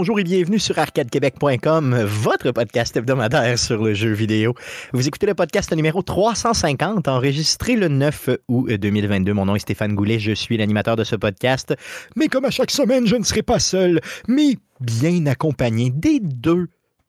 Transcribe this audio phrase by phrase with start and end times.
[0.00, 4.54] Bonjour et bienvenue sur arcadequebec.com, votre podcast hebdomadaire sur le jeu vidéo.
[4.94, 9.34] Vous écoutez le podcast numéro 350, enregistré le 9 août 2022.
[9.34, 11.74] Mon nom est Stéphane Goulet, je suis l'animateur de ce podcast.
[12.16, 16.68] Mais comme à chaque semaine, je ne serai pas seul, mais bien accompagné des deux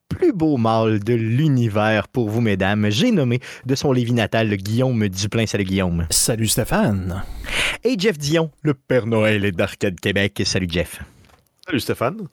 [0.10, 2.90] plus beaux mâles de l'univers pour vous, mesdames.
[2.90, 5.46] J'ai nommé de son Lévis natal Guillaume Duplain.
[5.46, 6.08] Salut Guillaume.
[6.10, 7.24] Salut Stéphane.
[7.86, 10.42] Et Jeff Dion, le Père Noël d'Arcade Québec.
[10.44, 11.00] Salut Jeff.
[11.66, 12.28] Salut Stéphane.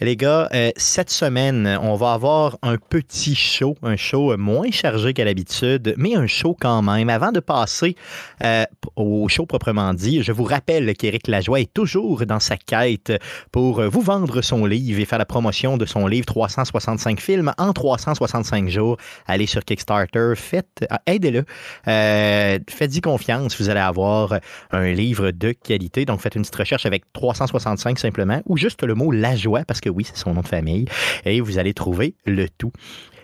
[0.00, 5.12] Les gars, euh, cette semaine, on va avoir un petit show, un show moins chargé
[5.12, 7.08] qu'à l'habitude, mais un show quand même.
[7.08, 7.96] Avant de passer
[8.44, 8.64] euh,
[8.96, 13.12] au show proprement dit, je vous rappelle qu'Éric Lajoie est toujours dans sa quête
[13.52, 17.72] pour vous vendre son livre et faire la promotion de son livre 365 films en
[17.72, 18.96] 365 jours.
[19.26, 21.44] Allez sur Kickstarter, faites, euh, aidez-le,
[21.84, 24.38] faites-y confiance, vous allez avoir
[24.70, 26.04] un livre de qualité.
[26.04, 29.88] Donc faites une petite recherche avec 365 simplement ou juste le mot Lajoie, parce que
[29.88, 30.86] oui, c'est son nom de famille,
[31.24, 32.72] et vous allez trouver le tout.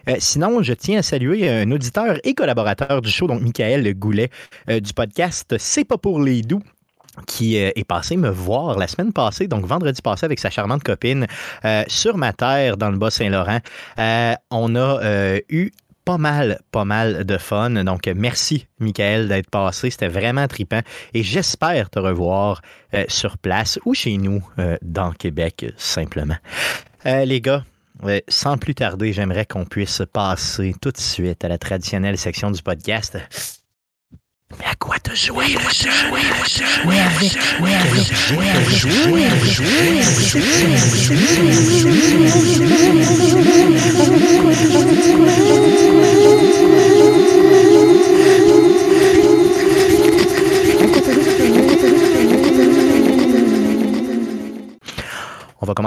[0.08, 4.30] Euh, sinon, je tiens à saluer un auditeur et collaborateur du show, donc Michael Goulet,
[4.68, 6.62] euh, du podcast C'est pas pour les doux
[7.26, 10.82] qui euh, est passé me voir la semaine passée, donc vendredi passé avec sa charmante
[10.82, 11.26] copine
[11.86, 13.60] sur ma terre dans le Bas-Saint-Laurent.
[14.50, 15.70] on a eu
[16.04, 17.70] pas mal, pas mal de fun.
[17.70, 19.90] Donc, merci, Michael, d'être passé.
[19.90, 20.80] C'était vraiment trippant.
[21.14, 22.60] Et j'espère te revoir
[22.92, 26.36] euh, sur place ou chez nous, euh, dans Québec, simplement.
[27.06, 27.64] Euh, les gars,
[28.28, 32.62] sans plus tarder, j'aimerais qu'on puisse passer tout de suite à la traditionnelle section du
[32.62, 33.18] podcast.
[34.58, 35.56] Mais à quoi te jouer,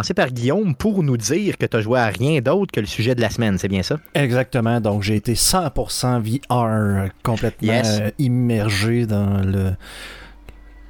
[0.07, 2.85] commencer par Guillaume pour nous dire que tu as joué à rien d'autre que le
[2.85, 3.97] sujet de la semaine, c'est bien ça?
[4.13, 4.79] Exactement.
[4.79, 9.73] Donc, j'ai été 100% VR, complètement euh, immergé dans le.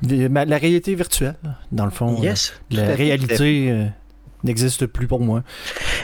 [0.03, 1.35] La réalité virtuelle,
[1.71, 2.21] dans le fond.
[2.21, 2.53] Yes.
[2.69, 3.85] la réalité euh,
[4.43, 5.41] n'existe plus pour moi.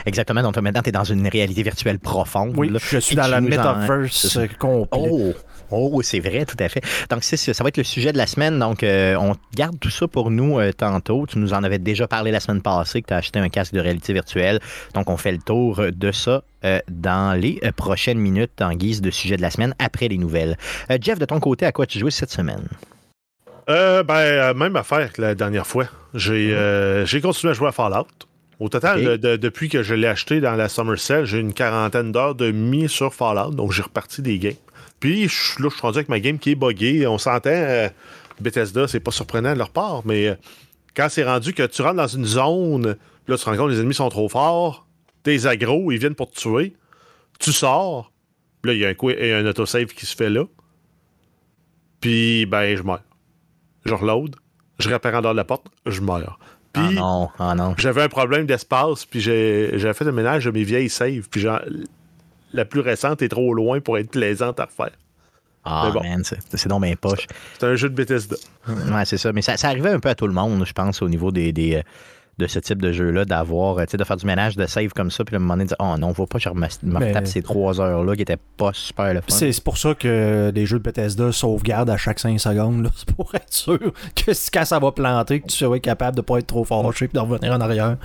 [0.07, 0.41] Exactement.
[0.41, 2.53] Donc maintenant, tu es dans une réalité virtuelle profonde.
[2.57, 5.09] Oui, je suis dans la metaverse complet.
[5.11, 5.33] Oh!
[5.73, 6.81] Oh, c'est vrai, tout à fait.
[7.09, 8.59] Donc, ça va être le sujet de la semaine.
[8.59, 11.25] Donc, euh, on garde tout ça pour nous euh, tantôt.
[11.27, 13.73] Tu nous en avais déjà parlé la semaine passée que tu as acheté un casque
[13.73, 14.59] de réalité virtuelle.
[14.93, 19.11] Donc, on fait le tour de ça euh, dans les prochaines minutes en guise de
[19.11, 20.57] sujet de la semaine après les nouvelles.
[21.01, 22.67] Jeff, de ton côté, à quoi tu joues cette semaine?
[23.67, 25.85] ben, même affaire que la dernière fois.
[26.13, 28.07] J'ai continué à jouer à Fallout.
[28.59, 32.35] Au total, depuis que je l'ai acheté dans la Summer Sale, j'ai une quarantaine d'heures
[32.35, 33.51] de mis sur Fallout.
[33.51, 34.53] Donc, j'ai reparti des games.
[35.03, 37.05] Puis là, je suis rendu avec ma game qui est buggée.
[37.07, 37.89] On s'entend, euh,
[38.39, 40.35] Bethesda, c'est pas surprenant de leur part, mais euh,
[40.95, 42.95] quand c'est rendu que tu rentres dans une zone,
[43.27, 44.87] là, tu te rends compte que les ennemis sont trop forts,
[45.23, 46.73] tes agros, ils viennent pour te tuer,
[47.37, 48.13] tu sors,
[48.63, 50.45] là, il y a un, a un autosave qui se fait là,
[51.99, 53.03] puis, ben, je meurs.
[53.83, 54.37] Je reload,
[54.79, 56.39] je répare en dehors de la porte, je meurs.
[56.71, 57.75] Puis, ah non, ah non.
[57.77, 61.45] j'avais un problème d'espace, puis j'ai fait le ménage de mes vieilles saves, puis
[62.53, 64.91] la plus récente est trop loin pour être plaisante à refaire.
[65.65, 67.25] Ah, man, c'est donc bien poche.
[67.57, 68.35] C'est un jeu de Bethesda.
[68.67, 69.31] ouais, c'est ça.
[69.31, 71.53] Mais ça, ça, arrivait un peu à tout le monde, je pense, au niveau des,
[71.53, 71.81] des euh,
[72.39, 75.11] de ce type de jeu-là, d'avoir, tu sais, de faire du ménage de save comme
[75.11, 77.13] ça, puis à un moment donné, de dire, oh non, faut pas que je me
[77.13, 79.27] tape ces trois heures-là qui étaient pas super le fun.
[79.29, 83.33] C'est pour ça que les jeux de Bethesda sauvegardent à chaque 5 secondes, C'est pour
[83.35, 86.65] être sûr que quand ça va planter, que tu seras capable de pas être trop
[86.65, 87.97] fâché et de revenir en arrière.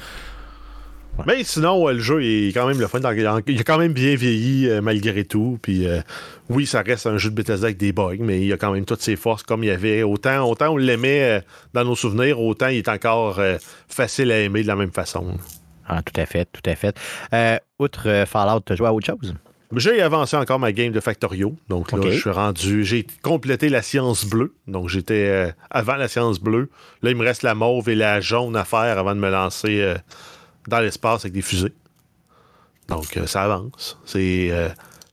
[1.26, 3.00] Mais sinon, le jeu est quand même le fun.
[3.46, 5.58] Il a quand même bien vieilli euh, malgré tout.
[5.60, 6.00] Puis euh,
[6.48, 8.84] oui, ça reste un jeu de Bethesda avec des bugs, mais il a quand même
[8.84, 10.02] toutes ses forces comme il y avait.
[10.02, 11.40] Autant, autant on l'aimait euh,
[11.75, 13.40] dans nos souvenirs, autant il est encore
[13.88, 15.37] facile à aimer de la même façon.
[15.87, 16.96] Ah, tout à fait, tout à fait.
[17.78, 19.34] outre Fallout, tu as joué à autre chose?
[19.76, 21.54] J'ai avancé encore ma game de Factorio.
[21.69, 22.84] Donc là, je suis rendu.
[22.84, 24.54] J'ai complété la science bleue.
[24.66, 26.70] Donc j'étais avant la science bleue.
[27.02, 29.94] Là, il me reste la mauve et la jaune à faire avant de me lancer
[30.69, 31.73] dans l'espace avec des fusées.
[32.88, 33.99] Donc, euh, ça avance.
[34.17, 34.69] Euh,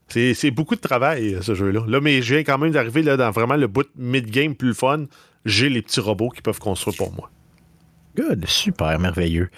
[0.08, 0.34] c'est.
[0.34, 1.84] c'est beaucoup de travail, ce jeu-là.
[1.88, 5.06] Là, mais j'ai quand même d'arriver dans vraiment le bout mid-game plus fun.
[5.46, 7.30] J'ai les petits robots qui peuvent construire pour moi.
[8.16, 9.50] Good, super, merveilleux.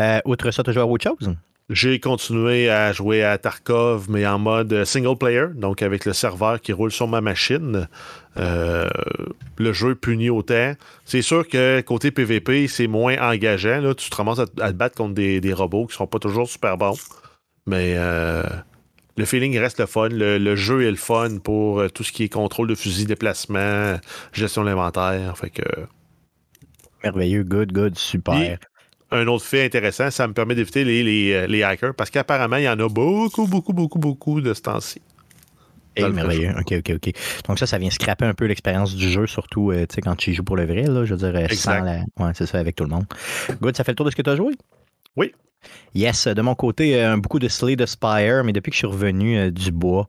[0.00, 1.34] Euh, outre ça, tu joué à autre chose?
[1.70, 6.62] J'ai continué à jouer à Tarkov, mais en mode single player, donc avec le serveur
[6.62, 7.88] qui roule sur ma machine.
[8.38, 8.88] Euh,
[9.58, 10.72] le jeu punit autant.
[11.04, 13.82] C'est sûr que côté PVP, c'est moins engageant.
[13.82, 13.94] Là.
[13.94, 16.96] Tu te ramasses à, te battre contre des, robots qui sont pas toujours super bons.
[17.66, 18.44] Mais euh,
[19.18, 20.08] le feeling reste le fun.
[20.10, 23.98] Le, jeu est le fun pour euh, tout ce qui est contrôle de fusil, déplacement,
[24.32, 25.36] gestion de l'inventaire.
[25.36, 25.62] Fait que.
[27.04, 28.58] Merveilleux, good, good, super.
[29.10, 32.68] Un autre fait intéressant, ça me permet d'éviter les, les, hackers parce qu'apparemment, il y
[32.68, 35.00] en a beaucoup, beaucoup, beaucoup, beaucoup de ce temps-ci.
[35.98, 36.54] merveilleux.
[36.58, 37.12] OK, OK, OK.
[37.48, 39.72] Donc ça, ça vient scraper un peu l'expérience du jeu, surtout
[40.02, 42.00] quand tu y joues pour le vrai, là, je veux dire, sans la...
[42.18, 43.06] Ouais, c'est ça, avec tout le monde.
[43.62, 44.54] Good, ça fait le tour de ce que tu as joué?
[45.16, 45.32] Oui.
[45.94, 49.38] Yes, de mon côté, euh, beaucoup de Slay Spire, mais depuis que je suis revenu
[49.38, 50.06] euh, du bois,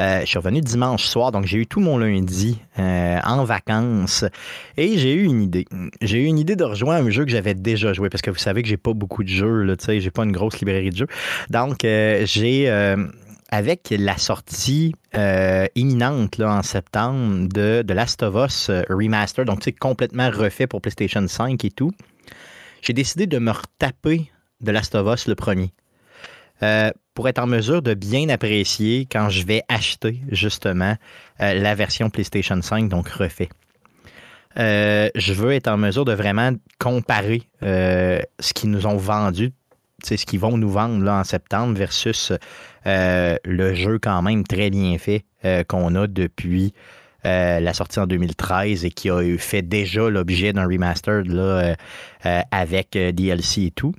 [0.00, 4.24] euh, je suis revenu dimanche soir, donc j'ai eu tout mon lundi en vacances
[4.76, 5.66] et j'ai eu une idée.
[6.00, 8.38] J'ai eu une idée de rejoindre un jeu que j'avais déjà joué parce que vous
[8.38, 11.08] savez que j'ai pas beaucoup de jeux, là, j'ai pas une grosse librairie de jeux.
[11.50, 12.68] Donc, j'ai
[13.50, 14.94] avec la sortie
[15.74, 21.64] imminente en septembre de, de Last of Us Remaster, donc complètement refait pour PlayStation 5
[21.64, 21.92] et tout,
[22.82, 24.30] j'ai décidé de me retaper
[24.60, 25.72] de Last of Us, le premier.
[26.62, 30.96] Euh, pour être en mesure de bien apprécier quand je vais acheter justement
[31.40, 33.48] euh, la version PlayStation 5, donc refait.
[34.58, 39.52] Euh, je veux être en mesure de vraiment comparer ce qu'ils nous ont vendu,
[40.04, 42.32] ce qu'ils vont nous vendre là, en septembre versus
[42.84, 45.24] le jeu quand même très bien fait
[45.68, 46.74] qu'on a depuis
[47.24, 51.76] la sortie en 2013 et qui a fait déjà l'objet d'un remaster là,
[52.50, 53.94] avec DLC et tout.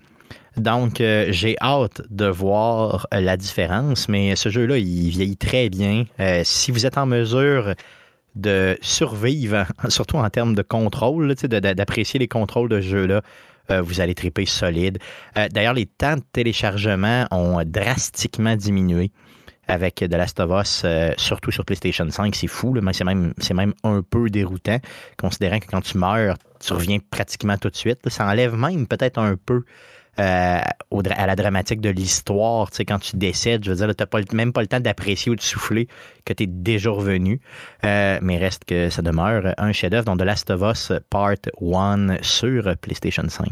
[0.58, 5.70] Donc, euh, j'ai hâte de voir euh, la différence, mais ce jeu-là, il vieillit très
[5.70, 6.06] bien.
[6.20, 7.74] Euh, si vous êtes en mesure
[8.36, 13.22] de survivre, surtout en termes de contrôle, d'apprécier les contrôles de ce jeu-là,
[13.70, 15.00] vous allez triper solide.
[15.52, 19.10] D'ailleurs, les temps de téléchargement ont drastiquement diminué
[19.70, 20.86] avec The Last of Us,
[21.16, 22.36] surtout sur PlayStation 5.
[22.36, 24.80] C'est fou, mais c'est même, même un peu déroutant,
[25.18, 28.00] considérant que quand tu meurs, tu reviens pratiquement tout de suite.
[28.10, 29.64] Ça enlève même peut-être un peu
[30.20, 32.70] euh, à la dramatique de l'histoire.
[32.70, 35.32] Tu sais, quand tu décèdes, je veux dire, tu n'as même pas le temps d'apprécier
[35.32, 35.88] ou de souffler
[36.26, 37.40] que tu es déjà revenu.
[37.86, 42.18] Euh, mais reste que ça demeure un chef-d'œuvre, dans The Last of Us Part 1
[42.22, 43.48] sur PlayStation 5.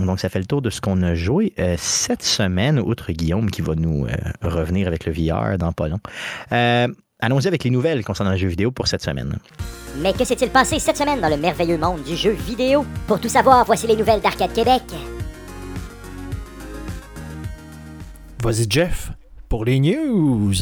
[0.00, 3.50] Donc, ça fait le tour de ce qu'on a joué euh, cette semaine, outre Guillaume
[3.50, 4.06] qui va nous
[4.40, 6.00] revenir avec le VR dans pas long.
[7.20, 9.38] Allons-y avec les nouvelles concernant le jeu vidéo pour cette semaine.
[9.98, 12.84] Mais que s'est-il passé cette semaine dans le merveilleux monde du jeu vidéo?
[13.06, 14.82] Pour tout savoir, voici les nouvelles d'Arcade Québec.
[18.42, 19.12] Vas-y, Jeff,
[19.48, 20.54] pour les news.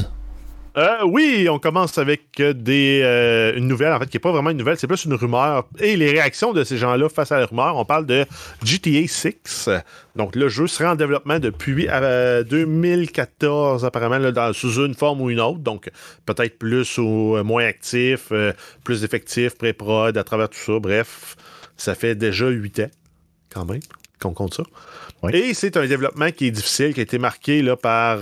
[0.76, 4.50] Euh, oui, on commence avec des, euh, une nouvelle, en fait, qui n'est pas vraiment
[4.50, 5.68] une nouvelle, c'est plus une rumeur.
[5.78, 8.24] Et les réactions de ces gens-là face à la rumeur, on parle de
[8.64, 9.68] GTA 6.
[10.16, 15.40] Donc, le jeu serait en développement depuis 2014, euh, apparemment, sous une forme ou une
[15.40, 15.58] autre.
[15.58, 15.90] Donc,
[16.24, 18.32] peut-être plus ou moins actif,
[18.82, 20.78] plus effectif, pré-prod, à travers tout ça.
[20.80, 21.36] Bref,
[21.76, 22.90] ça fait déjà 8 ans,
[23.52, 23.80] quand même,
[24.20, 24.62] qu'on compte ça.
[25.32, 28.20] Et c'est un développement qui est difficile, qui a été marqué là, par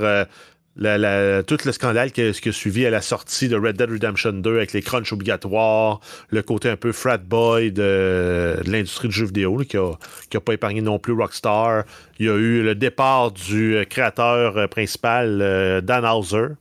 [0.82, 4.56] euh, tout le scandale qui a, suivi à la sortie de Red Dead Redemption 2
[4.56, 6.00] avec les crunchs obligatoires,
[6.30, 10.80] le côté un peu frat boy de, l'industrie du jeu vidéo qui n'a pas épargné
[10.80, 11.84] non plus Rockstar.
[12.18, 16.54] Il y a eu le départ du euh, créateur euh, principal, Dan Hauser.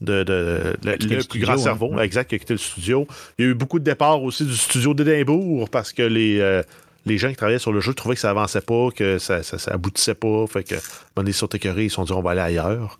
[0.00, 2.02] De, le, plus grand cerveau, hein.
[2.02, 3.08] exact, qui a quitté le studio.
[3.36, 6.62] Il y a eu beaucoup de départs aussi du studio d'Édimbourg parce que les,
[7.08, 9.72] les gens qui travaillaient sur le jeu trouvaient que ça avançait pas, que ça, ça,
[9.72, 10.46] aboutissait pas.
[10.46, 10.74] Fait que,
[11.22, 12.98] les sont écœurés, ils se sont dit on va aller ailleurs.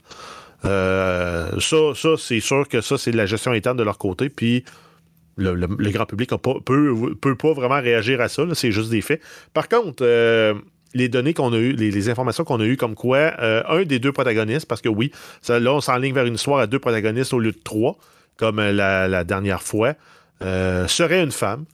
[0.64, 4.28] Euh, ça, ça c'est sûr que ça, c'est de la gestion interne de leur côté.
[4.28, 4.64] Puis
[5.36, 5.54] le,
[5.90, 8.42] grand public ne peut, peut, pas vraiment réagir à ça.
[8.54, 9.20] C'est juste des faits.
[9.54, 10.54] Par contre, euh,
[10.94, 14.00] les données qu'on a eues, les, informations qu'on a eues, comme quoi euh, un des
[14.00, 15.12] deux protagonistes, parce que oui,
[15.48, 17.96] là, on s'enligne vers une histoire à deux protagonistes au lieu de trois,
[18.36, 19.94] comme la dernière fois,
[20.40, 21.66] serait une femme.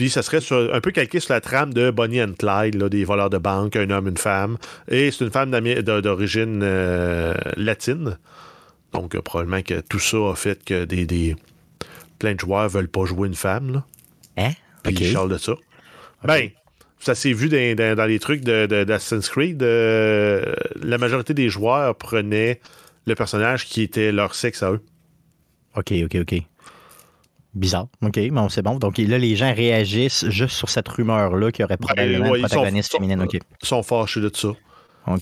[0.00, 0.40] Puis ça serait
[0.72, 3.90] un peu calqué sur la trame de Bonnie and Clyde, des voleurs de banque, un
[3.90, 4.56] homme, une femme.
[4.88, 8.16] Et c'est une femme d'origine euh, latine.
[8.94, 11.36] Donc euh, probablement que tout ça a fait que des,
[12.18, 13.74] plein de joueurs veulent pas jouer une femme.
[13.74, 13.84] Là.
[14.38, 14.52] Hein?
[14.84, 15.52] Puis ils de ça.
[16.24, 16.48] Ben,
[16.98, 19.62] ça s'est vu dans, les trucs d'Assassin's de, Creed.
[19.62, 22.62] Euh, la majorité des joueurs prenaient
[23.06, 24.80] le personnage qui était leur sexe à eux.
[25.76, 26.42] OK, OK, OK.
[27.54, 27.88] Bizarre.
[28.02, 28.76] OK, bon, c'est bon.
[28.76, 32.46] Donc là, les gens réagissent juste sur cette rumeur-là qu'il y aurait ben, probablement une
[32.46, 33.22] protagoniste féminine.
[33.22, 33.34] OK.
[33.34, 34.50] Ils sont fâchés de ça.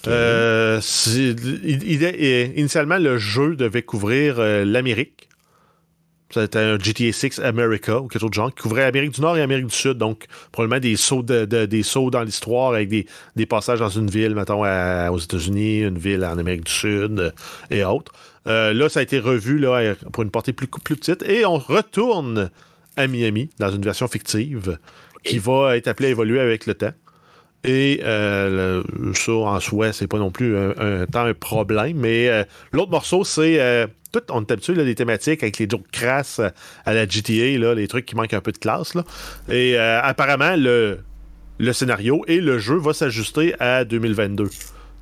[0.07, 0.81] Euh,
[2.57, 5.29] initialement, le jeu devait couvrir euh, l'Amérique.
[6.31, 9.37] C'était un GTA 6 America ou quelque chose de genre qui couvrait l'Amérique du Nord
[9.37, 9.95] et l'Amérique du Sud.
[9.95, 14.35] Donc, probablement des sauts, de, des sauts dans l'histoire avec des, passages dans une ville,
[14.35, 17.31] mettons, aux États-Unis, une ville en Amérique du Sud euh,
[17.71, 18.13] et autres.
[18.49, 21.23] Euh, là, ça a été revu là, pour une portée plus, plus petite.
[21.23, 22.51] Et on retourne
[22.97, 24.79] à Miami dans une version fictive
[25.25, 26.93] qui va être appelée à évoluer avec le temps.
[27.65, 28.83] Et euh,
[29.15, 31.97] ça, en soi, c'est pas non plus un, temps un problème.
[31.99, 33.89] Mais euh, l'autre morceau, c'est.
[34.13, 36.41] tout, on est habitué des thématiques avec les jokes crasses
[36.85, 38.95] à la GTA, là, les trucs qui manquent un peu de classe.
[38.95, 39.05] Là.
[39.51, 41.01] Et apparemment, le,
[41.59, 44.49] le scénario et le jeu va s'ajuster à 2022.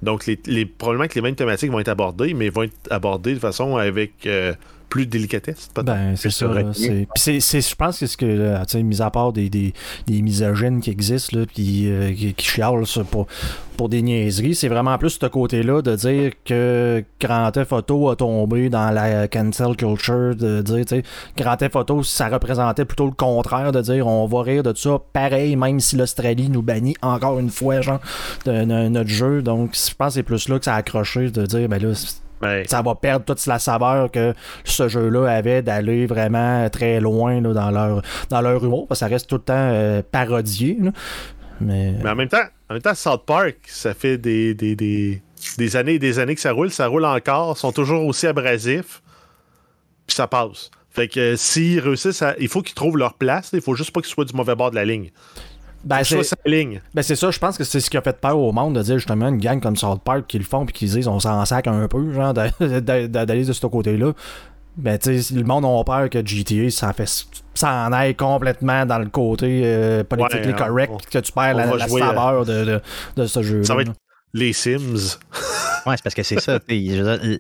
[0.03, 3.39] Donc, les, probablement que les mêmes thématiques vont être abordées, mais vont être abordées de
[3.39, 4.55] façon avec euh,
[4.89, 5.69] plus de délicatesse.
[5.75, 6.51] Ben, c'est ça.
[7.15, 9.73] c'est, je pense que, ce que tu sais, mis à part des, des,
[10.07, 13.27] des misogynes qui existent, là, puis euh, qui, qui chialent pour,
[13.77, 18.17] pour des niaiseries, c'est vraiment plus ce côté-là de dire que Grand Theft Auto a
[18.17, 21.03] tombé dans la cancel culture, de dire, tu sais,
[21.37, 24.99] Grand Theft Auto, ça représentait plutôt le contraire, de dire on va rire de ça,
[25.13, 28.01] pareil, même si l'Australie nous bannit encore une fois, genre,
[28.45, 29.43] de, notre jeu.
[29.43, 31.93] Donc, je pense que c'est plus là que ça a accroché, de dire, ben là,
[32.67, 37.71] ça va perdre toute la saveur que ce jeu-là avait d'aller vraiment très loin dans,
[37.71, 40.79] leur, dans leur humour, parce que ça reste tout le temps euh, parodié.
[41.61, 41.95] Mais...
[42.05, 45.99] en même temps, en même temps, South Park, ça fait des, des, des, années et
[45.99, 49.03] des années que ça roule, ça roule encore, sont toujours aussi abrasifs,
[50.07, 50.71] puis ça passe.
[50.91, 52.35] Fait que euh, s'ils réussissent à.
[52.39, 54.71] Il faut qu'ils trouvent leur place, il faut juste pas qu'ils soient du mauvais bord
[54.71, 55.11] de la ligne.
[55.87, 58.51] Ben, c'est ben, c'est ça, je pense que c'est ce qui a fait peur au
[58.51, 61.07] monde de dire justement une gang comme South Park qui le font puis qui disent
[61.07, 64.13] on s'en sac un peu, genre, d'aller de ce côté-là.
[64.77, 67.09] Ben, tu sais, le monde a peur que GTA, ça fait
[67.55, 71.89] ça en aille complètement dans le côté euh, politiquement hein, correct, que tu perds la,
[71.89, 72.81] saveur de, de,
[73.17, 73.63] de, ce jeu.
[73.63, 73.93] Ça va être
[74.35, 75.19] les Sims.
[75.87, 76.59] Ouais, c'est parce que c'est ça.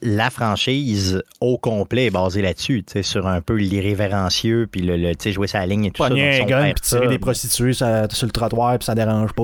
[0.02, 5.48] la franchise au complet est basée là-dessus, sur un peu l'irrévérencieux, puis le, le jouer
[5.48, 6.12] sa ligne et tout ça.
[6.12, 9.42] un gun, puis tirer des prostituées sur, le trottoir, puis ça dérange pas.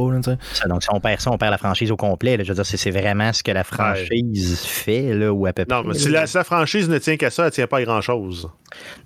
[0.53, 2.39] ça, donc, si on perd ça, on perd la franchise au complet.
[2.41, 5.83] je veux dire, c'est vraiment ce que la franchise fait, là, ou à peu près.
[5.83, 8.49] Non, mais si la, franchise ne tient qu'à ça, elle tient pas à grand-chose.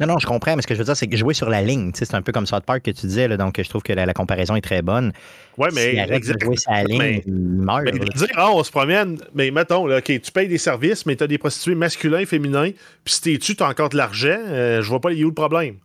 [0.00, 1.62] Non, non, je comprends, mais ce que je veux dire, c'est que jouer sur la
[1.62, 3.92] ligne, c'est un peu comme South Park que tu disais, là, donc je trouve que
[3.92, 5.12] la, comparaison est très bonne.
[5.58, 6.06] Oui, mais.
[6.22, 7.84] Si de jouer sa ligne, mais, il meurt.
[7.84, 11.16] Mais dire, ah, on se promène, mais mettons, là, OK, tu payes des services, mais
[11.16, 12.70] tu as des prostituées masculins, féminins,
[13.04, 15.34] puis si t'es tu, tu as encore de l'argent, euh, je vois pas où le
[15.34, 15.76] problème?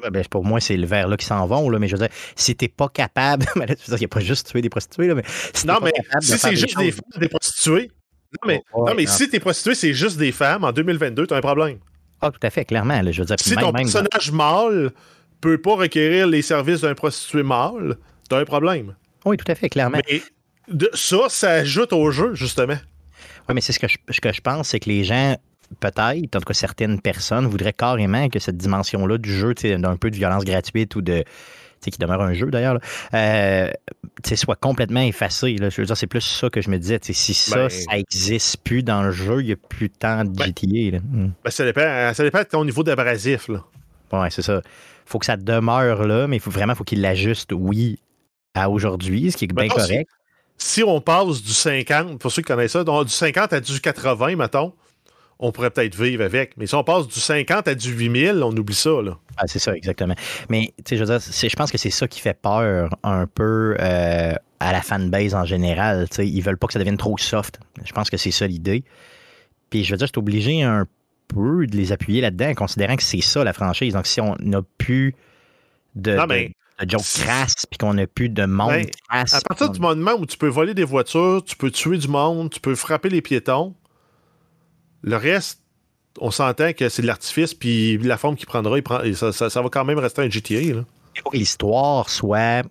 [0.00, 2.14] Ben, pour moi, c'est le verre là qui s'en vont, là, mais je veux dire,
[2.36, 5.24] si t'es pas capable, il n'y a pas juste tuer des prostituées, là, mais
[5.66, 7.90] non, mais si c'est juste des, femmes, des prostituées,
[8.32, 11.40] non, mais, non, mais si t'es prostituée, c'est juste des femmes, en 2022, t'as un
[11.40, 11.78] problème.
[12.20, 13.00] Ah, tout à fait, clairement.
[13.10, 14.90] je veux dire, si ton personnage mâle
[15.40, 17.96] peut pas requérir les services d'un prostitué mâle,
[18.28, 18.94] t'as un problème.
[19.24, 19.98] Oui, tout à fait, clairement.
[20.08, 20.22] Mais
[20.70, 22.78] de, ça, ça ajoute au jeu, justement.
[23.48, 25.36] Oui, mais c'est ce que je, ce que je pense, c'est que les gens,
[25.80, 30.10] peut-être, en tout cas certaines personnes, voudraient carrément que cette dimension-là du jeu, d'un peu
[30.10, 31.24] de violence gratuite ou de
[31.86, 32.78] qui demeure un jeu d'ailleurs,
[33.14, 33.70] euh,
[34.34, 35.56] soit complètement effacé.
[35.56, 35.70] Là.
[35.70, 36.98] Je veux dire, c'est plus ça que je me disais.
[37.02, 40.30] Si ça, ben ça n'existe plus dans le jeu, il n'y a plus tant de
[40.30, 40.98] ben GTA.
[40.98, 41.30] Hmm.
[41.44, 43.48] Ben, ça, dépend, ça dépend de ton niveau d'abrasif.
[43.48, 44.60] Oui, c'est ça.
[45.06, 47.98] faut que ça demeure là, mais il faut vraiment faut qu'il l'ajuste, oui,
[48.54, 50.10] à aujourd'hui, ce qui est bien correct.
[50.58, 53.80] Si, on passe du 50, pour ceux qui connaissent ça, donc, du 50 à du
[53.80, 54.72] 80, mettons,
[55.38, 56.56] on pourrait peut-être vivre avec.
[56.56, 59.00] Mais si on passe du 50 à du 8000, on oublie ça.
[59.02, 59.18] Là.
[59.36, 60.14] Ah, c'est ça, exactement.
[60.48, 64.34] Mais je veux dire, je pense que c'est ça qui fait peur un peu euh,
[64.58, 66.08] à la fanbase en général.
[66.08, 66.28] T'sais.
[66.28, 67.60] Ils veulent pas que ça devienne trop soft.
[67.84, 68.82] Je pense que c'est ça l'idée.
[69.70, 70.86] Puis je veux dire, je suis obligé un
[71.28, 73.94] peu de les appuyer là-dedans, considérant que c'est ça la franchise.
[73.94, 75.14] Donc si on n'a plus
[75.94, 76.52] de, non, mais, de,
[76.86, 79.34] crasse, puis qu'on n'a plus de monde crasse.
[79.34, 82.50] À partir du moment où tu peux voler des voitures, tu peux tuer du monde,
[82.50, 83.74] tu peux frapper les piétons,
[85.02, 85.60] le reste,
[86.20, 88.76] on s'entend que c'est de l'artifice, puis la forme qu'il prendra,
[89.14, 90.60] ça, va quand même rester un GTA.
[90.60, 90.84] Il
[91.22, 92.62] faut que l'histoire soit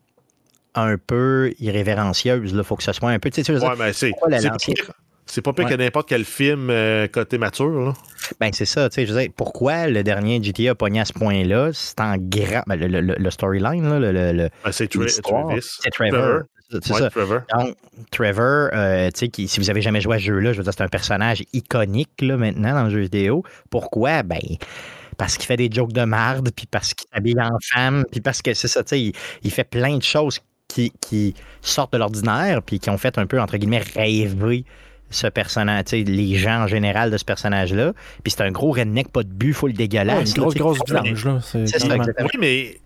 [0.76, 2.52] un peu irrévérencieuse.
[2.54, 3.30] Il faut que ce soit un peu.
[3.30, 4.12] Tu sais, ouais, mais c'est.
[5.28, 7.70] C'est pas pire que n'importe quel film euh, côté mature.
[7.70, 7.94] Là.
[8.40, 8.90] Ben, c'est ça.
[8.90, 11.72] Tu sais, pourquoi le dernier GTA a pogné à ce point-là?
[11.74, 12.64] C'est en grand.
[12.68, 15.62] Ben, le, storyline, là, le, ben, c'est Travis.
[15.82, 16.42] C'est Trevor.
[16.70, 17.10] C'est ça.
[17.10, 17.42] Trevor.
[17.56, 17.76] Donc,
[18.12, 20.74] Trevor, euh, tu sais, si vous avez jamais joué à ce jeu-là, je veux dire,
[20.74, 23.44] c'est un personnage iconique là, maintenant dans le jeu vidéo.
[23.70, 24.24] Pourquoi?
[24.24, 24.40] Ben,
[25.18, 28.42] parce qu'il fait des jokes de marde, puis parce qu'il s'habille en femme, puis parce
[28.42, 32.62] que c'est ça, tu sais, il, fait plein de choses qui, qui sortent de l'ordinaire,
[32.62, 34.66] puis qui ont fait un peu, entre guillemets, rêver
[35.10, 37.94] ce personnage, tu sais, les gens en général de ce personnage-là.
[38.24, 40.36] Puis c'est un gros redneck, pas de but, full dégueulasse.
[40.36, 41.40] une grosse, grosse blanche, là.
[41.42, 42.78] C'est ça, Oui, mais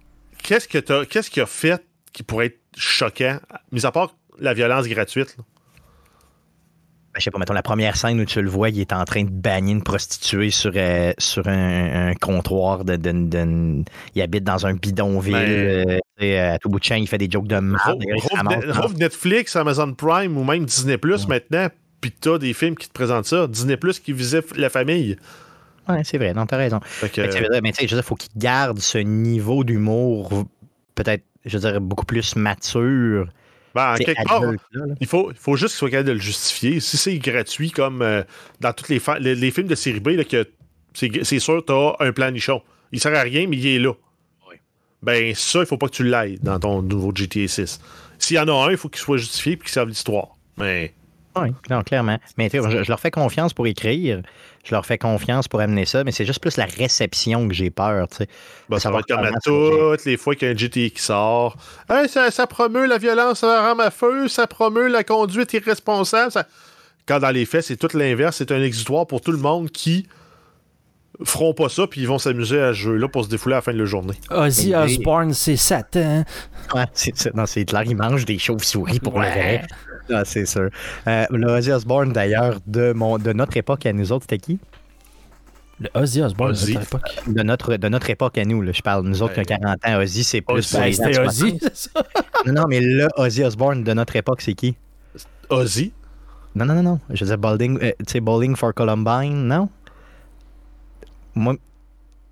[0.44, 3.38] qu'est-ce que tu qu'est-ce qu'il a fait qui pourrait être choquant,
[3.72, 5.38] mis à part la violence gratuite.
[7.14, 9.04] Ben, je sais pas, mettons, la première scène où tu le vois, il est en
[9.04, 12.86] train de banner une prostituée sur, euh, sur un, comptoir.
[12.86, 12.98] De,
[14.16, 15.34] il habite dans un bidonville.
[15.34, 18.02] Ben, euh, à tout bout de champ, il fait des jokes de merde.
[18.70, 21.68] Rouvre Netflix, Amazon Prime ou même Disney Plus maintenant,
[22.02, 23.48] puis t'as des films qui te présentent ça.
[23.48, 25.18] Disney Plus qui visait la famille.
[25.88, 26.80] Oui, c'est vrai, non, t'as raison.
[27.02, 30.46] mais tu sais, il faut qu'il garde ce niveau d'humour
[30.96, 33.28] peut-être je veux dire, beaucoup plus mature.
[33.74, 34.44] Ben, quelque part,
[35.00, 36.80] il, faut, il faut juste qu'il soit capable de le justifier.
[36.80, 38.24] Si c'est gratuit, comme euh,
[38.60, 40.10] dans tous les, les, films de série B,
[40.94, 42.62] c'est sûr, tu as un plan nichon.
[42.92, 43.94] Il sert à rien, mais il est là.
[45.02, 47.80] Ben, ça, il faut pas que tu l'ailles dans ton nouveau GTA 6.
[48.20, 50.36] s'il y en a un, il faut qu'il soit justifié et qu'il serve l'histoire.
[50.58, 50.94] Mais.
[51.38, 52.18] Oui, non, clairement.
[52.38, 54.22] Mais je, je, leur fais confiance pour écrire.
[54.64, 57.70] Je leur fais confiance pour amener ça, mais c'est juste plus la réception que j'ai
[57.70, 58.08] peur.
[58.10, 58.28] Tu sais.
[58.70, 61.02] Ben, ça, va être comme à toutes les fois qu'il y a un GTA qui
[61.02, 61.56] sort.
[62.10, 66.34] ça, ça, promeut la violence à arme à feu, ça promeut la conduite irresponsable.
[67.06, 68.38] Quand dans les faits, c'est tout l'inverse.
[68.38, 70.08] C'est un exutoire pour tout le monde qui
[71.24, 73.62] feront pas ça, puis ils vont s'amuser à ce jeu-là pour se défouler à la
[73.62, 74.16] fin de la journée.
[74.30, 76.24] Ozzy Osbourne, c'est Satan.
[76.74, 79.64] Ouais, c'est Non, c'est Hitler, il mange des chauves-souris pour le vrai.
[80.10, 80.70] Ah, c'est sûr.
[81.08, 84.60] Euh, le Ozzy Osbourne, d'ailleurs, de, mon, de notre époque à nous autres, c'était qui?
[85.80, 87.24] Le Ozzy Osbourne de notre époque.
[87.28, 89.06] De notre, de notre époque à nous, là, je parle.
[89.06, 90.64] Nous autres, qui 40 ans, Ozzy, c'est plus.
[90.64, 91.90] C'était Ozzy, c'est ça?
[92.46, 94.76] Non, non, mais le Ozzy Osbourne de notre époque, c'est qui?
[95.50, 95.94] Ozzy?
[96.56, 97.00] Non, non, non, non.
[97.10, 99.70] Je disais Bowling, euh, Bowling for Columbine, non?
[101.36, 101.56] Moi,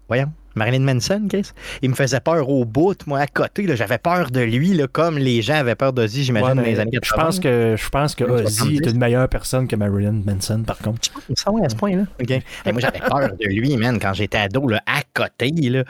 [0.08, 0.32] voyons.
[0.60, 1.52] Marilyn Manson, Chris.
[1.82, 3.66] Il me faisait peur au bout, moi, à côté.
[3.76, 6.92] J'avais peur de lui, là, comme les gens avaient peur d'Ozzy, j'imagine, dans les années
[6.92, 7.00] 80.
[7.02, 10.78] Je pense que, je pense que Ozzy est une meilleure personne que Marilyn Manson, par
[10.80, 11.00] contre.
[11.36, 12.04] Ça, ouais, à ce point-là.
[12.22, 12.30] OK.
[12.72, 15.50] moi, j'avais peur de lui, man, quand j'étais ado, là, à côté.
[15.50, 15.84] Là.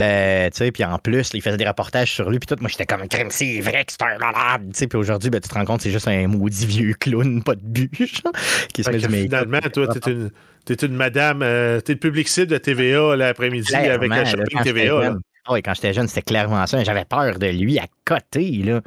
[0.00, 2.60] Euh, tu sais, puis en plus, il faisait des reportages sur lui, puis tout.
[2.60, 4.70] Moi, j'étais comme, crème, c'est vrai que c'est un malade.
[4.72, 7.42] Tu sais, puis aujourd'hui, ben, tu te rends compte, c'est juste un maudit vieux clown,
[7.42, 8.22] pas de bûche,
[8.72, 10.30] qui se met du Finalement, toi, t'es une
[10.64, 15.14] T'es une madame, euh, t'es le public cible de TVA l'après-midi avec la shopping TVA.
[15.50, 16.82] Oui, quand j'étais jeune, c'était clairement ça.
[16.82, 18.50] J'avais peur de lui à côté.
[18.62, 18.80] Là.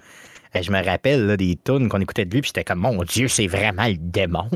[0.59, 3.45] Je me rappelle des tunes qu'on écoutait de lui, puis j'étais comme, mon Dieu, c'est
[3.45, 4.49] vraiment le démon.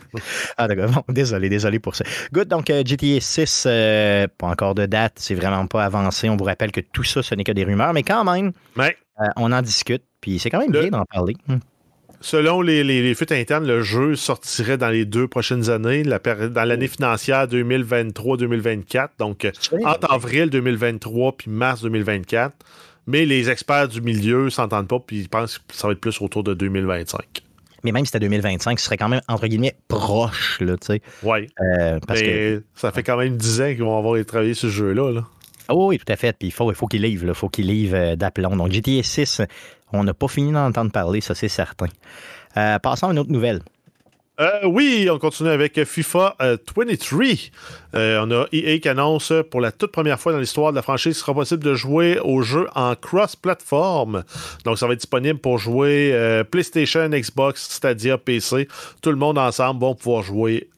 [0.56, 1.04] ah, d'accord.
[1.10, 2.04] désolé, désolé pour ça.
[2.32, 6.30] Good, donc euh, GTA 6, euh, pas encore de date, c'est vraiment pas avancé.
[6.30, 8.52] On vous rappelle que tout ça, ce n'est que des rumeurs, mais quand même,
[9.36, 11.34] on en discute, puis c'est quand même bien d'en parler.
[12.22, 16.88] Selon les, les, fuites internes, le jeu sortirait dans les deux prochaines années, dans l'année
[16.88, 19.50] financière 2023-2024, donc
[19.84, 22.54] entre avril 2023 puis mars 2024.
[23.08, 26.20] Mais les experts du milieu s'entendent pas, puis ils pensent que ça va être plus
[26.20, 27.42] autour de 2025.
[27.82, 31.02] Mais même si c'était 2025, ce serait quand même, entre guillemets, proche, là, tu sais.
[31.24, 31.48] Oui.
[31.60, 32.62] Euh, parce que...
[32.76, 35.24] ça fait quand même 10 ans qu'ils vont avoir travaillé ce jeu-là, là.
[35.68, 36.36] Ah oui, tout à fait.
[36.36, 38.56] Puis il faut, faut qu'il livre, il faut qu'il livre euh, d'aplomb.
[38.56, 39.42] Donc GTA 6,
[39.92, 41.88] on n'a pas fini d'entendre parler, ça c'est certain.
[42.56, 43.60] Euh, passons à une autre nouvelle.
[44.40, 46.84] Euh, oui, on continue avec FIFA 23.
[47.92, 51.14] on a EA qui annonce pour la toute première fois dans l'histoire de la franchise
[51.14, 54.24] qu'il sera possible de jouer au jeu en cross-platform.
[54.64, 58.68] Donc, ça va être disponible pour jouer PlayStation, Xbox, Stadia, PC.
[59.02, 60.70] Tout le monde ensemble vont pouvoir jouer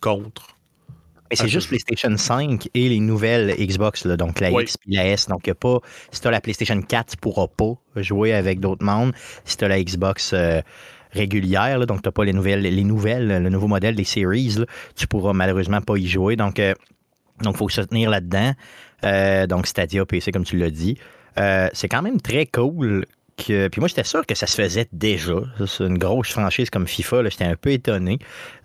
[0.00, 0.52] contre
[1.32, 5.28] mais c'est juste PlayStation 5 et les nouvelles Xbox, donc la X et la S.
[5.28, 5.78] Donc, pas,
[6.10, 9.14] si tu as la PlayStation 4, tu ne pourras pas jouer avec d'autres mondes.
[9.46, 10.60] Si tu as la Xbox euh,
[11.12, 14.66] régulière, donc tu n'as pas les nouvelles, les nouvelles, le nouveau modèle des Series, là,
[14.94, 16.36] tu pourras malheureusement pas y jouer.
[16.36, 16.74] Donc, il
[17.46, 18.52] euh, faut se tenir là-dedans.
[19.06, 20.98] Euh, donc, Stadia, PC, comme tu l'as dit.
[21.72, 25.34] c'est quand même très cool puis moi, j'étais sûr que ça se faisait déjà.
[25.66, 27.28] C'est une grosse franchise comme FIFA.
[27.28, 28.18] J'étais un peu étonné.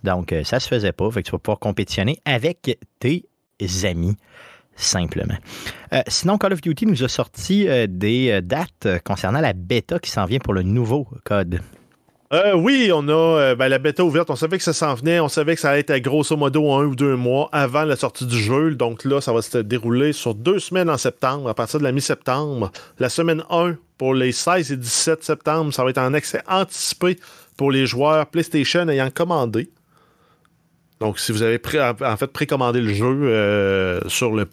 [0.04, 1.10] Donc, euh, ça se faisait pas.
[1.10, 3.24] Fait que tu vas pouvoir compétitionner avec tes
[3.84, 4.16] amis
[4.76, 5.36] simplement.
[5.92, 10.10] Euh, sinon, Call of Duty nous a sorti euh, des dates concernant la bêta qui
[10.10, 11.60] s'en vient pour le nouveau code.
[12.54, 14.30] Oui, on a ben, la bêta ouverte.
[14.30, 15.20] On savait que ça s'en venait.
[15.20, 18.26] On savait que ça allait être grosso modo un ou deux mois avant la sortie
[18.26, 18.74] du jeu.
[18.74, 21.92] Donc là, ça va se dérouler sur deux semaines en septembre, à partir de la
[21.92, 22.70] mi-septembre.
[22.98, 27.18] La semaine 1 pour les 16 et 17 septembre, ça va être en accès anticipé
[27.56, 29.70] pour les joueurs PlayStation ayant commandé.
[31.00, 34.46] Donc, si vous avez en fait précommandé le jeu euh, sur le,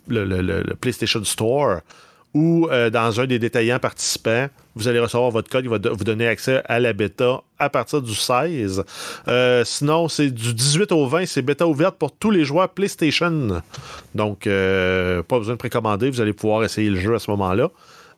[0.75, 1.79] PlayStation Store
[2.35, 6.03] ou euh, dans un des détaillants participants, vous allez recevoir votre code, il va vous
[6.03, 8.83] donner accès à la bêta à partir du 16.
[9.27, 13.63] Euh, sinon, c'est du 18 au 20, c'est bêta ouverte pour tous les joueurs PlayStation.
[14.13, 17.71] Donc, pas besoin de précommander, vous allez pouvoir essayer le jeu à ce moment-là.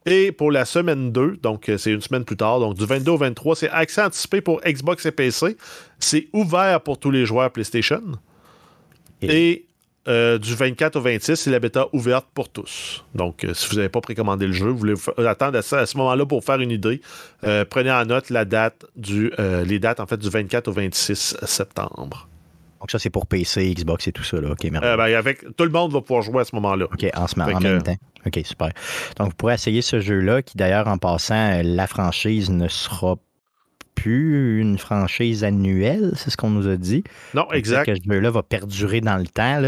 [0.08, 3.12] Et pour la semaine 2, donc euh, c'est une semaine plus tard, donc du 22
[3.12, 5.58] au 23, c'est accès anticipé pour Xbox et PC.
[6.00, 8.02] C'est ouvert pour tous les joueurs PlayStation.
[9.22, 9.67] Et,
[10.08, 13.04] euh, du 24 au 26, c'est la bêta ouverte pour tous.
[13.16, 16.26] Donc, euh, si vous n'avez pas précommandé le jeu, vous voulez attendre à, ce moment-là
[16.26, 17.02] pour faire une idée,
[17.70, 19.32] prenez en note la date du,
[19.66, 22.28] les dates en fait du 24 au 26 septembre.
[22.80, 24.40] Donc ça, c'est pour PC, Xbox et tout ça.
[24.40, 24.52] Là.
[24.52, 26.86] OK, ben, avec, tout le monde va pouvoir jouer à ce moment-là.
[26.86, 27.96] OK, en, ce, en même temps.
[28.26, 28.70] OK, super.
[29.18, 33.16] Donc, vous pourrez essayer ce jeu-là, qui d'ailleurs, en passant, la franchise ne sera
[33.98, 37.04] plus une franchise annuelle, c'est ce qu'on nous a dit.
[37.34, 37.88] Non, exact.
[37.88, 39.62] Que ce jeu-là va perdurer dans le temps.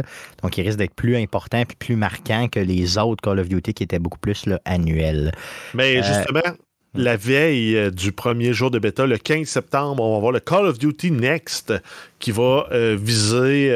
[0.44, 3.74] Donc, il risque d'être plus important et plus marquant que les autres Call of Duty
[3.74, 5.32] qui étaient beaucoup plus là, annuels.
[5.74, 6.56] Mais euh, justement,
[6.94, 10.40] la veille euh, du premier jour de bêta, le 15 septembre, on va voir le
[10.40, 11.74] Call of Duty Next
[12.20, 13.72] qui va euh, viser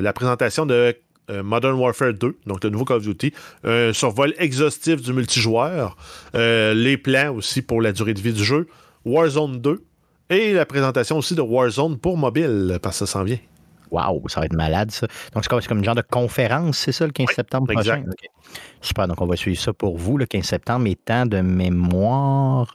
[0.00, 0.96] la présentation de
[1.42, 3.32] Modern Warfare 2, donc le nouveau Call of Duty,
[3.64, 5.96] un survol exhaustif du multijoueur,
[6.36, 8.68] euh, les plans aussi pour la durée de vie du jeu,
[9.04, 9.82] Warzone 2
[10.30, 13.38] et la présentation aussi de Warzone pour mobile, parce que ça s'en vient.
[13.90, 15.06] Waouh, ça va être malade, ça.
[15.32, 18.04] Donc, c'est comme, comme, une genre de conférence, c'est ça, le 15 septembre prochain?
[18.80, 22.74] Super, donc on va suivre ça pour vous, le 15 septembre étant de mémoire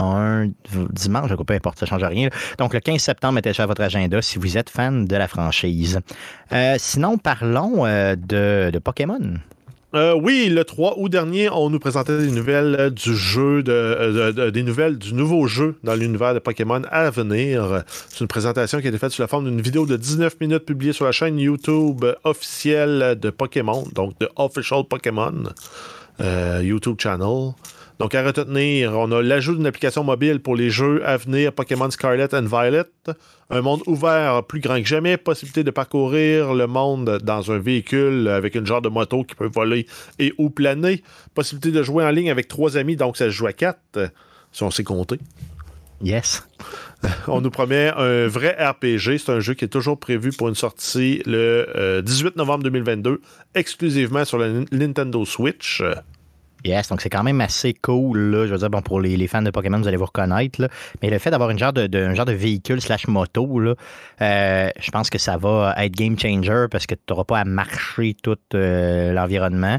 [0.00, 0.50] un
[0.90, 2.28] dimanche, peu importe, ça ne change rien.
[2.58, 5.28] Donc, le 15 septembre, mettez ça à votre agenda si vous êtes fan de la
[5.28, 6.00] franchise.
[6.52, 9.34] Euh, sinon, parlons euh, de, Pokémon.
[9.94, 14.62] Euh, oui, le 3 août dernier, on nous présentait des nouvelles du jeu, de, des
[14.62, 17.82] nouvelles du nouveau jeu dans l'univers de Pokémon à venir.
[18.08, 20.64] C'est une présentation qui a été faite sous la forme d'une vidéo de 19 minutes
[20.64, 25.34] publiée sur la chaîne YouTube officielle de Pokémon, donc de Official Pokémon
[26.62, 27.54] YouTube Channel.
[28.00, 31.90] Donc, à retenir, on a l'ajout d'une application mobile pour les jeux à venir Pokémon
[31.90, 32.86] Scarlet and Violet.
[33.50, 35.18] Un monde ouvert plus grand que jamais.
[35.18, 39.50] Possibilité de parcourir le monde dans un véhicule avec une genre de moto qui peut
[39.52, 39.86] voler
[40.18, 41.02] et ou planer.
[41.34, 44.10] Possibilité de jouer en ligne avec trois amis, donc ça se joue à quatre,
[44.50, 45.18] si on sait compter.
[46.02, 46.48] Yes.
[47.28, 49.18] On nous promet un vrai RPG.
[49.18, 53.20] C'est un jeu qui est toujours prévu pour une sortie le 18 euh, novembre 2022,
[53.54, 55.82] exclusivement sur la Nintendo Switch.
[56.64, 58.18] Yes, donc c'est quand même assez cool.
[58.18, 58.46] Là.
[58.46, 60.60] Je veux dire, bon, pour les, fans de Pokémon, vous allez vous reconnaître.
[60.60, 60.68] Là.
[61.02, 63.74] Mais le fait d'avoir une genre de, un genre de véhicule slash moto, là,
[64.20, 67.44] euh, je pense que ça va être game changer parce que tu n'auras pas à
[67.44, 69.78] marcher tout euh, l'environnement.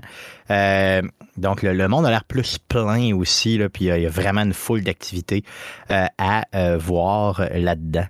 [0.49, 1.01] Euh,
[1.37, 4.53] donc, le, monde a l'air plus plein aussi, là, puis il y a vraiment une
[4.53, 5.43] foule d'activités
[5.89, 6.43] à
[6.77, 8.05] voir là-dedans.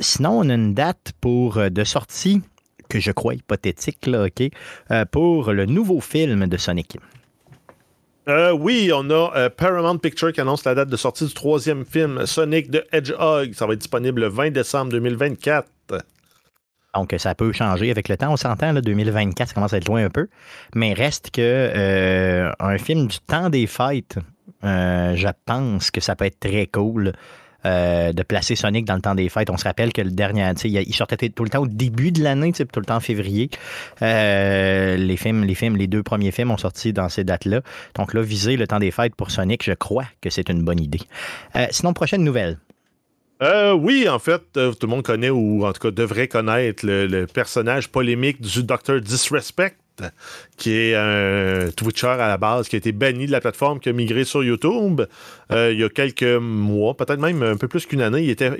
[0.00, 2.42] sinon, on a une date pour de sortie
[2.88, 4.42] que je crois hypothétique, OK,
[5.10, 6.98] pour le nouveau film de Sonic.
[8.30, 11.84] Euh, oui, on a euh, Paramount Picture qui annonce la date de sortie du troisième
[11.84, 13.54] film Sonic the Hedgehog.
[13.54, 15.66] Ça va être disponible le 20 décembre 2024.
[16.94, 18.32] Donc, ça peut changer avec le temps.
[18.32, 20.28] On s'entend, 2024, ça commence à être loin un peu.
[20.76, 24.18] Mais reste que euh, un film du temps des fêtes,
[24.62, 27.12] je pense que ça peut être très cool.
[27.66, 29.50] Euh, de placer Sonic dans le temps des fêtes.
[29.50, 32.52] On se rappelle que le dernier, il sortait tout le temps au début de l'année,
[32.52, 33.50] tout le temps en février.
[34.00, 37.60] Euh, les films, les films, les deux premiers films ont sorti dans ces dates-là.
[37.96, 40.80] Donc là, viser le temps des fêtes pour Sonic, je crois que c'est une bonne
[40.80, 41.00] idée.
[41.56, 42.58] Euh, sinon, prochaine nouvelle.
[43.42, 47.88] oui, en fait, tout le monde connaît ou en tout cas devrait connaître le personnage
[47.88, 49.00] polémique du Dr.
[49.00, 49.74] Disrespect
[50.56, 53.88] qui est un Twitcher à la base, qui a été banni de la plateforme, qui
[53.88, 55.02] a migré sur YouTube
[55.52, 58.22] euh, il y a quelques mois, peut-être même un peu plus qu'une année.
[58.22, 58.50] Il était,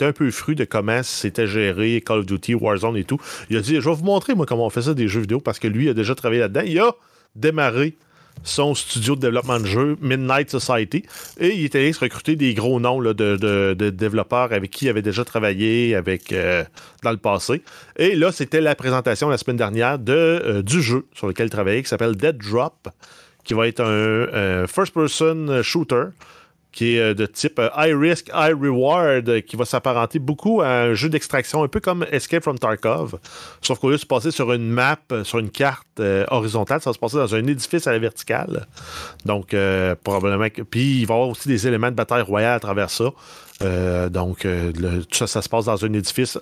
[0.00, 3.18] un peu fru de comment c'était géré Call of Duty, Warzone et tout.
[3.48, 5.40] Il a dit Je vais vous montrer, moi, comment on fait ça des jeux vidéo,
[5.40, 6.62] parce que lui a déjà travaillé là-dedans.
[6.64, 6.94] Il a
[7.34, 7.96] démarré
[8.42, 11.04] son studio de développement de jeux, Midnight Society,
[11.38, 15.02] et il était allé se recruter des gros noms de, développeurs avec qui il avait
[15.02, 16.64] déjà travaillé avec, euh,
[17.02, 17.62] dans le passé.
[17.96, 21.50] Et là, c'était la présentation la semaine dernière de, euh, du jeu sur lequel il
[21.50, 22.88] travaillait, qui s'appelle Dead Drop,
[23.44, 26.08] qui va être un first-person shooter
[26.72, 30.60] qui est euh, de type euh, high risk, high reward, euh, qui va s'apparenter beaucoup
[30.60, 33.18] à un jeu d'extraction, un peu comme Escape from Tarkov.
[33.60, 36.94] Sauf qu'au lieu de se passer sur une map, sur une carte horizontale, ça va
[36.94, 38.66] se passer dans un édifice à la verticale.
[39.24, 39.54] Donc,
[40.02, 40.46] probablement.
[40.70, 43.10] Puis, il va y avoir aussi des éléments de bataille royale à travers ça.
[43.60, 46.38] Donc, tout ça, ça se passe dans un édifice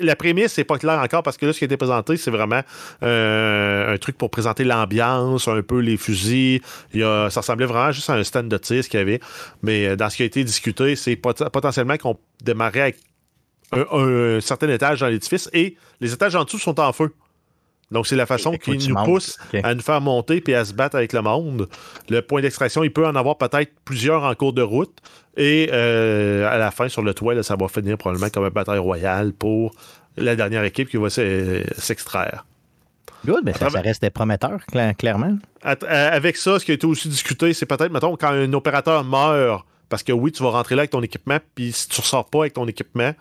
[0.00, 2.30] la prémisse, c'est pas clair encore parce que là, ce qui a été présenté, c'est
[2.30, 2.62] vraiment
[3.02, 6.60] euh, un truc pour présenter l'ambiance, un peu les fusils.
[6.94, 9.20] Ça ressemblait vraiment juste à un stand de tir, ce qu'il y avait.
[9.62, 12.96] Mais euh, dans ce qui a été discuté, c'est potentiellement qu'on démarrait avec
[13.72, 17.12] un, certain étage dans l'édifice et les étages en dessous sont en feu.
[17.90, 20.96] Donc, c'est la façon qui nous pousse à nous faire monter et à se battre
[20.96, 21.68] avec le monde.
[22.08, 24.98] Le point d'extraction, il peut en avoir peut-être plusieurs en cours de route.
[25.36, 28.78] Et euh, à la fin, sur le toit, ça va finir probablement comme une bataille
[28.78, 29.74] royale pour
[30.16, 32.44] la dernière équipe qui va s'extraire.
[33.24, 34.60] Good, mais ça, reste prometteur,
[34.98, 35.38] clairement.
[35.62, 39.66] avec ça, ce qui a été aussi discuté, c'est peut-être, mettons, quand un opérateur meurt,
[39.88, 42.28] parce que oui, tu vas rentrer là avec ton équipement, puis si tu ne ressors
[42.28, 43.12] pas avec ton équipement,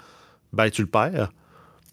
[0.53, 1.29] ben tu le perds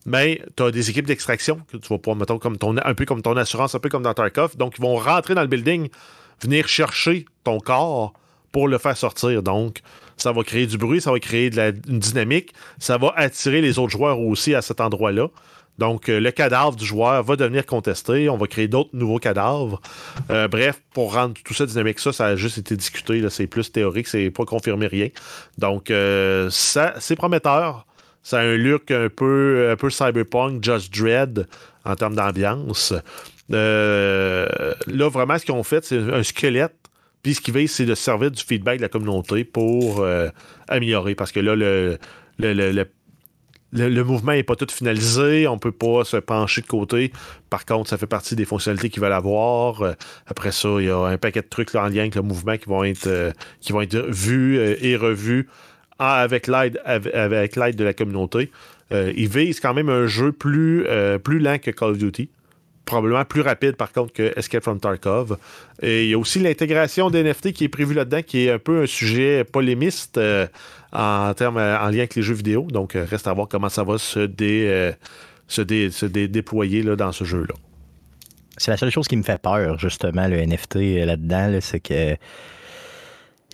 [0.06, 3.04] mais tu as des équipes d'extraction que tu vas pouvoir, mettons, comme ton, un peu
[3.04, 4.56] comme ton assurance, un peu comme dans Tarkov.
[4.56, 5.88] Donc, ils vont rentrer dans le building,
[6.42, 8.12] venir chercher ton corps
[8.52, 9.42] pour le faire sortir.
[9.42, 9.80] Donc,
[10.16, 13.60] ça va créer du bruit, ça va créer de la, une dynamique, ça va attirer
[13.60, 15.28] les autres joueurs aussi à cet endroit-là.
[15.78, 18.28] Donc, euh, le cadavre du joueur va devenir contesté.
[18.28, 19.80] On va créer d'autres nouveaux cadavres.
[20.30, 23.24] Euh, bref, pour rendre tout ça dynamique, ça, ça a juste été discuté.
[23.30, 25.08] C'est plus théorique, c'est pas confirmé rien.
[25.58, 27.86] Donc, euh, ça, c'est prometteur.
[28.24, 31.46] Ça a un look un peu, un peu cyberpunk, Just Dread
[31.84, 32.94] en termes d'ambiance.
[33.52, 36.74] Euh, là, vraiment, ce qu'ils ont fait, c'est un squelette.
[37.22, 40.30] Puis ce qui veut, c'est de servir du feedback de la communauté pour euh,
[40.68, 41.14] améliorer.
[41.14, 41.98] Parce que là, le,
[42.38, 47.12] le, mouvement n'est pas tout finalisé, on peut pas se pencher de côté.
[47.50, 49.82] Par contre, ça fait partie des fonctionnalités qu'ils veulent avoir.
[49.82, 49.92] Euh,
[50.26, 52.70] après ça, il y a un paquet de trucs en lien avec le mouvement qui
[52.70, 55.48] vont être, qui vont être vus et revus
[55.98, 58.50] avec l'aide avec, l'aide de la communauté.
[58.90, 60.87] ils visent quand même un jeu plus,
[61.22, 62.28] plus lent que Call of Duty
[62.85, 65.38] probablement plus rapide par contre que Escape from Tarkov.
[65.80, 68.83] Et il y a aussi l'intégration d'NFT qui est prévue là-dedans, qui est un peu
[68.83, 70.18] un sujet polémiste
[70.94, 72.66] en termes en lien avec les jeux vidéo.
[72.70, 74.92] Donc, euh, reste à voir comment ça va se, dé, euh,
[75.48, 77.54] se, déployer là, dans ce jeu-là.
[78.57, 82.16] C'est la seule chose qui me fait peur, justement, le NFT euh, là-dedans, c'est que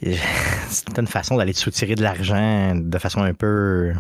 [0.69, 3.93] c'est une façon d'aller te soutirer de l'argent de façon un peu.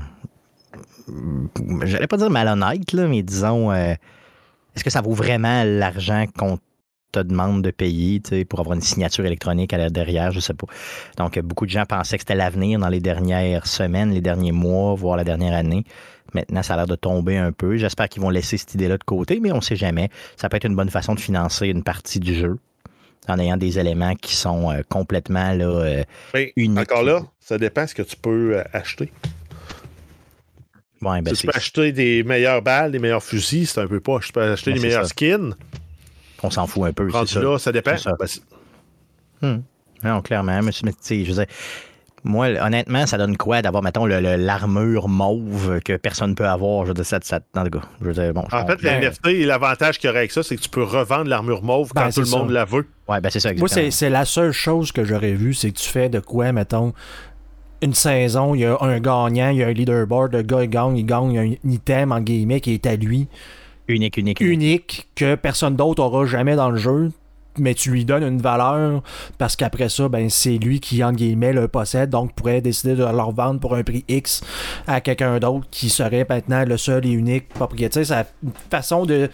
[1.82, 3.72] J'allais pas dire malhonnête, là, mais disons.
[3.72, 6.58] Est-ce que ça vaut vraiment l'argent qu'on
[7.12, 10.66] te demande de payer pour avoir une signature électronique à la derrière, je sais pas.
[11.16, 14.94] Donc, beaucoup de gens pensaient que c'était l'avenir dans les dernières semaines, les derniers mois,
[14.94, 15.84] voire la dernière année.
[16.34, 17.76] Maintenant, ça a l'air de tomber un peu.
[17.76, 20.08] J'espère qu'ils vont laisser cette idée-là de côté, mais on ne sait jamais.
[20.36, 22.58] Ça peut être une bonne façon de financer une partie du jeu
[23.28, 26.04] en ayant des éléments qui sont euh, complètement là, euh,
[26.56, 26.78] uniques.
[26.78, 29.12] Encore là, ça dépend ce que tu peux euh, acheter.
[31.02, 34.18] Ouais, ben tu peux acheter des meilleures balles, des meilleurs fusils, c'est un peu pas.
[34.20, 35.54] Je peux acheter ben, des meilleurs skins
[36.42, 37.09] on s'en fout un peu.
[37.11, 37.40] Rendu ça.
[37.40, 37.94] là, ça dépend.
[38.18, 38.26] Ben,
[39.42, 39.62] hmm.
[40.04, 40.61] Non, clairement.
[40.62, 41.46] Mais, je veux dire,
[42.24, 46.85] moi, honnêtement, ça donne quoi d'avoir, mettons, l'armure mauve que personne ne peut avoir?
[46.85, 49.98] Je veux dire, ça, ça, dans le Je veux dire, bon, en fait, l'NFT, l'avantage
[49.98, 52.20] qu'il y aurait avec ça, c'est que tu peux revendre l'armure mauve quand ben, tout
[52.20, 52.87] le monde la veut.
[53.09, 53.50] Ouais, ben c'est ça.
[53.50, 53.83] Exactement.
[53.83, 56.92] Moi, c'est la seule chose que j'aurais vue, c'est que tu fais de quoi, mettons,
[57.83, 60.68] une saison, il y a un gagnant, il y a un leaderboard, le gars il
[60.70, 63.28] gagne, il gagne un item en guillemets qui est à lui.
[63.88, 65.09] Unique, unique, unique.
[65.16, 67.11] que personne d'autre aura jamais dans le jeu
[67.61, 69.03] mais tu lui donnes une valeur
[69.38, 73.05] parce qu'après ça, ben, c'est lui qui, en guillemets, le possède, donc pourrait décider de
[73.05, 74.42] leur vendre pour un prix X
[74.87, 78.05] à quelqu'un d'autre qui serait maintenant le seul et unique propriétaire.
[78.05, 79.29] C'est une façon de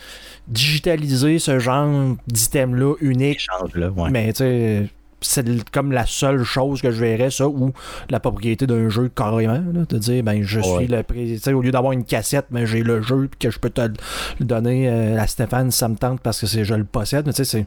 [0.48, 3.46] digitaliser ce genre d'item-là unique.
[3.74, 7.72] Là, Mais tu sais, c'est comme la seule chose que je verrais, ça, ou
[8.10, 9.62] la propriété d'un jeu carrément.
[9.88, 11.52] de dire, ben, je suis le président.
[11.52, 14.44] Au lieu d'avoir une cassette, mais ben, j'ai le jeu que je peux te le
[14.44, 17.26] donner euh, à Stéphane, ça me tente parce que je le possède.
[17.26, 17.66] Mais tu sais, c'est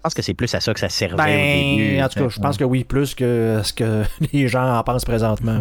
[0.00, 2.00] je pense que c'est plus à ça que ça servait ben, au début.
[2.00, 5.04] En tout cas, je pense que oui, plus que ce que les gens en pensent
[5.04, 5.60] présentement.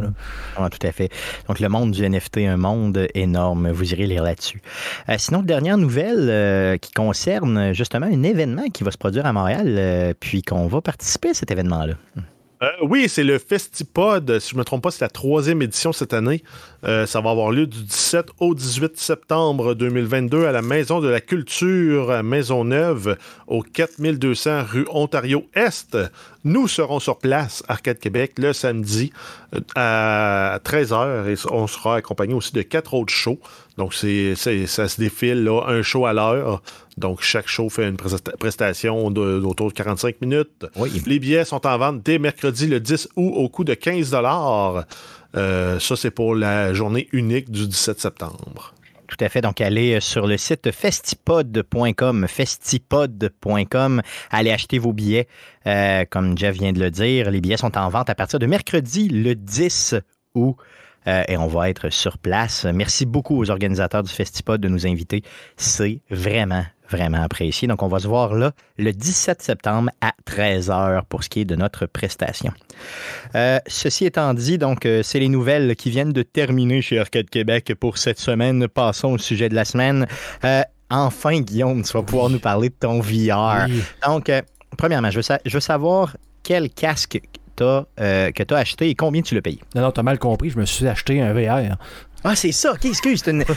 [0.55, 1.09] Ah, tout à fait.
[1.49, 3.69] Donc, le monde du NFT, un monde énorme.
[3.69, 4.61] Vous irez lire là-dessus.
[5.09, 9.33] Euh, sinon, dernière nouvelle euh, qui concerne justement un événement qui va se produire à
[9.33, 11.95] Montréal, euh, puis qu'on va participer à cet événement-là.
[12.61, 14.39] Euh, oui, c'est le Festipod.
[14.39, 16.43] Si je ne me trompe pas, c'est la troisième édition cette année.
[16.85, 21.09] Euh, ça va avoir lieu du 17 au 18 septembre 2022 à la Maison de
[21.09, 25.97] la Culture Maisonneuve au 4200 rue Ontario-Est.
[26.45, 29.11] Nous serons sur place, Arcade Québec, le samedi
[29.53, 33.39] euh, à 13h et on sera accompagné aussi de quatre autres shows.
[33.77, 36.61] Donc, c'est, ça se défile là, un show à l'heure.
[36.97, 40.65] Donc, chaque show fait une prestation d'autour de 45 minutes.
[41.05, 44.13] Les billets sont en vente dès mercredi le 10 août au coût de 15
[45.35, 48.73] euh, Ça, c'est pour la journée unique du 17 septembre.
[49.07, 49.41] Tout à fait.
[49.41, 54.01] Donc, allez sur le site festipod.com, festipod.com.
[54.29, 55.27] Allez acheter vos billets.
[55.65, 58.45] Euh, comme Jeff vient de le dire, les billets sont en vente à partir de
[58.45, 59.95] mercredi, le 10
[60.35, 60.55] août.
[61.09, 62.65] Euh, et on va être sur place.
[62.65, 65.23] Merci beaucoup aux organisateurs du Festipod de nous inviter.
[65.57, 67.67] C'est vraiment, vraiment apprécié.
[67.67, 71.45] Donc, on va se voir là le 17 septembre à 13h pour ce qui est
[71.45, 72.51] de notre prestation.
[73.35, 77.29] Euh, ceci étant dit, donc, euh, c'est les nouvelles qui viennent de terminer chez Arcade
[77.29, 78.67] Québec pour cette semaine.
[78.67, 80.05] Passons au sujet de la semaine.
[80.91, 83.67] enfin, Guillaume, tu vas pouvoir nous parler de ton VR.
[84.05, 84.31] Donc,
[84.77, 87.19] premièrement, je veux savoir quel casque
[87.63, 89.59] euh, que tu as acheté et combien tu l'as payé?
[89.75, 90.49] Non, non, tu as mal compris.
[90.49, 91.77] Je me suis acheté un VR.
[92.23, 92.73] Ah, c'est ça.
[92.73, 93.23] OK, excuse.
[93.27, 93.41] Une...
[93.41, 93.49] OK.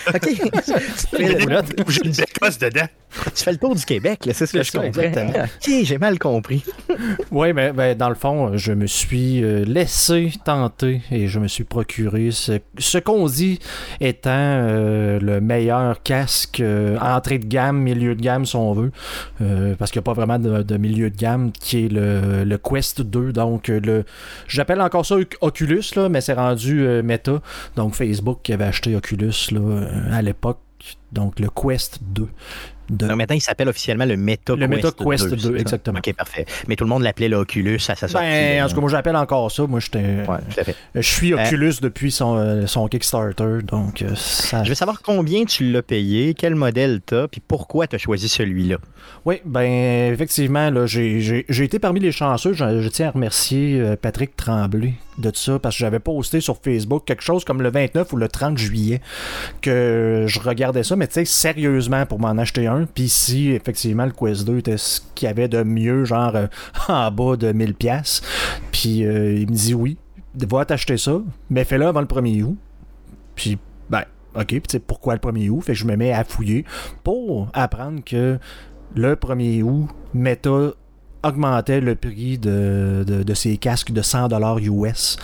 [2.58, 2.86] dedans.
[3.34, 5.44] Tu fais le tour du Québec, c'est ce que je comprends.
[5.44, 6.64] OK, j'ai mal compris.
[7.30, 11.46] oui, mais ben, dans le fond, je me suis euh, laissé tenter et je me
[11.46, 13.58] suis procuré ce, qu'on dit
[14.00, 18.92] étant euh, le meilleur casque euh, entrée de gamme, milieu de gamme, si on veut.
[19.78, 23.32] parce qu'il n'y a pas vraiment de, milieu de gamme qui est le, Quest 2.
[23.32, 24.04] Donc, le
[24.48, 27.40] j'appelle encore ça Oculus, là, mais c'est rendu Meta.
[27.76, 30.58] Donc, Facebook qui avait acheté Oculus là, à l'époque.
[31.12, 32.28] Donc, le Quest 2.
[32.90, 33.06] 2.
[33.06, 35.58] Donc maintenant, il s'appelle officiellement le Meta Le Quest Meta Quest 2, 2, c'est ça?
[35.60, 35.98] exactement.
[35.98, 36.44] OK, parfait.
[36.68, 38.26] Mais tout le monde l'appelait l'Oculus à sa sortie.
[38.26, 39.66] Ben, en tout cas, moi, j'appelle encore ça.
[39.66, 40.24] Moi, j'étais.
[40.26, 40.76] Ouais, fait.
[40.94, 44.64] Je suis Oculus depuis son, euh, son Kickstarter, donc euh, ça.
[44.64, 48.28] Je veux savoir combien tu l'as payé, quel modèle t'as, puis pourquoi tu as choisi
[48.28, 48.76] celui-là?
[49.24, 52.52] Oui, ben effectivement, là, j'ai, été parmi les chanceux.
[52.52, 56.56] Je, je tiens à remercier euh, Patrick Tremblay de ça, parce que j'avais posté sur
[56.56, 59.00] Facebook quelque chose comme le 29 ou le 30 juillet
[59.60, 62.86] que je regardais ça, mais tu sais, sérieusement pour m'en acheter un.
[62.86, 66.46] Puis si effectivement le Quest 2 était ce qu'il y avait de mieux, genre euh,
[66.88, 68.22] en bas de 1000$, pièces
[68.70, 69.96] puis euh, il me dit oui,
[70.34, 71.20] va t'acheter ça,
[71.50, 72.56] mais fais-le avant le 1er août.
[73.34, 73.58] Puis,
[73.90, 75.62] ben, ok, puis tu sais, pourquoi le 1er août?
[75.62, 76.64] Fait que je me mets à fouiller
[77.02, 78.38] pour apprendre que
[78.94, 80.72] le 1er août, Meta
[81.22, 85.16] augmentait le prix de, de, de ses casques de 100$ US.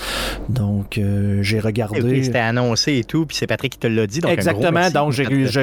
[0.49, 2.01] Donc, euh, j'ai regardé.
[2.01, 4.21] Ok, C'était annoncé et tout, puis c'est Patrick qui te l'a dit.
[4.21, 5.13] Donc gros Exactement, donc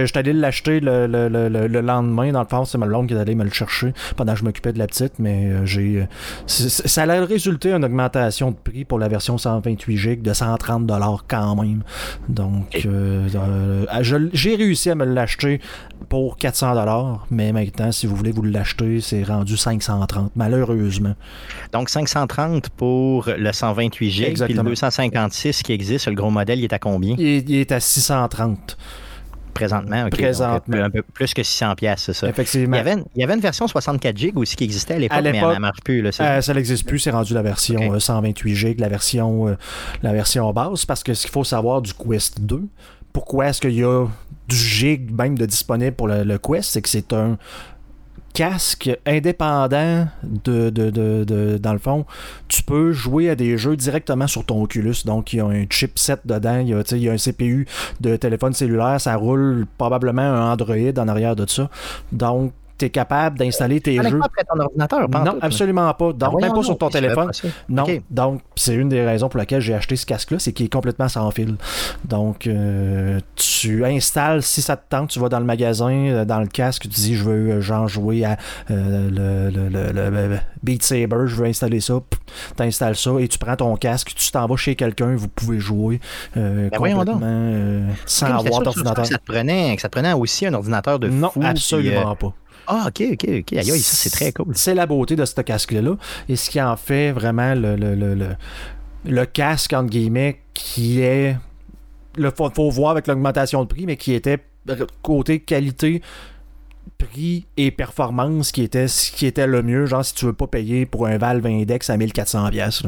[0.06, 2.32] suis allé l'acheter le, le, le, le- le lendemain.
[2.32, 4.43] Dans le fond, c'est ma blonde qui est allée me le chercher pendant que je
[4.43, 6.02] m'occupais de la petite, mais euh, j'ai.
[6.02, 6.06] euh,
[6.48, 10.86] ça a résulté une augmentation de prix pour la version 128 GB de 130
[11.28, 11.84] quand même.
[12.30, 13.28] Donc, euh,
[14.34, 15.60] j'ai réussi à me l'acheter
[16.10, 16.76] pour 400
[17.32, 21.16] mais maintenant, si vous voulez vous l'acheter, c'est rendu 530, malheureusement.
[21.72, 24.64] Donc 530 pour le 128 GB, puis le Exactement.
[24.70, 27.16] 256 qui existe, le gros modèle, il est à combien?
[27.18, 28.78] Il, est- il est à 630,
[29.54, 30.04] présentement?
[30.04, 30.78] Donc, Présentement.
[30.78, 32.28] un peu plus que 600 pièces, c'est ça.
[32.28, 32.76] Il effectivement.
[32.78, 35.20] y, avait une, il y avait une version 64 GB aussi qui existait à l'époque,
[35.24, 36.02] mais elle ne marche plus.
[36.02, 37.96] Là, Euh, ça n'existe plus, c'est rendu la version Ok.
[37.96, 39.56] euh, 128 GB, la version, euh,
[40.04, 42.64] la version base, parce que ce qu'il faut savoir du Quest 2,
[43.14, 44.06] pourquoi est-ce qu'il y a
[44.48, 47.38] du gig même de disponible pour le, le Quest, c'est que c'est un
[48.36, 52.06] casque indépendant de, de, de- de- dans le fond,
[52.50, 54.98] tu peux jouer à des jeux directement sur ton Oculus.
[55.06, 57.65] Donc, il y a un chipset dedans, il y a, un CPU
[58.02, 61.69] de téléphone cellulaire, ça roule probablement un Android en arrière de ça.
[62.12, 64.20] Donc, tu es capable d'installer tes jeux.
[64.20, 66.10] pas après ton ordinateur, pas Non, tout, absolument pas.
[66.10, 67.32] Ah, Donc, voyons même pas sur ton téléphone.
[67.70, 67.86] Non.
[68.10, 71.08] Donc, c'est une des raisons pour laquelle j'ai acheté ce casque-là, c'est qu'il est complètement
[71.08, 71.56] sans fil.
[72.04, 76.40] Donc, euh, tu installes, si ça te tente, tu vas dans le magasin, euh, dans
[76.40, 78.38] le casque, tu dis, je veux, euh, genre, jouer à
[78.72, 82.00] euh, le, le- le- le- Beat Saber, je veux installer ça.
[82.58, 85.60] Tu installes ça et tu prends ton casque, tu t'en vas chez quelqu'un, vous pouvez
[85.60, 86.00] jouer
[86.38, 87.20] euh, Ben complètement
[88.06, 89.04] sans avoir d'ordinateur.
[89.04, 91.40] Que ça, te prenait, que ça te prenait aussi un ordinateur de Non, fou.
[91.40, 92.34] puis, absolument pas.
[92.67, 93.54] Ah, ok, ok, ok.
[93.54, 94.56] Aïe, aïe, ça, c'est très cool.
[94.56, 95.95] C'est la beauté de ce casque-là.
[96.30, 98.36] Et ce qui en fait vraiment le, le, le, le-
[99.08, 101.38] le casque, entre guillemets, qui est.
[102.17, 104.39] Il faut, faut voir avec l'augmentation de prix, mais qui était
[105.04, 106.01] côté qualité,
[106.97, 109.86] prix et performance, qui était ce qui était le mieux.
[109.86, 112.49] Genre, si tu veux pas payer pour un Valve Index à 1400$.
[112.51, 112.84] pièces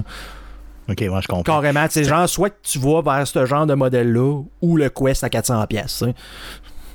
[0.89, 1.43] Ok, moi, je comprends.
[1.43, 5.23] Carrément, c'est genre, soit que tu vas vers ce genre de modèle-là ou le Quest
[5.23, 5.67] à 400$.
[5.67, 6.03] pièces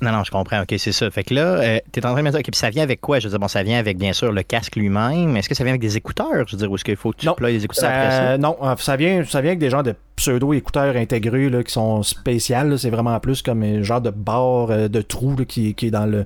[0.03, 0.61] Non, non, je comprends.
[0.61, 1.09] OK, c'est ça.
[1.09, 2.99] Fait que là, tu es en train de me dire, OK, puis ça vient avec
[3.01, 3.19] quoi?
[3.19, 5.35] Je veux dire, bon, ça vient avec, bien sûr, le casque lui-même.
[5.37, 6.45] Est-ce que ça vient avec des écouteurs?
[6.47, 8.19] Je veux dire, ou est-ce qu'il faut que tu Non, les écouteurs après ça?
[8.19, 11.71] Ça, non, euh, ça vient, ça vient avec des genres de pseudo-écouteurs intégrés là, qui
[11.71, 12.77] sont spéciales.
[12.77, 15.91] C'est vraiment plus comme un genre de barre euh, de trou là, qui, qui est
[15.91, 16.25] dans le,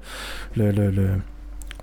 [0.55, 1.09] le, le, le-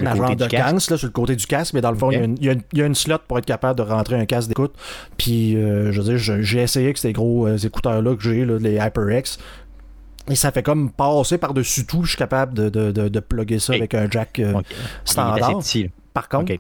[0.01, 0.91] la genre de casque?
[0.91, 2.45] là, sur le côté du casque, mais dans le fond, il y a une- il
[2.47, 4.49] y, a une- il y a une slot pour être capable de rentrer un casque
[4.49, 4.75] d'écoute.
[5.17, 8.75] Puis, euh, je veux dire, j'ai essayé avec ces gros euh, écouteurs-là que j'ai, les
[8.75, 9.39] HyperX.
[10.31, 12.05] Et ça fait comme passer par-dessus tout.
[12.05, 14.67] Je suis capable de, de, de, de plugger ça avec un jack euh, OK.
[14.71, 15.59] Il est assez standard.
[15.59, 15.91] petit.
[16.13, 16.53] Par contre.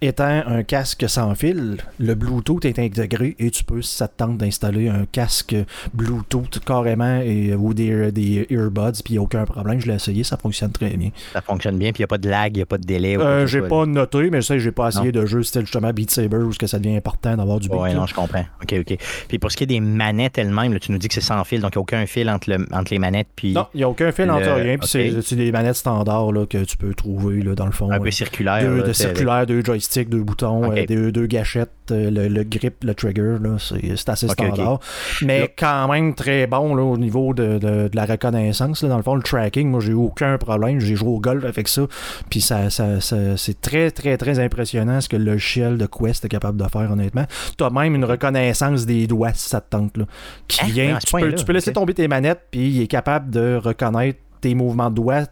[0.00, 4.14] Étant un casque sans fil, le Bluetooth est intégré et tu peux, si ça te
[4.18, 5.54] tente, d'installer un casque
[5.94, 9.80] Bluetooth carrément et, ou des, des earbuds, puis il n'y a aucun problème.
[9.80, 11.10] Je l'ai essayé, ça fonctionne très bien.
[11.32, 12.84] Ça fonctionne bien, puis il n'y a pas de lag, il n'y a pas de
[12.84, 13.16] délai.
[13.18, 15.20] Euh, j'ai pas noté, mais je sais que j'ai pas essayé Non.
[15.22, 17.78] de jeu style justement Beat Saber où ce que ça devient important d'avoir du beat.
[17.80, 18.44] Oui, non, je comprends.
[18.62, 18.98] OK, OK.
[19.28, 21.42] Puis pour ce qui est des manettes elles-mêmes, là, tu nous dis que c'est sans
[21.44, 23.78] fil, donc il n'y a aucun fil entre, le- entre les manettes, puis Non, il
[23.78, 26.94] n'y a aucun fil entre rien, puis c'est- des manettes standards là, que tu peux
[26.94, 27.90] trouver là, dans le fond.
[27.90, 28.60] un euh, peu circulaire.
[28.62, 32.82] deux, de circulaire, deux joysticks, deux boutons, euh, deux, deux gâchettes, euh, le, le grip,
[32.84, 34.80] le trigger, c'est assez standard.
[35.22, 38.82] Mais quand même très bon là, au niveau de, de- de la reconnaissance.
[38.82, 38.88] là.
[38.88, 40.80] Dans le fond, le tracking, moi j'ai eu aucun problème.
[40.80, 41.82] J'ai joué au golf avec ça.
[42.30, 46.24] Puis ça, ça, ça- c'est très, très, très impressionnant ce que le logiciel de Quest
[46.24, 47.24] est capable de faire, honnêtement.
[47.58, 49.96] Tu as même une reconnaissance des doigts si ça te tente.
[49.96, 50.04] Là,
[50.48, 50.68] qui Hein?
[50.68, 54.18] vient, tu, peux, tu peux laisser tomber tes manettes, puis il est capable de reconnaître
[54.40, 55.22] tes mouvements de doigts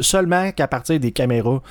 [0.00, 1.62] seulement qu'à partir des caméras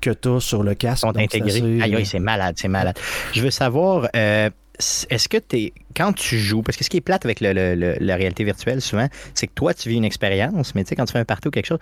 [0.00, 1.00] que tu as sur le casque.
[1.00, 1.80] sont intégrés.
[1.82, 2.96] aïe, c'est malade, c'est malade.
[3.32, 4.50] Je veux savoir, euh,
[5.10, 8.16] est-ce que tu es, quand tu joues, parce que ce qui est plate avec la
[8.16, 11.12] réalité virtuelle souvent, c'est que toi, tu vis une expérience, mais tu sais, quand tu
[11.12, 11.78] fais un partout ou quelque chose,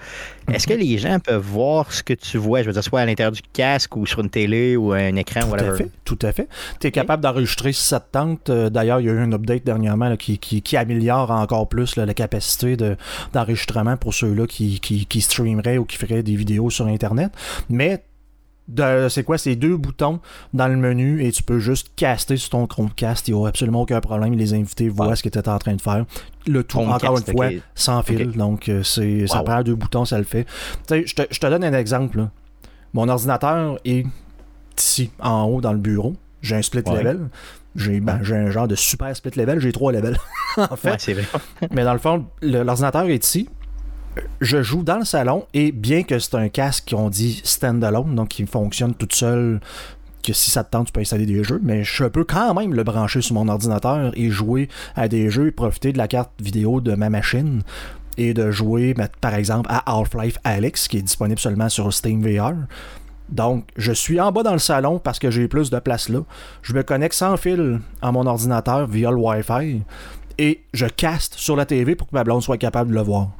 [0.52, 0.80] est-ce que mhm.
[0.80, 3.42] les gens peuvent voir ce que tu vois, je veux dire, soit à l'intérieur du
[3.52, 5.70] casque ou sur une télé ou un écran, tout whatever?
[5.70, 6.48] À fait, tout à fait.
[6.80, 8.50] Tu es capable d'enregistrer si ça te tente.
[8.50, 12.14] Euh, d'ailleurs, il y a eu un update dernièrement qui, qui, améliore encore plus la
[12.14, 12.76] capacité
[13.32, 17.32] d'enregistrement pour ceux-là qui, qui streameraient ou qui feraient des vidéos sur Internet.
[17.68, 18.02] Mais
[19.08, 20.20] c'est quoi ces deux boutons
[20.52, 23.28] dans le menu et tu peux juste caster sur ton Chromecast.
[23.28, 24.34] Il n'y a absolument aucun problème.
[24.34, 26.04] Les invités voient ce que tu es en train de faire.
[26.46, 28.32] Le tout, encore une fois, sans fil.
[28.32, 30.46] Donc, euh, c'est ça prend deux boutons, ça le fait.
[30.90, 32.28] Je te, je te donne un exemple.
[32.92, 34.04] Mon ordinateur est
[34.78, 36.14] ici, en haut, dans le bureau.
[36.42, 37.28] J'ai un split level.
[37.76, 39.60] Ben, j'ai un genre de super split level.
[39.60, 40.18] J'ai trois levels,
[40.56, 41.10] en fait.
[41.70, 43.48] Mais dans le fond, l'ordinateur est ici
[44.40, 48.28] je joue dans le salon et bien que c'est un casque qu'on dit standalone, donc
[48.28, 49.60] qui fonctionne tout seul,
[50.22, 52.74] que si ça te tente, tu peux installer des jeux, mais je peux quand même
[52.74, 56.30] le brancher sur mon ordinateur et jouer à des jeux et profiter de la carte
[56.40, 57.62] vidéo de ma machine
[58.18, 62.22] et de jouer, ben, par exemple, à Half-Life Alex, qui est disponible seulement sur Steam
[62.22, 62.52] VR.
[63.30, 66.20] Donc, je suis en bas dans le salon parce que j'ai plus de place là.
[66.62, 69.82] Je me connecte sans fil à mon ordinateur via le Wi-Fi
[70.36, 73.30] et je caste sur la TV pour que ma blonde soit capable de le voir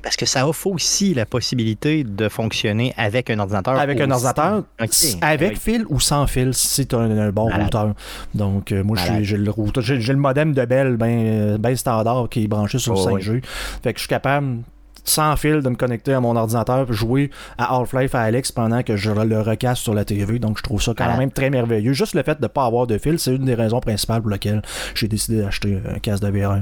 [0.00, 3.78] parce que ça offre aussi la possibilité de fonctionner avec un ordinateur.
[3.78, 4.64] Avec un ordinateur,
[5.22, 7.94] avec fil ou sans fil, si tu as un, bon routeur.
[8.34, 9.82] Donc, euh, moi, j'ai le routeur.
[9.82, 13.44] J'ai le modem de Bell bien ben standard qui est branché sur le 5G.
[13.82, 14.62] Fait que je suis capable
[15.04, 18.96] sans fil de me connecter à mon ordinateur jouer à Half-Life à Alex pendant que
[18.96, 20.38] je le recasse sur la TV.
[20.38, 21.92] Donc je trouve ça quand même très merveilleux.
[21.92, 24.30] Juste le fait de ne pas avoir de fil, c'est une des raisons principales pour
[24.30, 24.62] lesquelles
[24.94, 26.60] j'ai décidé d'acheter un casque de VR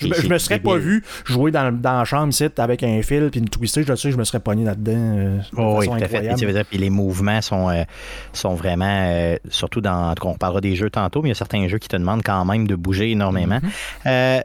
[0.00, 3.40] je, me serais pas vu jouer dans, dans la chambre site avec un fil puis
[3.40, 4.92] une twister, je sais, je me serais pogné là-dedans.
[4.96, 6.64] Euh, oh, oui, tout à fait.
[6.64, 7.84] Puis les mouvements sont, euh,
[8.32, 11.66] sont vraiment, euh, surtout dans, on parlera des jeux tantôt, mais il y a certains
[11.68, 13.60] jeux qui te demandent quand même de bouger énormément.
[14.04, 14.42] Mm-hmm.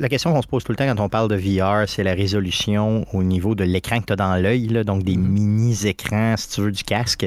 [0.00, 2.14] la question qu'on se pose tout le temps quand on parle de VR, c'est la
[2.14, 5.18] résolution au niveau de l'écran que tu as dans l'œil, donc des mm-hmm.
[5.18, 7.26] mini-écrans, si tu veux, du casque.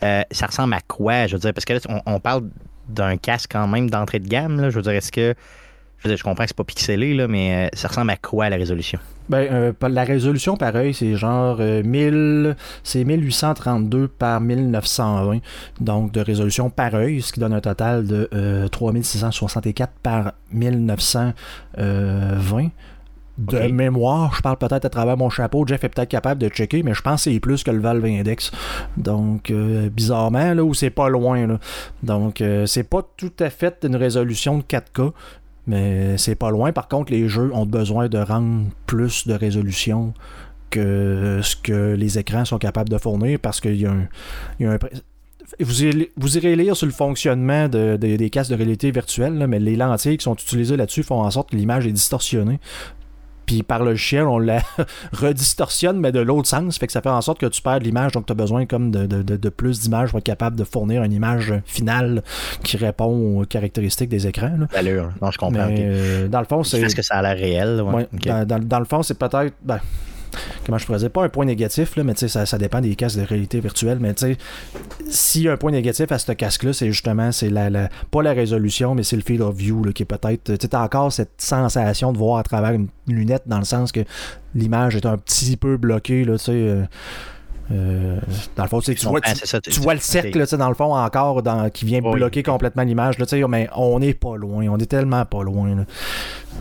[0.00, 1.26] ça ressemble à quoi?
[1.26, 2.48] Je veux dire, parce que là, on, parle
[2.88, 4.60] d'un casque quand même d'entrée de gamme.
[4.60, 4.70] Là.
[4.70, 5.34] Je veux dire, est-ce que
[6.04, 8.98] je, comprends que c'est pas pixelé, là, mais euh, ça ressemble à quoi la résolution?
[9.28, 15.40] Ben, euh, la résolution, pareil, c'est genre 1000, euh, c'est 1832 par 1920,
[15.80, 18.28] donc de résolution pareil, ce qui donne un total de
[18.70, 22.70] 3664 par 1920
[23.38, 26.82] de mémoire, je parle peut-être à travers mon chapeau, Jeff est peut-être capable de checker,
[26.82, 28.50] mais je pense que c'est plus que le Valve Index.
[28.98, 31.46] Donc, bizarrement, là, où c'est pas loin.
[31.46, 31.58] Là.
[32.02, 35.12] Donc, c'est pas tout à fait une résolution de 4K,
[35.70, 36.72] mais c'est pas loin.
[36.72, 40.12] Par contre, les jeux ont besoin de rendre plus de résolution
[40.68, 44.78] que ce que les écrans sont capables de fournir parce qu'il y a un,
[45.58, 50.24] vous, irez, lire sur le fonctionnement des casques de réalité virtuelle, mais les lentilles qui
[50.24, 52.58] sont utilisées là-dessus font en sorte que l'image est distorsionnée
[53.46, 54.62] puis par le chien, on la
[55.12, 56.78] redistorsionne, mais de l'autre sens.
[56.78, 58.90] Fait que ça fait en sorte que tu perds l'image, donc tu as besoin comme
[58.90, 62.22] de, plus d'images pour être capable de fournir une image finale
[62.62, 64.56] qui répond aux caractéristiques des écrans.
[64.72, 65.68] L'allure, non, je comprends.
[65.70, 66.80] Euh, dans le fond, c'est.
[66.80, 67.82] Est-ce que ça a l'air réel?
[68.46, 69.54] dans, le fond, c'est peut-être.
[69.62, 69.80] Ben,
[70.70, 73.18] comment je pourrais dire, pas un point négatif, là, mais ça, ça dépend des casques
[73.18, 73.98] de réalité virtuelle.
[74.00, 74.36] Mais tu sais,
[75.08, 78.32] s'il y a un point négatif à ce casque-là, c'est justement, c'est la, pas la
[78.32, 80.56] résolution, mais c'est le field of view qui est peut-être.
[80.56, 84.00] Tu as encore cette sensation de voir à travers une lunette dans le sens que
[84.54, 86.52] l'image est un petit peu bloquée, là, tu sais.
[86.52, 86.84] Euh,
[87.72, 88.18] euh,
[88.56, 91.84] dans le fond, tu, vois, tu, vois, le cercle, dans le fond, encore dans, qui
[91.84, 93.16] vient bloquer complètement l'image.
[93.48, 94.66] Mais on n'est pas loin.
[94.68, 95.84] On est tellement pas loin.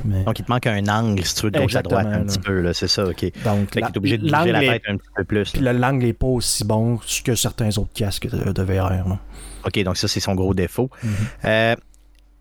[0.05, 2.39] Donc, il te manque un angle, si tu veux, de gauche à droite un petit
[2.39, 2.71] peu.
[2.73, 3.25] C'est ça, OK.
[3.43, 5.51] Donc, tu es obligé de bouger la tête un petit peu plus.
[5.51, 9.19] Puis l'angle n'est pas aussi bon que certains autres casques de, VR.
[9.65, 10.89] OK, donc ça, c'est son gros défaut.
[11.03, 11.09] Mm-hmm.
[11.45, 11.75] euh,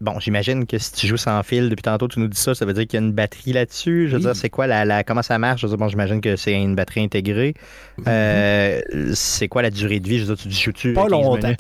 [0.01, 2.65] Bon, j'imagine que si tu joues sans fil depuis tantôt, tu nous dis ça, ça
[2.65, 4.09] veut dire qu'il y a une batterie là-dessus.
[4.09, 5.63] Je veux dire, c'est quoi la, comment ça marche?
[5.63, 7.55] Je veux dire, bon, j'imagine que c'est une batterie intégrée.
[8.07, 8.81] Euh,
[9.15, 10.19] c'est quoi la durée de vie?
[10.19, 10.93] Je veux dire, tu dis joues-tu?
[10.93, 11.53] Pas longtemps.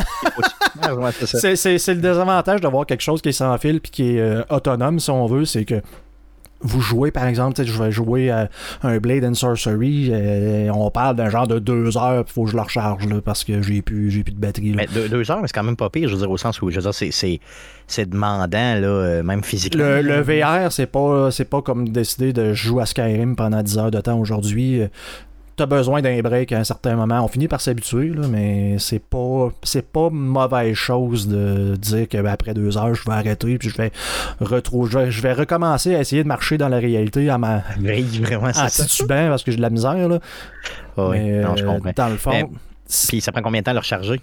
[1.24, 5.00] c'est le désavantage d'avoir quelque chose qui est sans fil puis qui est euh, autonome,
[5.00, 5.82] si on veut, c'est que
[6.60, 8.48] vous jouez, par exemple, je vais jouer à
[8.82, 12.50] un Blade and Sorcery, euh, on parle d'un genre de deux heures, il faut que
[12.50, 14.74] je le recharge là, parce que j'ai plus, j'ai plus de batterie.
[14.76, 16.70] Mais deux, heures, mais c'est quand même pas pire, je veux dire, au sens où
[16.70, 17.40] je veux dire, c'est, c'est,
[17.86, 19.84] c'est demandant, là, euh, même physiquement.
[19.84, 23.78] Le, le VR, c'est pas, c'est pas comme décider de jouer à Skyrim pendant 10
[23.78, 24.82] heures de temps aujourd'hui
[25.58, 27.24] tu besoin d'un break à un certain moment.
[27.24, 32.30] On finit par s'habituer, mais c'est pas c'est pas mauvaise chose de dire que ben,
[32.30, 33.92] après deux heures, je vais arrêter puis je vais
[34.40, 38.66] retrouver je vais, recommencer à essayer de marcher dans la réalité à ma vraiment, en
[38.66, 40.08] titubant parce que j'ai de la misère.
[40.08, 40.18] Là.
[40.96, 41.92] oui, non, je comprends.
[41.94, 42.50] Dans le fond.
[43.08, 44.20] Puis ça prend combien de temps à le recharger?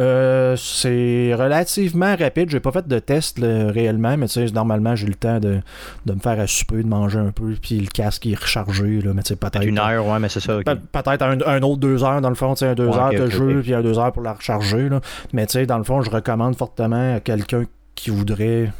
[0.00, 2.50] Euh, c'est relativement rapide.
[2.50, 5.60] J'ai pas fait de test réellement, mais tu sais, normalement, j'ai le temps de,
[6.06, 9.00] de, me faire à souper, de manger un peu, puis le casque est rechargé.
[9.00, 9.62] Là, mais peut-être.
[9.62, 10.58] Une heure, ouais, mais c'est ça.
[10.64, 13.60] Peut-être un, autre deux heures, dans le fond, tu sais, un deux heures de jeu,
[13.62, 14.88] puis un deux heures pour la recharger.
[14.88, 15.00] Là.
[15.32, 18.72] Mais tu sais, dans le fond, je recommande fortement à quelqu'un qui voudrait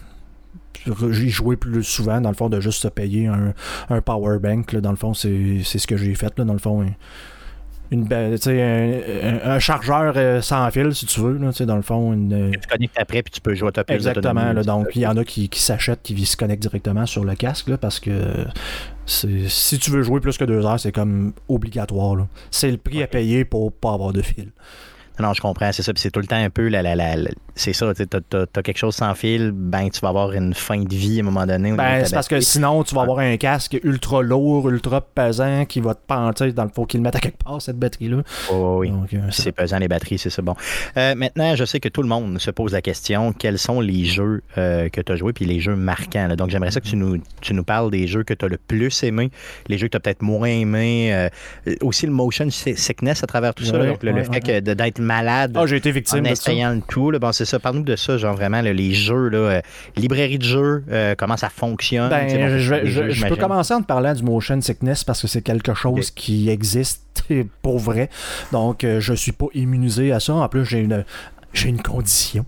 [0.86, 3.52] y jouer plus souvent, dans le fond, de juste se payer un,
[3.90, 4.72] un power bank.
[4.72, 6.36] Là, dans le fond, c'est ce que j'ai fait.
[6.38, 6.84] Là, dans le fond,
[7.90, 11.38] une, un, un, chargeur euh, sans fil, si tu veux.
[11.38, 13.94] Là, dans le fond, une, euh, tu connectes après puis tu peux jouer à ta
[13.94, 14.52] Exactement.
[14.52, 17.34] Là, donc, il y en a qui, qui s'achètent, qui se connectent directement sur le
[17.34, 18.12] casque là, parce que
[19.06, 22.26] si tu veux jouer plus que deux heures, c'est comme obligatoire.
[22.50, 24.52] C'est le prix à payer pour pas avoir de fil.
[25.20, 25.92] Non, je comprends, c'est ça.
[25.92, 27.16] Puis c'est tout le temps un peu la, la, la,
[27.54, 30.94] c'est ça, tu as, quelque chose sans fil, ben tu vas avoir une fin de
[30.94, 31.72] vie à un moment donné.
[31.72, 35.80] Ben, c'est parce que sinon, tu vas avoir un casque ultra lourd, ultra pesant qui
[35.80, 38.22] va te penser dans le faut qu'il le mette à quelque part, cette batterie-là.
[38.50, 40.42] Oh, oui, euh, c'est pesant les batteries, c'est ça.
[40.42, 40.54] Bon.
[40.96, 44.04] Euh, maintenant, je sais que tout le monde se pose la question quels sont les
[44.04, 46.28] jeux euh, que tu as joués puis les jeux marquants.
[46.36, 48.58] Donc, j'aimerais ça que tu nous, tu nous parles des jeux que tu as le
[48.58, 49.30] plus aimé,
[49.68, 51.28] les jeux que tu as peut-être moins aimé,
[51.82, 55.56] aussi le motion sickness à travers tout ça, donc, le, fait d'être malade.
[55.56, 57.10] Ah, j'ai été victime en essayant le tout.
[57.18, 57.58] bon, c'est ça.
[57.58, 59.60] Parle-nous de ça, genre vraiment, les jeux, là, euh,
[59.96, 62.08] librairie de jeux, euh, comment ça fonctionne.
[62.08, 66.10] Ben, je, peux commencer en te parlant du motion sickness parce que c'est quelque chose
[66.10, 67.24] qui existe
[67.62, 68.08] pour vrai.
[68.52, 70.34] Donc, euh, je suis pas immunisé à ça.
[70.34, 71.04] En plus, j'ai une,
[71.52, 72.44] j'ai une condition.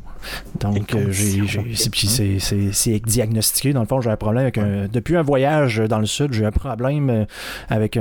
[0.60, 3.72] Donc, euh, c'est diagnostiqué.
[3.72, 4.86] Dans le fond, j'ai un problème avec un.
[4.92, 7.24] Depuis un voyage dans le sud, j'ai un problème euh,
[7.68, 7.98] avec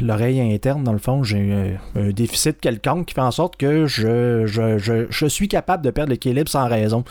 [0.00, 0.84] l'oreille interne.
[0.84, 5.48] Dans le fond, j'ai un, déficit quelconque qui fait en sorte que je, je, suis
[5.48, 7.04] capable de perdre l'équilibre sans raison.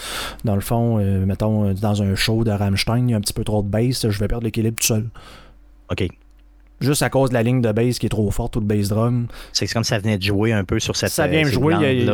[0.43, 3.33] Dans le fond, euh, mettons, dans un show de Rammstein, il y a un petit
[3.33, 5.09] peu trop de bass, je vais perdre l'équilibre tout seul.
[5.91, 6.20] OK
[6.81, 8.89] juste à cause de la ligne de base qui est trop forte ou le bass
[8.89, 9.27] drum.
[9.53, 12.07] C'est comme ça venait de jouer un peu sur cette Ça vient euh, jouer,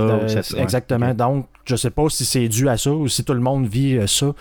[0.58, 1.14] exactement.
[1.14, 3.98] Donc, je sais pas si c'est dû à ça ou si tout le monde vit
[3.98, 4.34] euh, ça,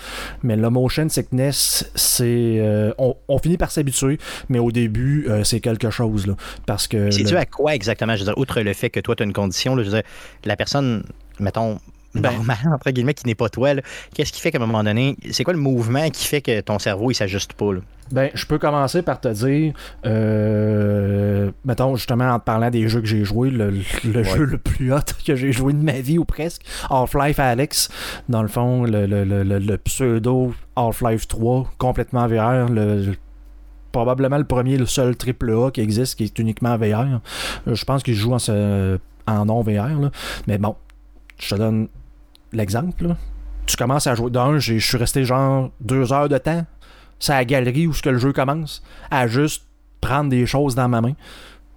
[0.42, 4.18] mais le motion sickness, c'est euh, on, finit par s'habituer,
[4.48, 6.34] mais au début, c'est quelque chose là,
[6.66, 7.10] parce que.
[7.10, 8.14] C'est dû à quoi exactement?
[8.14, 10.02] Je veux dire, outre le fait que toi tu as une condition, je veux dire,
[10.44, 11.04] la personne,
[11.38, 11.78] mettons,
[12.20, 13.70] ben, normal, entre guillemets, qui n'est pas toi,
[14.14, 16.78] qu'est-ce qui fait qu'à un moment donné, c'est quoi le mouvement qui fait que ton
[16.78, 17.72] cerveau, il s'ajuste pas?
[18.12, 23.00] Ben, je peux commencer par te dire, euh, mettons, justement, en te parlant des jeux
[23.00, 26.24] que j'ai joués, le, jeu le plus hot que j'ai joué de ma vie, ou
[26.24, 27.88] presque, Half-Life Alex,
[28.28, 33.14] dans le fond, le, pseudo Half-Life 3, complètement VR, le,
[33.90, 37.20] probablement le premier, le seul triple A qui existe, qui est uniquement VR.
[37.66, 40.10] Je pense qu'il joue en, en non-VR,
[40.46, 40.76] mais bon,
[41.38, 41.88] je te donne
[42.57, 43.14] l'exemple.
[43.66, 44.30] Tu commences à jouer.
[44.30, 46.64] D'un, je suis resté genre deux heures de temps.
[47.18, 48.82] C'est à la galerie où ce que le jeu commence.
[49.11, 49.64] À juste
[50.00, 51.14] prendre des choses dans ma main.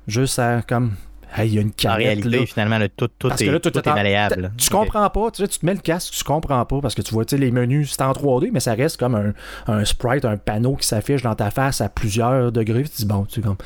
[0.07, 0.93] Juste à comme.
[1.37, 4.51] il y a une En réalité, finalement, tout, tout, est, tout, est, malléable.
[4.57, 7.13] Tu comprends pas, tu, tu te mets le casque, tu comprends pas parce que tu
[7.13, 9.33] vois les menus, c'est en 3D, mais ça reste comme un,
[9.67, 12.83] un sprite, un panneau qui s'affiche dans ta face à plusieurs degrés.
[12.83, 13.57] Tu dis, bon, tu comme,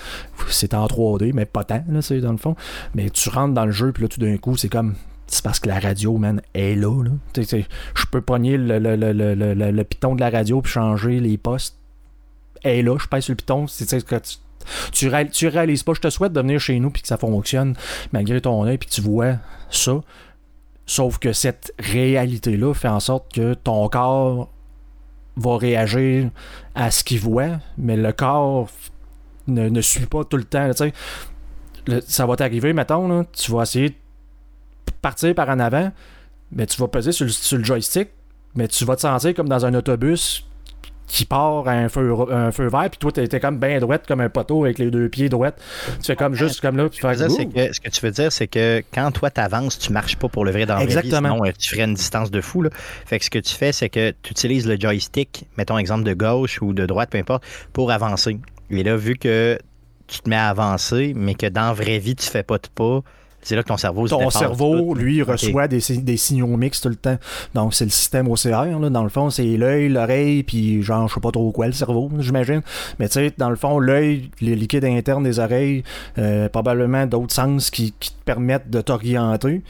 [0.49, 2.55] c'est en 3D, mais pas tant, là, dans le fond.
[2.93, 4.95] Mais tu rentres dans le jeu, puis là, tout d'un coup, c'est comme,
[5.33, 7.03] c'est parce que la radio, man, est là.
[7.35, 11.77] Je peux pogner le, le, le, le, piton de la radio puis changer les postes.
[12.63, 13.65] Elle est là, je pèse sur le piton.
[14.91, 15.07] Tu,
[15.47, 15.93] réalises pas.
[15.93, 17.75] Je te souhaite de venir chez nous puis que ça fonctionne
[18.11, 19.37] malgré ton œil puis tu vois
[19.69, 20.01] ça.
[20.85, 24.49] Sauf que cette réalité-là fait en sorte que ton corps
[25.35, 26.29] va réagir
[26.75, 28.69] à ce qu'il voit, mais le corps
[29.47, 30.69] ne, suit pas tout le temps.
[32.07, 33.97] ça va t'arriver, mettons, là, tu vas essayer
[35.03, 35.91] partir par en avant,
[36.51, 37.27] mais tu vas peser sur
[37.57, 38.09] le, joystick,
[38.55, 40.47] mais tu vas te sentir comme dans un autobus
[41.05, 44.21] qui part à un feu, un feu vert, puis toi, t'es comme bien droite, comme
[44.21, 45.61] un poteau avec les deux pieds droites.
[45.99, 46.87] Tu fais comme juste comme là.
[46.89, 50.15] Puis fais, que, ce que tu veux dire, c'est que quand toi, t'avances, tu marches
[50.15, 52.61] pas pour le vrai dans la vie, sinon euh, tu ferais une distance de fou.
[52.63, 52.69] Là.
[53.05, 56.13] Fait que ce que tu fais, c'est que tu utilises le joystick, mettons exemple de
[56.13, 57.43] gauche ou de droite, peu importe,
[57.73, 58.39] pour avancer.
[58.71, 59.59] Et là, vu que
[60.07, 62.67] tu te mets à avancer, mais que dans la vraie vie, tu fais pas de
[62.73, 63.01] pas,
[63.43, 65.79] c'est là que ton cerveau Ton cerveau, lui, reçoit des,
[66.17, 67.17] signaux mixtes tout le temps.
[67.53, 71.13] Donc, c'est le système OCR, là, dans le fond, c'est l'œil, l'oreille, puis genre, je
[71.13, 72.61] sais pas trop quoi, le cerveau, j'imagine.
[72.99, 75.83] Mais tu sais, dans le fond, l'œil, les liquides internes des oreilles,
[76.17, 79.61] euh, probablement d'autres sens qui, qui te permettent de t'orienter.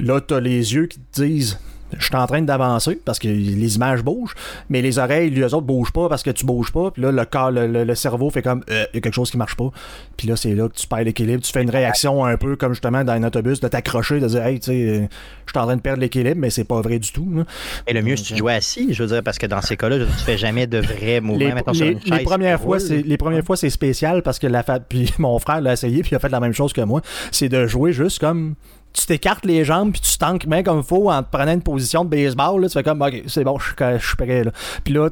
[0.00, 1.58] Là, tu as les yeux qui te disent
[1.98, 4.34] je suis en train d'avancer parce que les images bougent,
[4.68, 6.90] mais les oreilles, les autres bougent pas parce que tu bouges pas.
[6.90, 9.36] Puis là, le corps, le, cerveau fait comme euh, il y a quelque chose qui
[9.36, 9.70] marche pas.
[10.16, 11.42] Puis là, c'est là que tu perds l'équilibre.
[11.42, 14.44] Tu fais une réaction un peu comme justement dans un autobus de t'accrocher, de dire
[14.44, 15.08] Hey, tu sais,
[15.46, 17.44] je suis en train de perdre l'équilibre, mais c'est pas vrai du tout.
[17.86, 19.98] Et le mieux, si tu joues assis, je veux dire, parce que dans ces cas-là,
[19.98, 21.54] tu fais jamais de vrais mouvements.
[21.72, 25.38] Les, les, premières fois, c'est, les premières fois, c'est spécial parce que la puis mon
[25.38, 27.02] frère l'a essayé puis il a fait la même chose que moi.
[27.30, 28.54] C'est de jouer juste comme
[28.92, 32.04] tu t'écartes les jambes, puis tu tankes bien comme faut en te prenant une position
[32.04, 32.60] de baseball.
[32.60, 34.44] Là, tu fais comme, ok, c'est bon, je suis prêt.
[34.44, 34.52] Là.
[34.84, 35.10] Puis là,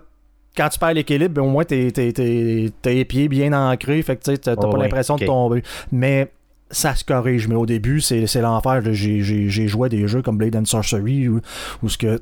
[0.57, 4.31] quand tu perds l'équilibre, ben, au moins t'es, t'es, les pieds bien ancrés, fait que
[4.31, 5.63] tu t'as pas l'impression de tomber.
[5.93, 6.31] Mais
[6.71, 8.83] ça se corrige, mais au début, c'est, l'enfer.
[8.93, 11.41] J'ai, j'ai, joué à des jeux comme Blade and Sorcery où,
[11.83, 12.21] où ce que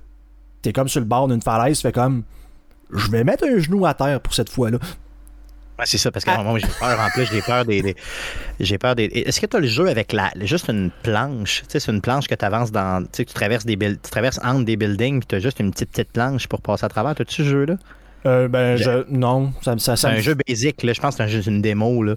[0.62, 2.22] t'es comme sur le bord d'une falaise, fait comme
[2.92, 4.78] je vais mettre un genou à terre pour cette fois-là.
[5.84, 6.42] C'est ça, parce que ah.
[6.42, 7.94] moi, j'ai peur en plus, j'ai peur des.
[8.60, 9.04] j'ai peur des.
[9.04, 11.62] Est-ce que tu as le jeu avec la juste une planche?
[11.62, 13.02] Tu sais, c'est une planche que tu avances dans.
[13.04, 15.70] Tu sais, tu traverses des tu traverses entre des buildings, puis tu as juste une
[15.70, 17.12] petite petite planche pour passer à travers.
[17.12, 17.76] As-tu ce jeu-là?
[18.26, 19.52] Euh, ben, je, non.
[19.62, 20.92] Ça, ça, c'est un jeu basique, là.
[20.92, 22.16] Je pense que c'est juste une démo, là.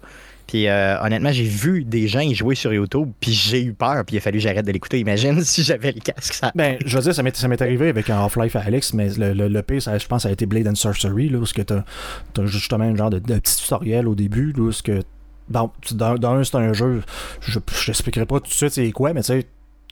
[0.52, 4.04] Puis euh, honnêtement, j'ai vu des gens y jouer sur YouTube, puis j'ai eu peur,
[4.04, 5.00] puis il a fallu que j'arrête de l'écouter.
[5.00, 6.34] Imagine si j'avais le casque.
[6.34, 6.52] Ça...
[6.56, 9.62] Ben, je veux dire, ça m'est, arrivé avec un Half-Life Alex, mais le, le, le
[9.62, 12.46] pire, ça, je pense, ça a été Blade and Sorcery, là, où tu as, as,
[12.48, 15.02] justement un genre de, petit tutoriel au début, là, où que.
[15.48, 17.02] Dans, dans, c'est un jeu,
[17.42, 19.46] je n'expliquerai pas tout de suite c'est quoi, mais tu sais,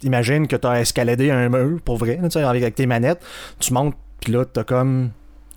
[0.03, 3.21] imagine que tu as escaladé un mur, pour vrai, avec, avec tes manettes,
[3.59, 5.11] tu montes, puis là, tu as comme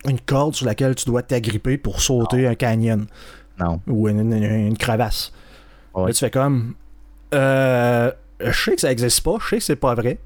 [0.08, 3.06] une corde sur laquelle tu dois t'agripper pour sauter un canyon.
[3.62, 3.80] Non.
[3.86, 5.32] Ou une, crevasse.
[5.94, 6.74] Là, tu fais comme.
[7.34, 8.10] Euh,
[8.40, 10.18] je sais que ça existe pas, je sais que c'est pas vrai,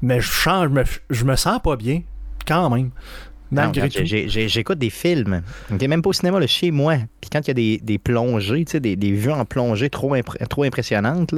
[0.00, 0.70] mais je, change,
[1.10, 2.02] je, me, sens pas bien,
[2.46, 2.90] quand même.
[3.72, 6.96] J'écoute des films, même pas au cinéma, là, chez moi.
[7.20, 10.16] Puis quand il y a des, des plongées, des, des vues en plongée trop,
[10.48, 11.34] trop impressionnantes,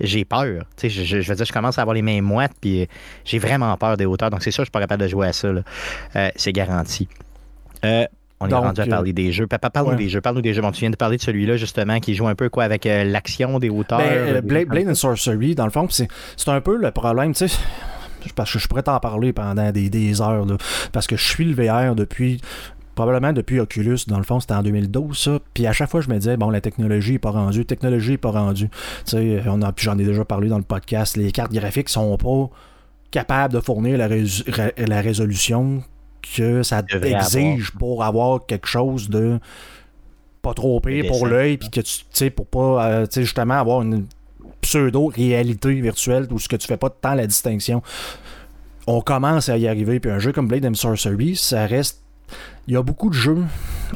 [0.00, 0.64] j'ai peur.
[0.82, 2.88] Je, je, je, veux dire, je commence à avoir les mains moites, puis
[3.24, 4.30] j'ai vraiment peur des hauteurs.
[4.30, 5.48] Donc, c'est ça, je suis pas capable de jouer à ça.
[5.48, 7.06] Euh, c'est garanti.
[7.84, 8.06] Euh,
[8.40, 9.46] on est rendu à parler des jeux.
[9.46, 10.20] Papa, parle-nous des jeux.
[10.20, 10.62] Parle-nous des jeux.
[10.62, 13.04] Bon, tu viens de parler de celui-là, justement, qui joue un peu quoi avec euh,
[13.04, 14.00] l'action des hauteurs.
[14.00, 16.08] Ben, Blade, and Sorcery, dans le fond, c'est
[16.48, 17.58] un peu le problème, tu sais.
[18.34, 20.56] Parce que je pourrais t'en parler pendant des, des heures, là,
[20.92, 22.40] parce que je suis le VR depuis
[22.94, 25.38] probablement depuis Oculus, dans le fond, c'était en 2012, ça.
[25.54, 28.10] Puis à chaque fois, je me disais, bon, la technologie n'est pas rendue, la technologie
[28.10, 28.68] n'est pas rendue.
[28.68, 32.14] Tu sais, on a, j'en ai déjà parlé dans le podcast, les cartes graphiques sont
[32.18, 32.50] pas
[33.10, 35.82] capables de fournir la, la résolution
[36.22, 39.38] que ça exige pour avoir quelque chose de
[40.42, 44.06] pas trop pire pour l'œil, puis que tu sais, pour pas, euh, justement, avoir une
[44.62, 47.82] pseudo-réalité virtuelle où ce que tu fais pas tant la distinction.
[48.86, 52.02] On commence à y arriver, puis un jeu comme Blade and Sorcery, ça reste
[52.66, 53.44] il y a beaucoup de jeux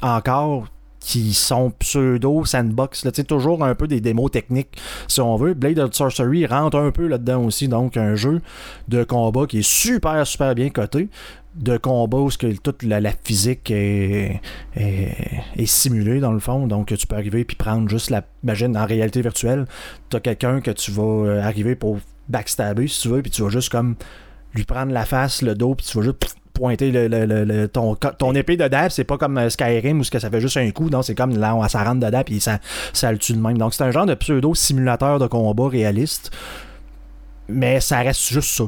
[0.03, 0.67] encore
[1.01, 5.53] qui sont pseudo sandbox, là, toujours un peu des démos techniques si on veut.
[5.53, 8.41] Blade of Sorcery rentre un peu là-dedans aussi, donc un jeu
[8.89, 11.09] de combat qui est super super bien coté,
[11.57, 14.41] de combat où que toute la, physique est,
[14.77, 18.87] est, simulée dans le fond, donc tu peux arriver puis prendre juste la imagine en
[18.87, 19.67] réalité virtuelle,
[20.11, 21.99] tu as quelqu'un que tu vas euh, arriver pour
[22.29, 23.95] backstabber si tu veux, puis tu vas juste comme
[24.55, 28.57] lui prendre la face, le dos, puis tu vas juste pointer le, ton, ton épée
[28.57, 31.15] de dab, c'est pas comme euh, Skyrim où ça fait juste un coup, non, c'est
[31.15, 32.59] comme là, on, ça rentre dedans puis ça,
[32.93, 33.59] ça le tue de même.
[33.59, 36.31] Donc c'est un genre de pseudo simulateur de combat réaliste,
[37.49, 38.65] mais ça reste juste ça.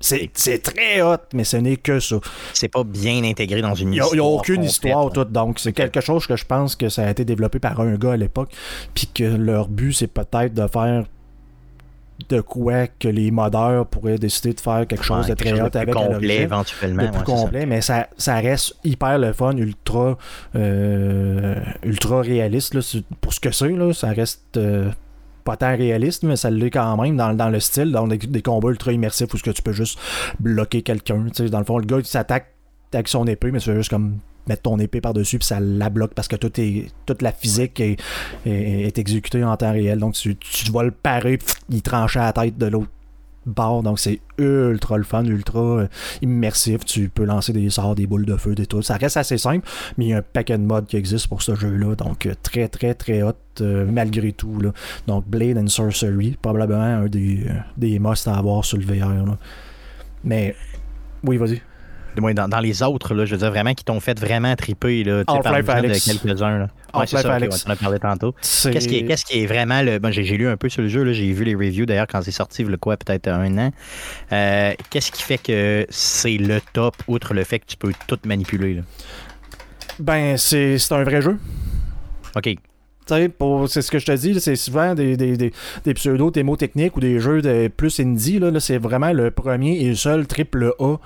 [0.00, 2.16] C'est très hot, mais ce n'est que ça.
[2.54, 4.10] C'est pas bien intégré dans une histoire.
[4.14, 5.30] Il n'y a, aucune histoire, toute.
[5.30, 8.12] Donc, c'est quelque chose que je pense que ça a été développé par un gars
[8.12, 8.50] à l'époque.
[8.94, 11.04] Puis que leur but, c'est peut-être de faire
[12.28, 15.94] de quoi que les modeurs pourraient décider de faire quelque chose de très hot avec
[15.94, 17.04] complet éventuellement.
[17.04, 20.18] De plus complet, mais ça, ça reste hyper le fun, ultra,
[20.54, 22.80] euh, ultra réaliste là,
[23.20, 23.70] pour ce que c'est.
[23.94, 24.90] Ça reste euh,
[25.50, 28.92] pas tant réaliste, mais ça l'est quand même dans, le style, dans des, combats ultra
[28.92, 29.98] immersifs où ce que tu peux juste
[30.38, 31.26] bloquer quelqu'un.
[31.50, 32.54] Dans le fond, le gars il s'attaque
[32.92, 36.14] avec son épée, mais tu juste comme mettre ton épée par-dessus, puis ça la bloque
[36.14, 38.00] parce que tout est, toute la physique est,
[38.46, 39.98] est, exécutée en temps réel.
[39.98, 41.38] Donc tu, tu vas le parer,
[41.68, 42.90] il tranche à la tête de l'autre
[43.46, 43.82] bord.
[43.82, 45.88] Donc c'est ultra le fun, ultra euh,
[46.22, 46.84] immersif.
[46.84, 48.84] Tu peux lancer des sorts, des boules de feu, des trucs.
[48.84, 51.42] Ça reste assez simple, mais il y a un paquet de modes qui existe pour
[51.42, 51.94] ce jeu-là.
[51.94, 54.60] Donc euh, très, très, très hot euh, malgré tout.
[54.60, 54.72] Là.
[55.06, 59.36] Donc Blade and Sorcery, probablement un des, des must à avoir sur le VR.
[60.24, 60.54] Mais
[61.24, 61.60] oui, vas-y
[62.16, 65.04] dans, dans, les autres, là, je veux dire vraiment qui t'ont fait vraiment triper.
[65.04, 66.04] Là, Half-Life Alex.
[66.04, 66.68] Quelques-uns.
[66.94, 67.64] Ouais, c'est ça, Alex.
[67.66, 68.32] on a parlé tantôt.
[68.32, 69.98] Qu'est-ce qui, qui est vraiment le.
[69.98, 72.30] Bon, j'ai, lu un peu sur le jeu, j'ai vu les reviews d'ailleurs quand c'est
[72.30, 73.72] sorti, le quoi, peut-être un an.
[74.32, 78.18] Euh, qu'est-ce qui fait que c'est le top, outre le fait que tu peux tout
[78.24, 78.74] manipuler?
[78.74, 78.82] Là?
[79.98, 81.38] Ben, c'est, un vrai jeu.
[82.36, 82.56] OK.
[83.06, 85.52] C'est ce que je te dis, c'est souvent des, des, des,
[85.84, 88.38] des pseudo techniques ou des jeux de plus indie.
[88.38, 90.96] Là, là c'est vraiment le premier et le seul triple A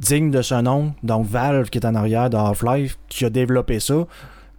[0.00, 3.78] digne de ce nom, donc Valve qui est en arrière de Half-Life, qui a développé
[3.80, 4.06] ça,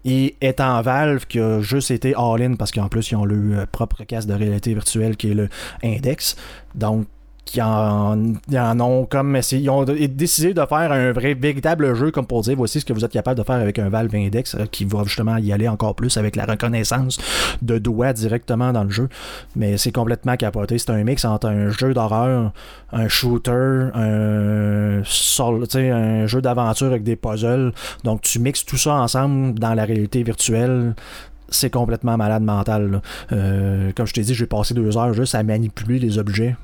[0.06, 3.66] et étant Valve qui a juste été all-in parce qu'en plus ils ont le euh,
[3.72, 5.50] propre casque de réalité virtuelle qui est le
[5.84, 6.36] Index.
[6.74, 7.08] Donc
[7.46, 12.26] qui en, en, ont comme ils ont décidé de faire un vrai véritable jeu comme
[12.26, 14.66] pour dire voici ce que vous êtes capable de faire avec un Valve Index euh,
[14.72, 17.20] qui va justement y aller encore plus avec la reconnaissance
[17.62, 19.10] de doigts directement dans le jeu.
[19.56, 20.78] Mais c'est complètement capoté.
[20.78, 22.54] C'est un mix entre un jeu d'horreur
[22.94, 27.74] un shooter un, un jeu d'aventure avec des puzzles.
[28.04, 30.96] Donc tu mixes tout ça ensemble dans la réalité virtuelle.
[31.50, 33.02] C'est complètement malade mental.
[33.32, 36.56] Euh, comme je t'ai dit, j'ai passé deux heures juste à manipuler les objets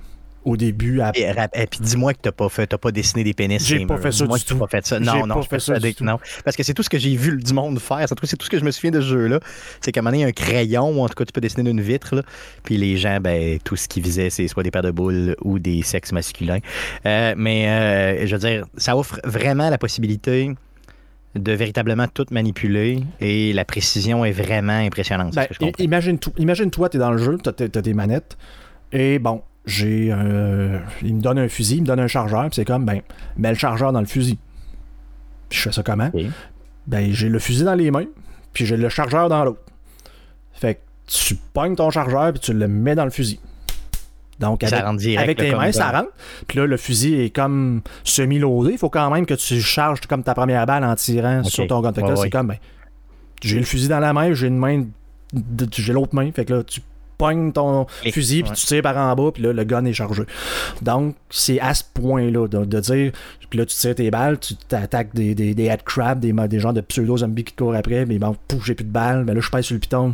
[0.48, 1.02] au début.
[1.02, 1.12] À...
[1.16, 3.66] Et, puis dis-moi que t'as pas fait, t'as pas dessiné des pénis.
[3.66, 4.58] J'ai pas fait ça du tout.
[4.58, 5.00] Pas fait ça.
[5.00, 6.20] Non, non, fait ça non.
[6.44, 8.06] Parce que c'est tout ce que j'ai vu du monde faire.
[8.08, 9.40] C'est tout ce que je me souviens de ce jeu-là.
[9.82, 11.82] C'est qu'à un moment donné, un crayon, ou en tout cas, tu peux dessiner d'une
[11.82, 12.16] vitre.
[12.16, 12.24] Là,
[12.64, 15.60] puis les gens, ben, tout ce qu'ils visaient, c'est soit des paires de boules ou
[15.60, 16.60] des sexes masculins.
[17.06, 20.54] Euh, mais euh, je veux dire, ça offre vraiment la possibilité
[21.36, 25.36] de véritablement tout manipuler et la précision est vraiment impressionnante.
[25.36, 28.38] Ben, Imagine-toi, imagine tu es dans le jeu, tu as, des manettes
[28.92, 30.82] et bon, j'ai un.
[31.04, 33.02] Il me donne un fusil, il me donne un chargeur, puis c'est comme, ben,
[33.36, 34.40] mets le chargeur dans le fusil.
[35.50, 36.10] Puis je fais ça comment?
[36.88, 38.06] Ben, j'ai le fusil dans les mains,
[38.54, 39.62] puis j'ai le chargeur dans l'autre.
[40.54, 43.40] Fait que tu pognes ton chargeur, puis tu le mets dans le fusil.
[44.40, 46.12] Donc, avec, tes mains, ça rentre.
[46.48, 48.74] Puis là, le fusil est comme semi-loadé.
[48.74, 51.82] Il faut quand même que tu charges comme ta première balle en tirant sur ton
[51.82, 51.92] gun.
[52.16, 52.58] c'est comme, ben,
[53.42, 54.86] j'ai le fusil dans la main, j'ai une main,
[55.72, 56.32] j'ai l'autre main.
[56.32, 56.82] Fait que là, tu
[57.18, 60.24] pognes ton fusil, puis tu tires par en bas, puis là, le gun est chargé.
[60.82, 63.12] Donc, c'est à ce point-là de, dire,
[63.50, 66.74] puis là, tu tires tes balles, tu t'attaques des, des, des headcrabs, des, des gens
[66.74, 69.42] de pseudo-zombies qui te courent après, mais bon, pouf, j'ai plus de balles, mais là,
[69.42, 70.14] je pèse sur le piton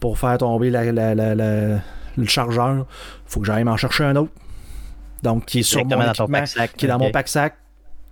[0.00, 2.86] pour faire tomber la, la, la, le chargeur.
[3.26, 4.32] faut que j'aille m'en chercher un autre.
[5.22, 6.44] Donc, qui est sur mon équipement,
[6.76, 7.56] qui est dans mon pack-sac,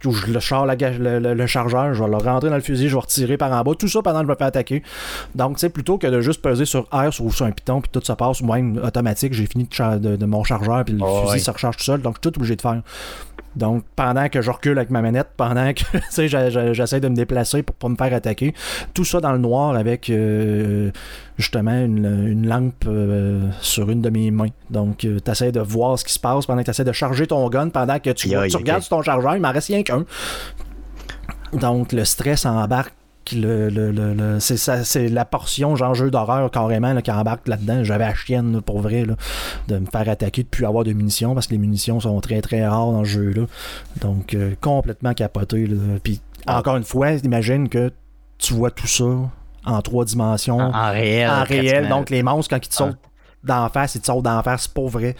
[0.06, 3.00] où je le char le, chargeur, je vais le rentrer dans le fusil, je vais
[3.00, 4.82] retirer par en bas, tout ça pendant que je me fais attaquer.
[5.34, 7.90] Donc, tu sais, plutôt que de juste peser sur R sur, sur un piton, puis
[7.92, 11.40] tout se passe, ou même automatique, j'ai fini de, mon chargeur, puis le ah fusil
[11.40, 12.82] se recharge tout seul, donc je suis tout obligé de faire.
[13.56, 15.82] Donc, pendant que je recule avec ma manette, pendant que
[16.72, 18.54] j'essaie de me déplacer pour pas me faire attaquer,
[18.94, 20.90] tout ça dans le noir avec euh,
[21.36, 24.48] justement une, lampe euh, sur une de mes mains.
[24.70, 26.92] Donc, euh, tu essaies de voir ce qui se passe pendant que tu essaies de
[26.92, 30.04] charger ton gun, pendant que tu, regardes ton chargeur, il m'en reste rien qu'un.
[31.52, 32.94] Donc, le stress embarque
[33.32, 37.84] le, le, le, c'est la portion genre jeu d'horreur carrément qui embarque là-dedans.
[37.84, 39.04] J'avais la chienne pour vrai
[39.68, 42.40] de me faire attaquer de plus avoir de munitions parce que les munitions sont très
[42.40, 43.46] très rares dans ce jeu-là.
[44.00, 45.68] Donc euh, complètement capoté.
[46.02, 46.58] Puis ah.
[46.58, 47.92] encore une fois, imagine que
[48.38, 49.04] tu vois tout ça
[49.64, 50.58] en trois dimensions.
[50.58, 51.30] En, réel.
[51.30, 51.88] En réel.
[51.88, 52.98] Donc les monstres, quand ils te sautent
[53.44, 55.16] d'en face, ils te sautent d'en face, c'est pas vrai.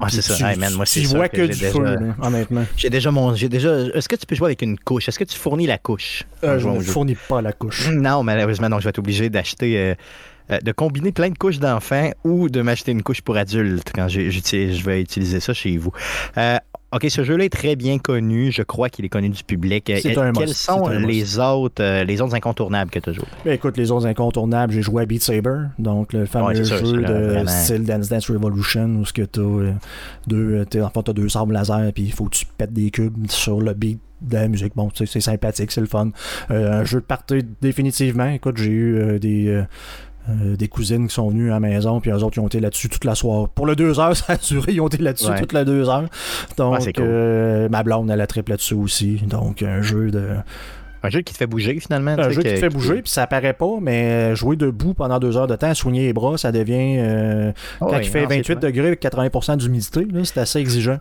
[0.00, 0.50] Ah, c'est ça.
[0.50, 2.64] Hey, man, moi, tu vois que, du feu, honnêtement.
[2.76, 3.34] J'ai déjà mon.
[3.34, 3.78] J'ai déjà.
[3.94, 5.08] Est-ce que tu peux jouer avec une couche?
[5.08, 6.24] Est-ce que tu fournis la couche?
[6.42, 7.88] Euh, je ne fournis pas la couche.
[7.94, 9.78] Non, malheureusement, donc je vais être obligé d'acheter.
[9.78, 9.94] Euh,
[10.50, 14.08] euh, de combiner plein de couches d'enfants ou de m'acheter une couche pour adultes quand
[14.08, 15.90] je vais utiliser ça chez vous.
[16.94, 18.52] OK, ce jeu-là est très bien connu.
[18.52, 19.90] Je crois qu'il est connu du public.
[20.00, 23.24] C'est un Quels sont les autres, euh, les autres incontournables que tu as joué?
[23.44, 27.44] Ben, écoute, les autres incontournables, j'ai joué à Beat Saber, donc le fameux jeu de
[27.48, 29.72] style Dance Dance Revolution où tu as euh,
[30.28, 33.28] deux, euh, en as deux sables laser puis il faut que tu pètes des cubes
[33.28, 34.74] sur le beat de la musique.
[34.76, 36.10] Bon, c'est sympathique, c'est le fun.
[36.48, 38.28] un jeu de partie définitivement.
[38.28, 39.64] Écoute, j'ai eu des euh,
[40.28, 42.88] des cousines qui sont venues à la maison, puis eux autres, ils ont été là-dessus
[42.88, 43.48] toute la soirée.
[43.54, 46.08] Pour le deux heures, ça a duré, ils ont été là-dessus toute la deux heures.
[46.56, 49.16] Donc, euh, ma blonde, elle a triple là-dessus aussi.
[49.26, 50.28] Donc, un jeu de.
[51.02, 52.12] Un jeu qui te fait bouger finalement.
[52.12, 55.36] Un jeu qui te fait bouger, puis ça paraît pas, mais jouer debout pendant deux
[55.36, 56.96] heures de temps, soigner les bras, ça devient.
[56.98, 57.52] Euh,
[57.82, 60.98] ah quand il fait 28 degrés avec 80% d'humidité, c'est assez exigeant.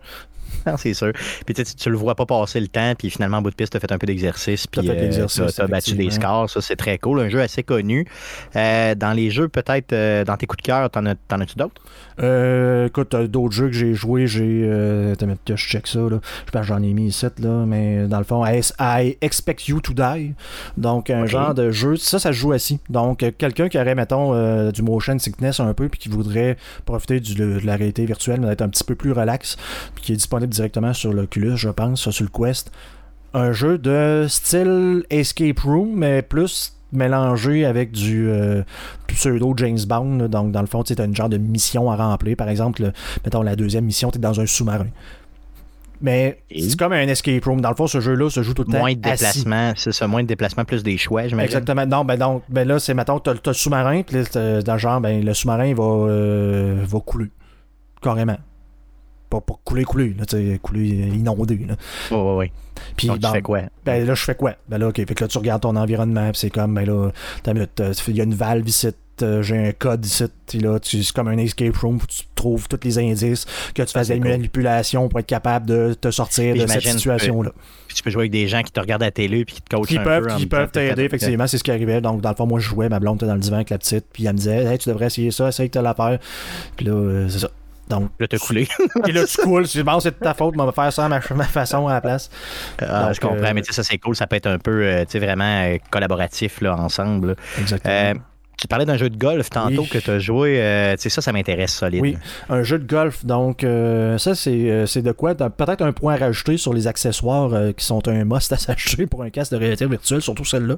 [0.78, 1.12] c'est sûr.
[1.45, 3.72] Puis tu, tu le vois pas passer le temps, puis finalement, en bout de piste,
[3.72, 6.49] tu as fait un peu d'exercice, puis euh, tu as, battu des scores.
[6.49, 7.20] Ça, c'est très cool.
[7.20, 8.06] Un jeu assez connu.
[8.56, 11.82] Euh, dans les jeux, peut-être, euh, dans tes coups de cœur, t'en, as, tu d'autres?
[12.86, 14.64] écoute, d'autres jeux que j'ai joués, j'ai.
[14.64, 16.20] je check ça, là.
[16.45, 19.93] Je pense j'en ai mis ici, là, mais dans le fond, I, Expect You to
[19.93, 20.34] Die.
[20.78, 21.95] Donc, un genre de jeu.
[21.95, 22.80] Ça, ça se joue assis.
[22.89, 27.60] Donc, quelqu'un qui aurait, mettons, du motion sickness un peu, puis qui voudrait profiter de
[27.64, 29.58] la réalité virtuelle, mais d'être un petit peu plus relax,
[29.95, 30.16] puis qui est
[30.47, 32.71] disponible directement sur l'Oculus, je pense, sur le Quest.
[33.33, 38.61] Un jeu de style Escape Room, mais plus mélangé avec du euh,
[39.07, 40.27] pseudo James Bond.
[40.27, 42.35] Donc, dans le fond, tu as une genre de mission à remplir.
[42.37, 42.91] Par exemple,
[43.23, 44.87] mettons la deuxième mission, tu es dans un sous-marin.
[46.01, 47.61] Mais c'est comme un escape room.
[47.61, 48.79] Dans le fond, ce jeu-là se joue tout le temps.
[48.79, 51.45] Moins de déplacement, c'est ça, moins de déplacement, plus des choix, j'imagine.
[51.45, 51.85] Exactement.
[51.85, 54.99] Non, ben, donc, ben là, c'est, mettons, tu as, le sous-marin, puis dans le genre,
[54.99, 57.29] ben, le sous-marin va, euh, va couler.
[58.01, 58.37] Carrément
[59.41, 61.65] pas, couler, couler, là, couler inondé.
[61.67, 61.75] Là.
[62.11, 62.51] Oh, oui,
[62.95, 63.61] Puis, Donc, tu fais quoi?
[63.86, 64.55] Ben là, je fais quoi?
[64.67, 64.95] Ben là, ok.
[64.95, 67.11] Fait que là, tu regardes ton environnement, c'est comme, ben là,
[67.45, 68.88] il y a une valve ici,
[69.41, 70.25] j'ai un code ici,
[70.59, 74.07] là, c'est comme un escape room où tu trouves tous les indices, que tu fasses
[74.07, 77.51] des manipulations pour être capable de te sortir de cette situation-là.
[77.93, 79.75] Tu, peux jouer avec des gens qui te regardent à la télé puis qui te
[79.75, 80.36] coachent qui un peuvent, peu.
[80.36, 82.01] Qui peuvent t'aider, effectivement, c'est ce qui arrivait.
[82.01, 83.77] Donc, dans le fond, moi, je jouais, ma blonde était dans le divan avec la
[83.77, 86.17] petite, puis elle me disait, hey, tu devrais essayer ça, essaye de la faire.
[86.75, 87.49] Puis là, euh, c'est ça.
[87.89, 88.67] Donc, là, t'as coulé.
[89.07, 89.67] Et là, tu coules.
[89.67, 92.29] C'est c'est de ta faute, on va faire ça à ma, façon à la place.
[92.79, 94.15] Ah, je comprends, euh, mais tu sais, ça, c'est cool.
[94.15, 97.36] Ça peut être un peu, euh, tu sais, vraiment collaboratif, là, ensemble.
[97.59, 98.21] Exactement.
[98.63, 100.61] Tu parlais d'un jeu de golf tantôt que tu as joué.
[100.61, 102.01] Euh, ça, ça m'intéresse solide.
[102.01, 102.17] Oui,
[102.49, 103.25] un jeu de golf.
[103.25, 105.36] Donc, euh, ça, euh, c'est de quoi?
[105.36, 109.23] Peut-être un point à rajouter sur les accessoires qui sont un must à s'acheter pour
[109.23, 110.77] un casque de réalité virtuelle, surtout celle-là.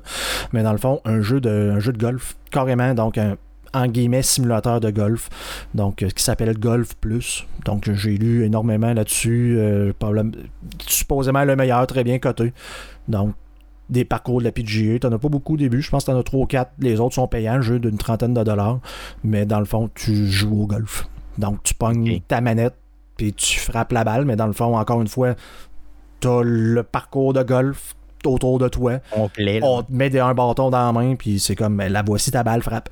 [0.54, 2.94] Mais dans le fond, un jeu de, un jeu de golf, carrément.
[2.94, 3.36] Donc, un
[3.76, 5.30] en guillemets simulateur de golf,
[5.74, 7.46] donc qui s'appelle Golf Plus.
[7.66, 9.60] Donc j'ai lu énormément là-dessus,
[10.88, 12.54] supposément le meilleur, très bien coté.
[13.08, 13.36] Donc
[13.90, 15.00] des parcours de la PGA.
[15.00, 16.72] T'en as pas beaucoup au début, je pense que t'en as 3 ou 4.
[16.80, 18.80] Les autres sont payants, jeu d'une trentaine de dollars.
[19.24, 21.08] Mais dans le fond, tu joues au golf.
[21.38, 22.76] Donc tu pognes ta manette
[23.18, 25.36] puis tu frappes la balle, mais dans le fond, encore une fois,
[26.20, 27.96] t'as le parcours de golf
[28.26, 29.00] autour de toi.
[29.16, 32.04] On, plaît, On te met un bâton dans la main, puis c'est comme, ben, la
[32.04, 32.90] voici ta balle, frappe.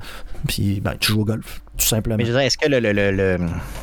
[0.47, 2.17] Puis ben, tu joues au golf, tout simplement.
[2.17, 3.37] Mais je veux dire, est-ce que le, le, le,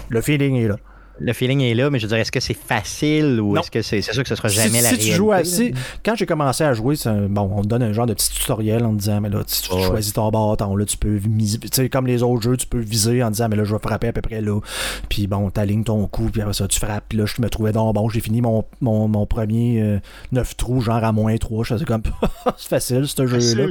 [0.08, 0.76] le feeling est là
[1.20, 3.82] le feeling est là, mais je veux dire, est-ce que c'est facile ou est-ce que
[3.82, 5.10] c'est sûr que ce sera jamais si, la si réalité?
[5.10, 6.96] Tu joues assez, quand j'ai commencé à jouer,
[7.28, 9.80] bon, on te donne un genre de petit tutoriel en disant, mais là, si tu
[9.80, 12.78] choisis ton bâton, là, tu peux miser, tu sais, comme les autres jeux, tu peux
[12.78, 14.60] viser en disant, mais là, je vais frapper à peu près là.
[15.08, 17.04] Puis bon, t'alignes ton coup, puis après ça, tu frappes.
[17.08, 20.00] Puis là, je me trouvais dans bon, j'ai fini mon, mon, mon premier
[20.32, 21.64] 9 euh, trous, genre à moins 3.
[21.64, 22.02] Je faisais comme,
[22.56, 23.66] c'est facile, ce jeu-là.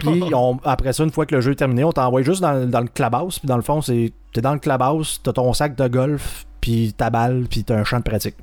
[0.00, 0.22] Puis
[0.64, 2.88] après ça, une fois que le jeu est terminé, on t'envoie juste dans, dans le
[2.88, 6.44] clubhouse, puis dans le fond, c'est t'es dans le clubhouse, t'as ton sac de golf,
[6.64, 8.36] puis ta balle, puis t'as un champ de pratique.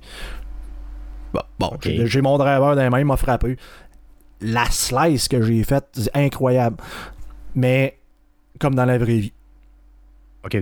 [1.34, 3.58] Bon, bon j'ai mon driver dans les mains, il m'a frappé.
[4.42, 6.78] La slice que j'ai faite, c'est incroyable.
[7.56, 7.98] Mais
[8.60, 9.34] comme dans la vraie vie.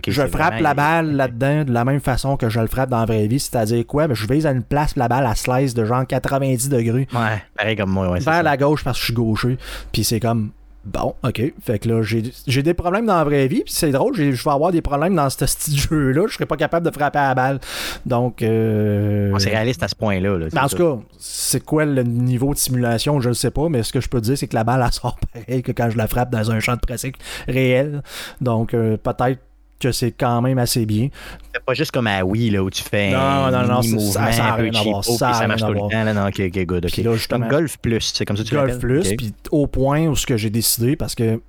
[0.07, 3.05] je frappe la balle là-dedans de la même façon que je le frappe dans la
[3.05, 4.07] vraie vie, c'est-à-dire quoi?
[4.07, 7.10] Ben, je vise à une place la balle à slice de genre 90 degrés.
[7.14, 8.10] Ouais, pareil comme moi.
[8.10, 9.57] Ouais, vers la gauche parce que je suis gaucher.
[9.91, 10.51] Puis c'est comme
[10.92, 11.54] Bon, ok.
[11.62, 14.52] Fait que là, j'ai des problèmes dans la vraie vie, puis c'est drôle, je vais
[14.52, 16.24] avoir des problèmes dans ce style jeu-là.
[16.28, 17.60] Je serais pas capable de frapper à la balle.
[18.08, 18.42] Donc.
[18.42, 19.38] Euh...
[19.38, 20.48] c'est réaliste à ce point-là.
[20.58, 23.94] en tout cas, c'est quoi le niveau de simulation, je ne sais pas, mais ce
[23.94, 26.08] que je peux dire, c'est que la balle, elle sort pareil que quand je la
[26.08, 27.18] frappe dans un champ de pratique
[27.48, 28.02] réel.
[28.42, 29.40] Donc, euh, peut-être
[29.80, 31.10] que c'est quand même assez bien.
[31.54, 34.54] C'est pas juste comme à Wii là, où tu fais non, non, non, ça, ça,
[34.54, 35.90] un peu cheapo, ça, ça marche tout le temps.
[35.90, 36.86] Là, non, ok, ok, good.
[36.86, 37.04] Okay.
[37.04, 40.26] Là, Golf Plus, c'est comme ça que tu Golf Plus, puis au point où ce
[40.26, 41.42] que j'ai décidé, parce que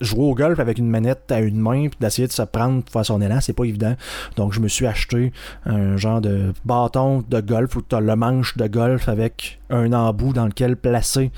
[0.00, 2.92] jouer au golf avec une manette à une main puis d'essayer de se prendre pour
[2.92, 3.94] faire son élan, c'est pas évident.
[4.36, 5.32] Donc je me suis acheté
[5.64, 9.92] un genre de bâton de golf où tu as le manche de golf avec un
[9.92, 11.30] embout dans lequel placer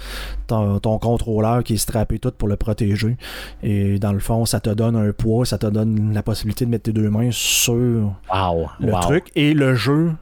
[0.46, 3.16] ton, contrôleur qui est strappé tout pour le protéger.
[3.62, 6.70] Et dans le fond, ça te donne un poids, ça te donne la possibilité de
[6.70, 9.30] mettre tes deux mains sur le truc.
[9.36, 10.12] Et le jeu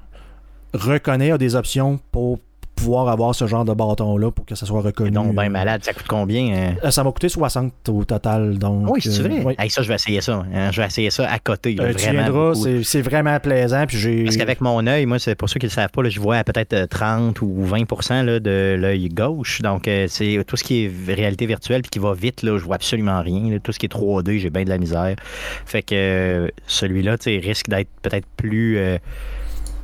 [0.74, 2.38] reconnaît des options pour
[2.76, 5.10] pouvoir avoir ce genre de bâton-là pour que ça soit reconnu.
[5.10, 6.74] Donc, ben malade, ça coûte combien hein?
[6.84, 8.58] euh, Ça m'a coûté 60 au total.
[8.58, 9.56] Donc, oui, c'est vrai.
[9.58, 10.44] Euh, ça, je vais essayer ça.
[10.54, 10.70] Hein.
[10.70, 11.74] Je vais essayer ça à côté.
[11.80, 12.52] Euh, tu viendras,
[12.84, 13.86] c'est vraiment plaisant.
[13.86, 16.20] Puis Parce qu'avec mon œil, moi, c'est pour ceux qui ne le savent pas, je
[16.20, 19.62] vois peut-être 30 ou 20 là, de l'œil gauche.
[19.62, 22.76] Donc, c'est tout ce qui est réalité virtuelle puis qui va vite, là, je vois
[22.76, 23.58] absolument rien.
[23.62, 25.16] Tout ce qui est 3D, j'ai bien de la misère.
[25.64, 28.78] Fait que celui-là, risque d'être peut-être plus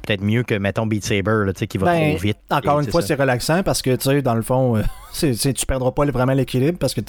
[0.02, 2.38] peut-être mieux que, mettons, Beat Saber, là, qui va ben, trop vite.
[2.50, 4.82] Encore une fois, c'est relaxant parce que, tu sais, dans le fond, euh,
[5.12, 7.00] c'est, tu perdras pas vraiment l'équilibre parce que,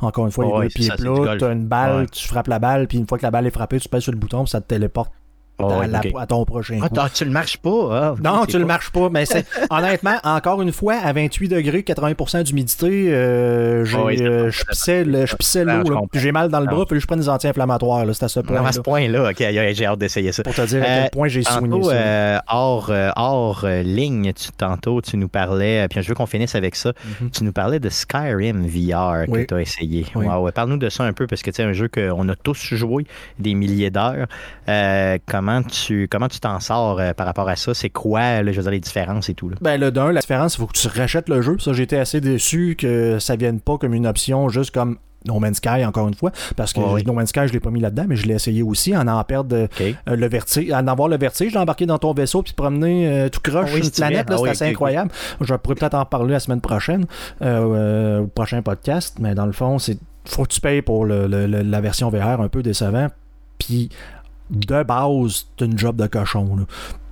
[0.00, 2.58] encore une fois, il y a pieds plats, tu as une balle, tu frappes la
[2.58, 4.60] balle, puis une fois que la balle est frappée, tu pèses sur le bouton, ça
[4.60, 5.12] te téléporte
[5.58, 5.72] Oh,
[6.18, 6.96] à, ton prochain ah, coup.
[7.14, 7.88] tu le marches pas.
[7.90, 9.08] Ah, non, tu le marches pas.
[9.08, 14.64] Mais c'est honnêtement, encore une fois, à 28 degrés, 80% d'humidité, euh, oh, euh, je
[14.66, 16.08] pissais l'eau.
[16.12, 18.04] J'ai mal dans le bras, puis je prends des anti-inflammatoires.
[18.12, 18.68] C'est à ce point-là.
[18.68, 20.42] À ce point-là, ok, j'ai hâte d'essayer ça.
[20.42, 22.42] Pour te dire à quel euh, point j'ai soigné ça.
[22.48, 26.92] hors, hors ligne, tu, tantôt, tu nous parlais, puis je veux qu'on finisse avec ça.
[27.20, 27.30] Mhm.
[27.30, 30.04] Tu nous parlais de Skyrim VR que tu as essayé.
[30.54, 33.06] Parle-nous de ça un peu, parce que c'est un jeu qu'on a tous joué
[33.38, 34.26] des milliers d'heures.
[35.26, 37.74] comme comment tu comment tu t'en sors euh, par rapport à ça?
[37.74, 39.48] C'est quoi, je veux dire, les différences et tout?
[39.48, 39.56] Là?
[39.60, 41.56] Ben, le d'un, la différence, il faut que tu rachètes le jeu.
[41.58, 45.56] Ça, j'étais assez déçu que ça vienne pas comme une option juste comme No Man's
[45.56, 48.14] Sky, encore une fois, parce que No Man's Sky, je l'ai pas mis là-dedans, mais
[48.14, 51.58] je l'ai essayé aussi, en en perdre euh, le vertige, en avoir le vertige, j'ai
[51.58, 54.50] embarqué dans ton vaisseau puis promener euh, tout croche ah sur une planète, c'est ah
[54.50, 55.10] assez incroyable.
[55.40, 57.06] Je pourrais peut-être en parler la semaine prochaine,
[57.40, 62.08] au prochain podcast, mais dans le fond, c'est faut que tu payes pour la version
[62.08, 63.08] VR un peu décevant.
[63.58, 63.88] Puis
[64.50, 66.66] de base, c'est une job de cochon.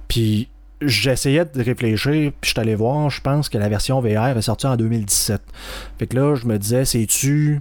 [0.08, 0.48] Puis
[0.80, 4.42] j'essayais de réfléchir, puis je suis allé voir, je pense que la version VR est
[4.42, 5.40] sortie en 2017.
[5.98, 7.60] Fait que là, je me disais, c'est-tu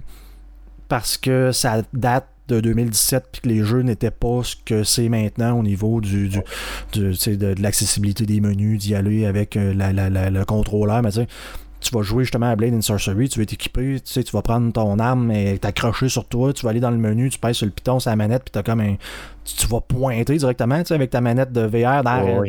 [0.88, 5.08] parce que ça date de 2017 puis que les jeux n'étaient pas ce que c'est
[5.08, 11.02] maintenant au niveau du, de, l'accessibilité des menus, d'y aller avec euh, le contrôleur.
[11.02, 11.20] Mais tu
[11.92, 14.72] vas jouer justement à Blade and Sorcery, tu vas t'équiper, tu sais, tu vas prendre
[14.72, 17.66] ton arme et t'accrocher sur toi, tu vas aller dans le menu, tu pèses sur
[17.66, 18.96] le piton, sur la manette, puis t'as comme un.
[19.44, 22.44] Tu, vas pointer directement, tu sais, avec ta manette de VR dans,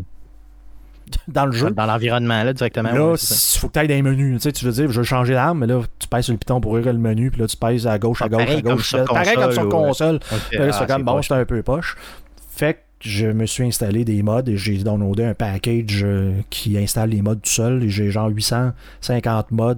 [1.28, 1.72] dans le jeu.
[1.72, 2.92] Dans l'environnement, là, directement.
[2.92, 4.42] Là, il faut que tu ailles dans les menus.
[4.42, 6.38] Tu, sais, tu veux dire, je veux changer d'arme, mais là, tu pèses sur le
[6.38, 8.96] piton pour ouvrir le menu, puis là, tu pèses à gauche, à gauche, à gauche.
[9.08, 10.20] Pareil comme sur console.
[10.52, 11.96] là, c'est ah, comme, bon, c'est un peu poche.
[12.50, 16.78] Fait que je me suis installé des mods et j'ai downloadé un package euh, qui
[16.78, 17.84] installe les mods tout seul.
[17.84, 19.76] Et j'ai genre 850 mods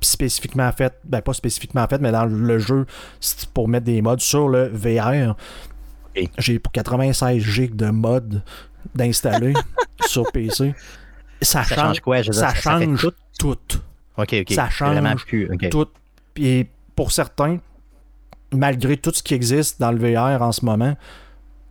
[0.00, 2.86] spécifiquement fait, ben pas spécifiquement fait, mais dans le jeu
[3.52, 5.36] pour mettre des mods sur le VR.
[6.38, 8.40] J'ai pour 96 gigs de mods
[8.94, 9.54] d'installer
[10.06, 10.74] sur PC.
[11.42, 13.08] Ça, change, quoi Ça, change
[13.38, 13.56] tout?
[14.16, 14.52] Ok, ok.
[14.52, 15.26] Ça change
[15.70, 15.86] tout.
[16.36, 17.58] Et pour certains,
[18.52, 20.96] malgré tout ce qui existe dans le VR en ce moment,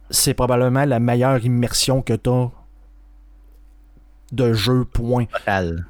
[0.10, 2.49] c'est probablement la meilleure immersion que tu as
[4.32, 5.26] de jeu, point.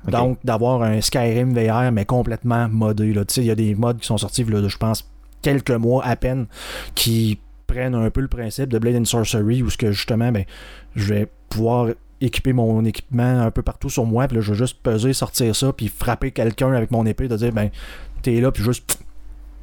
[0.07, 3.13] Donc, d'avoir un Skyrim VR, mais complètement modé.
[3.37, 5.09] Il y a des mods qui sont sortis, là, je pense,
[5.41, 6.47] quelques mois à peine,
[6.95, 10.45] qui prennent un peu le principe de Blade and Sorcery, où ce que justement, ben,
[10.95, 11.89] je vais pouvoir
[12.21, 15.55] équiper mon équipement un peu partout sur moi, puis là, je vais juste peser, sortir
[15.55, 17.69] ça, puis frapper quelqu'un avec mon épée, de dire, ben,
[18.21, 18.99] t'es là, puis juste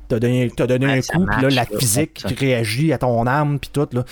[0.08, 3.70] t'as donné, as donné un coup, puis là, la physique réagit à ton arme, puis
[3.72, 3.88] tout.
[3.92, 4.04] Là.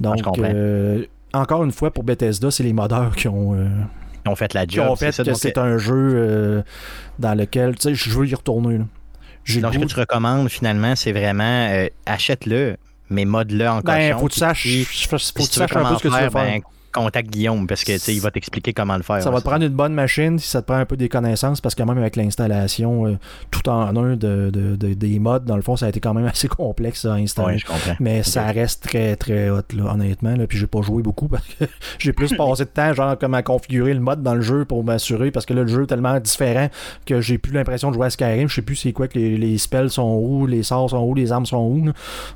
[0.00, 3.54] Donc, euh, encore une fois, pour Bethesda, c'est les modeurs qui ont.
[3.54, 3.68] Euh,
[4.26, 4.70] ont fait la job.
[4.70, 6.62] Qui ont fait que c'est un jeu euh,
[7.18, 8.78] dans lequel, tu sais, je veux y retourner.
[8.78, 8.84] Là.
[9.60, 11.68] Donc, ce que tu recommandes finalement, c'est vraiment
[12.06, 12.76] achète-le,
[13.10, 16.02] mais mode-le en ben, Faut que tu saches, faut que tu saches un peu ce
[16.02, 16.30] que tu veux faire.
[16.30, 16.60] Ben,
[16.92, 19.22] contacte Guillaume parce que il va t'expliquer comment le faire.
[19.22, 21.60] Ça va te prendre une bonne machine si ça te prend un peu des connaissances
[21.60, 23.18] parce que même avec l'installation euh,
[23.50, 26.48] tout en un de, des modes, dans le fond, ça a été quand même assez
[26.48, 27.62] complexe à installer.
[28.00, 30.36] Mais ça reste très très hot là, honnêtement.
[30.36, 31.64] Là, puis j'ai pas joué beaucoup parce que
[31.98, 34.84] j'ai plus passé de temps genre comme à configurer le mode dans le jeu pour
[34.84, 36.68] m'assurer parce que là le jeu est tellement différent
[37.06, 38.48] que j'ai plus l'impression de jouer à Skyrim.
[38.48, 41.32] Je sais plus c'est quoi que les, spells sont où, les sorts sont où, les
[41.32, 41.90] armes sont où.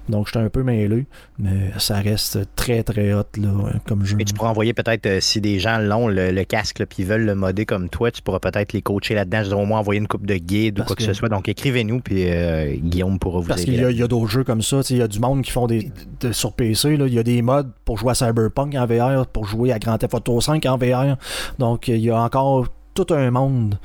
[0.08, 1.06] Donc j'étais un peu mêlé.
[1.38, 3.50] Mais ça reste très très hot là,
[3.86, 7.66] comme jeu envoyer peut-être, euh, si des gens l'ont, le, casque, puis veulent le modder
[7.66, 9.42] comme toi, tu pourras peut-être les coacher là-dedans.
[9.44, 11.02] Je au moins envoyer une coupe de guide ou quoi que...
[11.02, 11.28] ce soit.
[11.28, 13.72] Donc écrivez-nous, puis euh, Guillaume pourra vous Parce aider.
[13.72, 14.80] Parce qu'il y a, d'autres jeux comme ça.
[14.90, 15.90] Il y a du monde qui font des.
[16.32, 19.72] sur PC, il y a des mods pour jouer à Cyberpunk en VR, pour jouer
[19.72, 21.16] à Grand Theft Auto 5 en VR.
[21.58, 23.78] Donc il y a encore tout un monde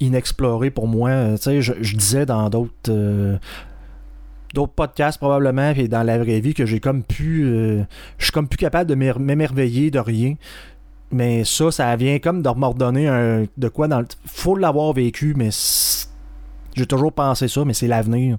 [0.00, 1.36] inexploré pour moi.
[1.36, 3.36] Je, je disais dans d'autres euh,
[4.54, 7.44] d'autres podcasts probablement, et dans la vraie vie que j'ai comme pu.
[7.44, 7.82] Euh,
[8.18, 10.34] je suis comme plus capable de m'émerveiller de rien.
[11.12, 14.06] Mais ça, ça vient comme de m'ordonner un, de quoi dans le.
[14.26, 15.50] Faut l'avoir vécu, mais
[16.74, 18.38] j'ai toujours pensé ça, mais c'est l'avenir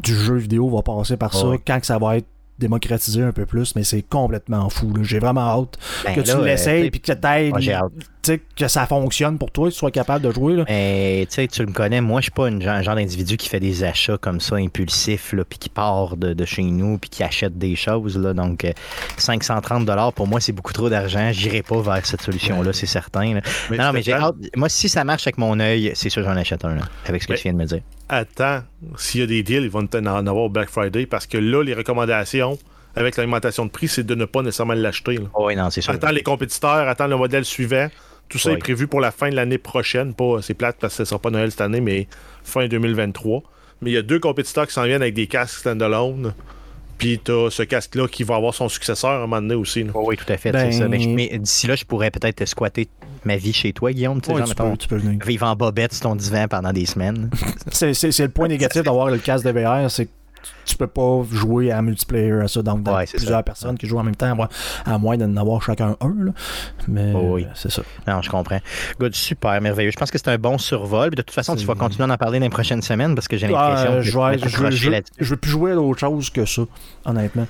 [0.00, 2.26] du jeu vidéo va passer par ça quand ça va être
[2.60, 4.92] démocratiser un peu plus, mais c'est complètement fou.
[5.02, 7.12] J'ai vraiment hâte ben que tu l'essayes et que
[8.54, 10.54] que ça fonctionne pour toi, que tu sois capable de jouer.
[10.54, 10.64] Là.
[10.68, 14.18] Mais tu le connais, moi je suis pas un genre, d'individu qui fait des achats
[14.18, 18.18] comme ça impulsifs, puis qui part de, chez nous, puis qui achète des choses.
[18.18, 18.66] Là, donc
[19.16, 21.30] 530 euh, pour moi c'est beaucoup trop d'argent.
[21.32, 23.40] J'irai pas vers cette solution-là, c'est certain.
[23.70, 24.16] non, mais j'ai
[24.54, 27.34] Moi, si ça marche avec mon œil, c'est sûr j'en achète un, avec ce que
[27.34, 27.80] tu viens de me dire
[28.10, 28.62] attends,
[28.96, 31.62] s'il y a des deals, ils vont en avoir au Black Friday parce que là,
[31.62, 32.58] les recommandations
[32.96, 35.20] avec l'augmentation de prix, c'est de ne pas nécessairement l'acheter.
[35.38, 35.94] oui, non, c'est sûr.
[35.94, 37.88] Attends les compétiteurs, attends le modèle suivant.
[38.28, 40.14] Tout ça est prévu pour la fin de l'année prochaine.
[40.14, 42.06] Pas, c'est plate parce que ce ne sera pas Noël cette année, mais
[42.44, 43.42] fin 2023.
[43.82, 46.34] Mais il y a deux compétiteurs qui s'en viennent avec des casques standalone.
[47.00, 49.86] Puis t'as ce casque-là qui va avoir son successeur à un moment donné aussi.
[49.94, 50.52] oui, tout à fait.
[50.72, 50.86] Ça.
[50.86, 52.88] Mais, ben- d'ici là, je pourrais peut-être squatter
[53.24, 54.20] ma vie chez toi, Guillaume.
[54.20, 57.30] Tu, peux, vivre en bobette sur ton divan pendant des semaines.
[57.72, 60.10] c'est le point négatif d'avoir le casque de VR, c'est que
[60.64, 62.62] tu peux pas jouer à multiplayer à ça.
[62.62, 64.36] Donc, plusieurs personnes qui jouent en même temps,
[64.84, 66.14] à moins d'en avoir chacun un.
[66.88, 67.82] Mais oh c'est ça.
[68.06, 68.60] Non, je comprends.
[68.98, 69.90] Good, super, merveilleux.
[69.90, 71.10] Je pense que c'est un bon survol.
[71.10, 73.36] De toute façon, tu vas continuer à en parler dans les prochaines semaines parce que
[73.36, 76.62] j'ai l'impression que je, vais, je, je, veux plus jouer à d'autres choses que ça,
[77.04, 77.46] honnêtement.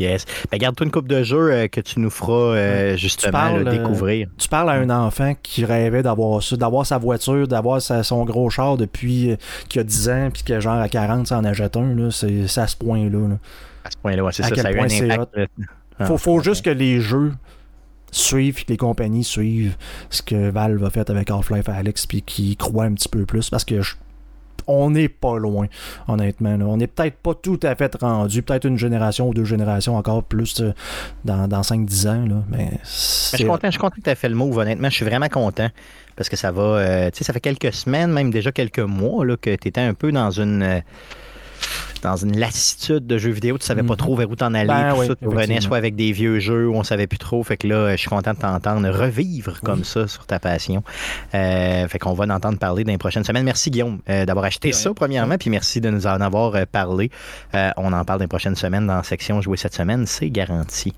[0.00, 0.24] Yes.
[0.50, 4.28] Ben, garde-toi une coupe de jeux euh, que tu nous feras euh, justement euh, découvrir.
[4.38, 8.48] tu parles à un enfant qui rêvait d'avoir ça, d'avoir sa voiture, d'avoir son gros
[8.48, 9.36] char depuis
[9.68, 12.10] qu'il a 10 ans, puis que genre à 40, ça en achète un.
[12.10, 13.36] C'est à ce point-là.
[13.84, 14.54] À ce point-là, c'est ça.
[14.54, 15.38] Ça a eu un impact.
[16.06, 17.32] Faut, faut juste que les jeux
[18.10, 19.76] suivent, que les compagnies suivent
[20.08, 23.50] ce que Valve a fait avec Half-Life Alex, puis qu'ils croient un petit peu plus,
[23.50, 23.94] parce que je
[24.66, 25.66] on n'est pas loin,
[26.08, 26.56] honnêtement.
[26.62, 30.24] On n'est peut-être pas tout à fait rendu, peut-être une génération ou deux générations encore
[30.24, 30.72] plus euh,
[31.24, 32.26] dans, dans 5-10 ans.
[32.26, 32.42] Là.
[32.48, 32.88] Mais, je
[33.36, 34.88] suis content, que tu aies fait le move, honnêtement.
[34.88, 35.68] Je suis vraiment content
[36.16, 36.62] parce que ça va.
[36.62, 39.80] Euh, tu sais, ça fait quelques semaines, même déjà quelques mois, là, que tu étais
[39.80, 40.62] un peu dans une.
[40.62, 40.80] Euh,
[42.02, 43.96] dans une lassitude de jeux vidéo, tu savais pas Mhm.
[43.98, 46.38] trop vers où t'en aller, Ben tout oui, ça, tu revenais soit avec des vieux
[46.38, 49.60] jeux où on savait plus trop, fait que là, je suis content de t'entendre revivre
[49.60, 50.82] comme ça sur ta passion.
[51.34, 53.44] Euh, fait qu'on va en entendre parler dans les prochaines semaines.
[53.44, 57.10] Merci Guillaume euh, d'avoir acheté ça premièrement, puis merci de nous en avoir euh, parlé.
[57.54, 60.30] Euh, on en parle dans les prochaines semaines dans la section Jouer cette semaine, c'est
[60.30, 60.92] garanti.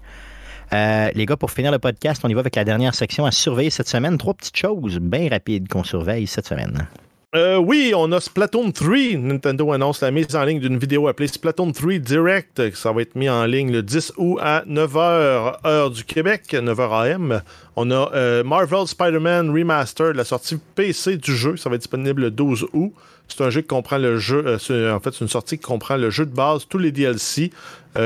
[0.72, 3.30] Euh, les gars, pour finir le podcast, on y va avec la dernière section à
[3.30, 4.16] surveiller cette semaine.
[4.16, 6.86] Trois petites choses bien rapides qu'on surveille cette semaine.
[7.34, 9.16] Euh, oui, on a Splatoon 3.
[9.16, 12.74] Nintendo annonce la mise en ligne d'une vidéo appelée Splatoon 3 Direct.
[12.74, 17.10] Ça va être mis en ligne le 10 août à 9h, heure du Québec, 9h
[17.10, 17.42] AM.
[17.76, 21.56] On a euh, Marvel Spider-Man Remaster, la sortie PC du jeu.
[21.56, 22.92] Ça va être disponible le 12 août.
[23.28, 24.44] C'est un jeu qui comprend le jeu.
[24.70, 27.50] euh, en fait, c'est une sortie qui comprend le jeu de base, tous les DLC,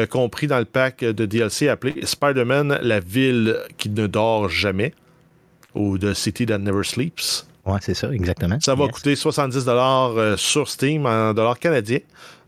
[0.08, 4.94] compris dans le pack de DLC appelé Spider-Man, la ville qui ne dort jamais,
[5.74, 7.44] ou The City That Never Sleeps.
[7.66, 8.58] Ouais, c'est ça, exactement.
[8.60, 8.92] Ça va Yes.
[8.94, 11.98] coûter 70 dollars sur Steam en dollars canadiens.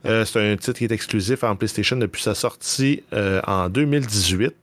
[0.06, 4.54] Euh, c'est un titre qui est exclusif en PlayStation depuis sa sortie euh, en 2018.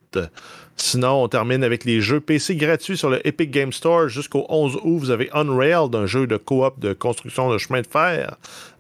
[0.78, 4.76] Sinon, on termine avec les jeux PC gratuits sur le Epic Game Store jusqu'au 11
[4.84, 4.98] août.
[5.00, 8.36] Vous avez Unrailed, un jeu de coop de construction de chemin de fer.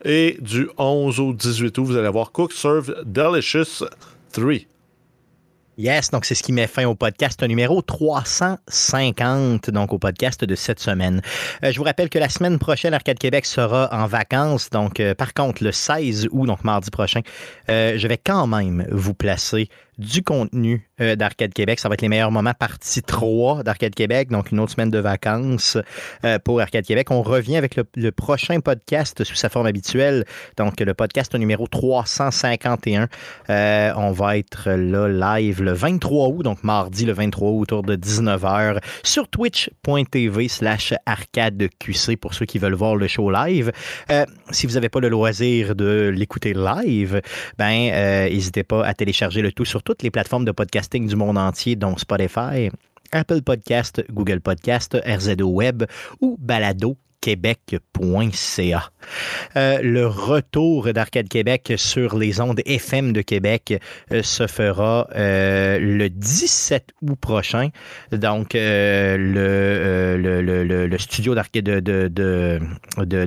[0.05, 3.83] Et du 11 au 18 août, vous allez avoir Cook Serve Delicious
[4.31, 4.45] 3.
[5.77, 10.55] Yes, donc c'est ce qui met fin au podcast numéro 350, donc au podcast de
[10.55, 11.21] cette semaine.
[11.65, 14.69] Euh, je vous rappelle que la semaine prochaine, Arcade Québec sera en vacances.
[14.69, 17.19] Donc, euh, par contre, le 16 août, donc mardi prochain,
[17.69, 19.67] euh, je vais quand même vous placer
[19.97, 21.79] du contenu euh, d'Arcade Québec.
[21.79, 24.99] Ça va être les meilleurs moments partie 3 d'Arcade Québec, donc une autre semaine de
[24.99, 25.77] vacances
[26.23, 27.11] euh, pour Arcade Québec.
[27.11, 30.25] On revient avec le, prochain podcast sous sa forme habituelle,
[30.57, 33.07] donc le podcast numéro 351.
[33.49, 37.83] Euh, on va être là live le 23 août, donc mardi le 23 août autour
[37.83, 43.71] de 19h sur twitch.tv slash arcadeqc pour ceux qui veulent voir le show live.
[44.11, 47.21] Euh, si vous n'avez pas le loisir de l'écouter live,
[47.57, 51.37] ben n'hésitez pas à télécharger le tout sur toutes les plateformes de podcasting du monde
[51.37, 52.69] entier, dont Spotify,
[53.11, 55.85] Apple Podcast, Google Podcast, RZO Web
[56.19, 56.97] ou Balado
[59.55, 63.79] Euh, le retour d'Arcade Québec sur les ondes FM de Québec
[64.11, 67.69] euh, se fera euh, le 17 août prochain.
[68.11, 70.17] Donc, le,
[70.97, 72.59] studio d'arcade de,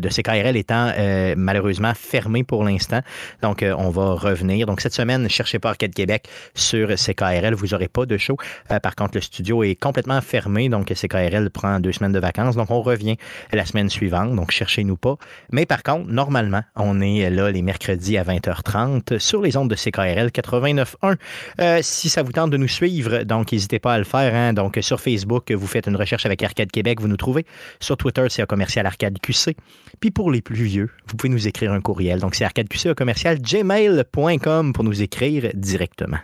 [0.08, 0.92] CKRL étant
[1.36, 3.00] malheureusement fermé pour l'instant.
[3.42, 4.66] Donc, on va revenir.
[4.66, 7.54] Donc, cette semaine, ne cherchez pas Arcade Québec sur CKRL.
[7.54, 8.36] Vous n'aurez pas de show.
[8.82, 10.68] Par contre, le studio est complètement fermé.
[10.68, 12.56] Donc, CKRL prend deux semaines de vacances.
[12.56, 13.16] Donc, on revient
[13.52, 14.34] la semaine suivante.
[14.34, 15.16] Donc, cherchez-nous pas.
[15.52, 19.74] Mais par contre, normalement, on est là les mercredis à 20h30 sur les ondes de
[19.74, 21.16] CKRL 89.1.
[21.60, 24.34] Euh, si ça vous tente de nous suivre, donc n'hésitez pas à le faire.
[24.34, 24.52] hein.
[24.52, 27.46] Donc, sur Facebook, vous faites une recherche avec Arcade Québec, vous nous trouvez.
[27.80, 29.56] Sur Twitter, c'est un commercial Arcade QC.
[30.00, 32.20] Puis pour les plus vieux, vous pouvez nous écrire un courriel.
[32.20, 36.18] Donc, c'est arcadeqc commercial gmail.com pour nous écrire directement.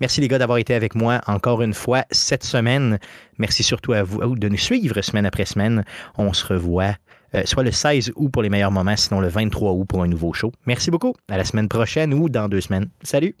[0.00, 2.98] Merci les gars d'avoir été avec moi encore une fois cette semaine.
[3.38, 5.84] Merci surtout à vous de nous suivre semaine après semaine.
[6.16, 6.94] On se revoit
[7.34, 10.08] euh, soit le 16 août pour les meilleurs moments, sinon le 23 août pour un
[10.08, 10.52] nouveau show.
[10.66, 11.14] Merci beaucoup.
[11.28, 12.88] À la semaine prochaine ou dans deux semaines.
[13.02, 13.34] Salut!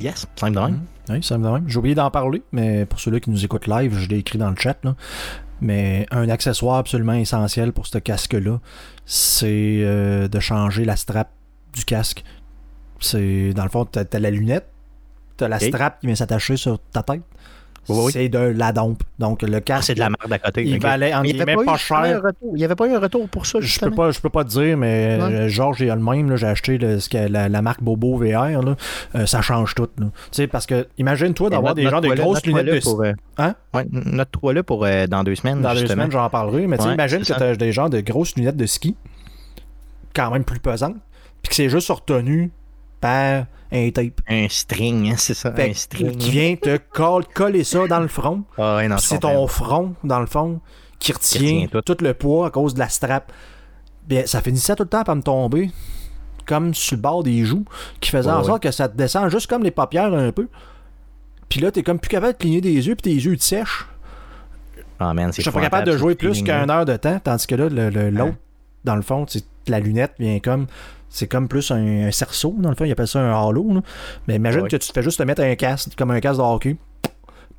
[0.00, 0.80] Yes, simple de même.
[1.08, 1.68] Oui, ça me va même.
[1.68, 4.50] J'ai oublié d'en parler, mais pour ceux-là qui nous écoutent live, je l'ai écrit dans
[4.50, 4.76] le chat.
[4.84, 4.94] là.
[5.60, 8.60] Mais un accessoire absolument essentiel pour ce casque-là,
[9.06, 11.30] c'est euh, de changer la strap
[11.74, 12.22] du casque.
[13.00, 14.68] C'est Dans le fond, t'as as la lunette,
[15.36, 15.62] t'as la Ok.
[15.64, 17.22] strap qui vient s'attacher sur ta tête.
[17.88, 18.12] Oui, oui.
[18.12, 19.02] C'est de la dompe.
[19.18, 20.64] Donc le Ah, casque, c'est de la merde à côté.
[20.64, 22.20] il valait en il guillemets pas, pas cher.
[22.22, 22.50] retour.
[22.52, 24.44] Il n'y avait pas eu un retour pour ça, Je peux pas, je peux pas
[24.44, 25.34] te dire, mais Ouais.
[25.34, 28.16] euh, Georges et le même, là, j'ai acheté le- ce que- la, la marque Bobo
[28.18, 28.76] VR, là,
[29.14, 29.88] euh, ça change tout.
[29.98, 30.06] là.
[30.06, 33.54] Tu sais, parce que imagine-toi d'avoir des gens de grosses lunettes de pour, euh, Hein?
[33.74, 35.60] ouais, note-toi là pour euh, dans deux semaines.
[35.62, 36.66] Dans deux semaines, j'en parlerai.
[36.66, 38.96] Mais tu sais, Ouais, imagine que tu as des gens de grosses lunettes de ski,
[40.14, 40.96] quand même plus pesantes,
[41.42, 42.50] puis que c'est juste retenu
[43.00, 44.20] par un tape.
[44.28, 45.52] Un string, hein, c'est ça.
[45.52, 46.16] Fait un string.
[46.16, 48.42] qui vient te coll- coller ça dans le front.
[48.56, 50.60] Ah, ouais, c'est ton front, dans le fond,
[50.98, 51.96] qui retient, retient tout.
[52.04, 53.30] le poids à cause de la strap.
[54.06, 55.70] Bien, ça finissait tout le temps par me tomber
[56.46, 57.66] comme sur le bord des joues,
[58.00, 58.46] qui faisait Ouais, en ouais.
[58.46, 60.48] sorte que ça te descend juste comme les paupières un peu.
[61.50, 63.86] Puis là, t'es comme plus capable de cligner des yeux, puis tes yeux te sèchent.
[64.98, 67.54] Ah, man, Je suis pas capable de jouer plus qu'une heure de temps, tandis que
[67.54, 68.36] là, le- le- l'autre, Ouais.
[68.84, 70.66] dans le fond, c'est- la lunette vient comme.
[71.10, 73.72] C'est comme plus un, un cerceau, dans le fond, ils appellent ça un halo.
[73.72, 73.80] là.
[74.26, 74.68] Mais imagine Ouais.
[74.68, 76.76] que tu te fais juste te mettre un casque, comme un casque de hockey.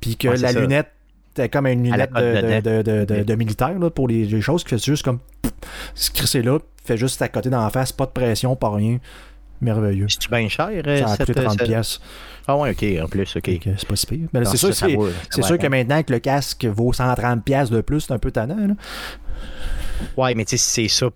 [0.00, 0.92] puis que la lunette
[1.34, 5.20] c'était comme une lunette de, militaire pour les, choses qui fait juste comme
[5.94, 8.98] c'est là, fait juste à côté dans la face, pas de pression, pas rien.
[9.60, 10.06] Merveilleux.
[10.08, 10.70] C'est bien cher.
[10.84, 12.00] Ça a coûté 30 pièces.
[12.48, 13.50] Ah ouais, ok, en plus, ok.
[13.76, 14.28] c'est pas si pire.
[14.32, 18.00] Mais c'est sûr, c'est sûr que maintenant que le casque vaut 130 pièces de plus,
[18.00, 18.56] c'est un peu tannant.
[18.56, 18.74] Là.
[20.16, 21.10] Ouais, mais tu sais, c'est ça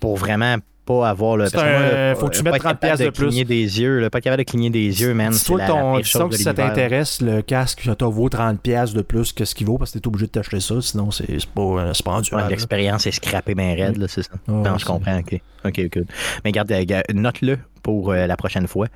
[0.00, 0.56] pour vraiment
[0.88, 1.44] pas avoir le.
[1.54, 2.14] Un...
[2.14, 3.26] faut que tu mettes 30 pièces de, plus.
[3.26, 5.34] Cligner des yeux, là, pas capable de cligner des yeux, man.
[5.44, 9.44] Toi, ton, que si ça t'intéresse, le casque, ça vaut 30 pièces de plus que
[9.44, 12.12] ce qu'il vaut parce que t'es obligé de t'acheter ça, sinon c'est pas, euh, pas
[12.12, 12.50] endurable.
[12.50, 14.32] L'expérience est scrappée bien raide, c'est ça.
[14.48, 15.40] non, je comprends, ok.
[15.64, 16.02] Ok, ok.
[16.44, 18.86] Mais garde, euh, note-le pour euh, la prochaine fois.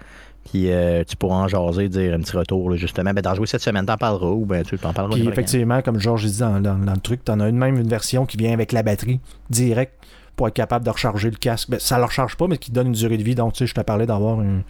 [0.50, 0.68] Puis
[1.08, 3.12] tu pourras en jaser, dire un petit retour, justement.
[3.12, 5.16] Ben, d'en jouer cette semaine, t'en parleras ou ben, tu t'en parleras.
[5.16, 7.86] Puis effectivement, comme Georges dit dans, dans, dans, le truc, t'en as une même une
[7.86, 9.20] version qui vient avec la batterie
[9.50, 10.01] direct
[10.42, 11.70] pour être capable de recharger le casque.
[11.70, 13.36] Ben, ça ne le recharge pas, mais qui donne une durée de vie.
[13.36, 14.64] Donc, tu sais, je te parlais d'avoir un,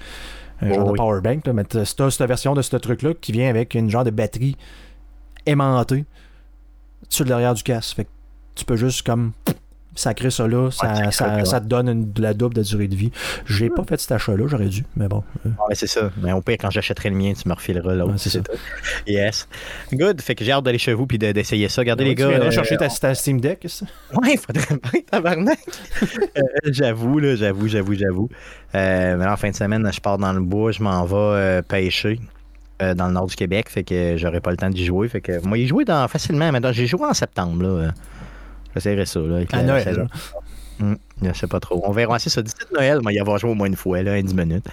[0.60, 1.46] genre de power bank.
[1.46, 4.58] mais tu as cette version de ce truc-là qui vient avec une genre de batterie
[5.46, 6.04] aimantée
[7.08, 7.96] sur le derrière du casque.
[7.96, 8.10] Fait que
[8.54, 9.32] tu peux juste comme
[9.94, 13.10] sacré ça là, ça, ça, te donne de la double de durée de vie.
[13.46, 15.22] J'ai pas fait cet achat-là, j'aurais dû, mais bon.
[15.46, 15.50] Euh.
[15.68, 16.10] Ouais, c'est ça.
[16.22, 18.14] Mais au pire, quand j'achèterai le mien, tu me refileras l'autre.
[18.16, 18.40] c'est ça.
[19.06, 19.48] Yes.
[19.92, 20.20] Good.
[20.20, 21.82] Fait que j'ai hâte d'aller chez vous puis d'essayer ça.
[21.82, 22.26] Regardez les gars.
[22.26, 23.86] Tu viendras euh, chercher ta, Steam Deck, ça?
[24.14, 25.58] Ouais, il faudrait pas tabarnak.
[26.02, 28.28] euh, j'avoue, là, j'avoue, j'avoue, j'avoue.
[28.74, 32.18] Euh, mais en fin de semaine, je pars dans le bois, je m'en vais pêcher
[32.80, 35.06] dans le nord du Québec, fait que j'aurai pas le temps d'y jouer.
[35.08, 36.50] Fait que moi, y jouer dans, facilement.
[36.50, 37.92] Maintenant, j'ai joué en septembre, là.
[38.74, 39.20] J'essaierai ça.
[39.20, 40.08] Là, avec à Noël.
[40.80, 41.82] Hum, je sais pas trop.
[41.84, 42.18] On verra.
[42.18, 42.42] C'est ça.
[42.42, 44.66] D'ici Noël, mais il y avoir joué au moins une fois, là, 10 minutes.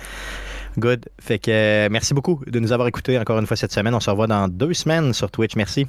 [0.78, 1.06] Good.
[1.20, 3.94] Fait que euh, merci beaucoup de nous avoir écoutés encore une fois cette semaine.
[3.94, 5.56] On se revoit dans deux semaines sur Twitch.
[5.56, 5.88] Merci.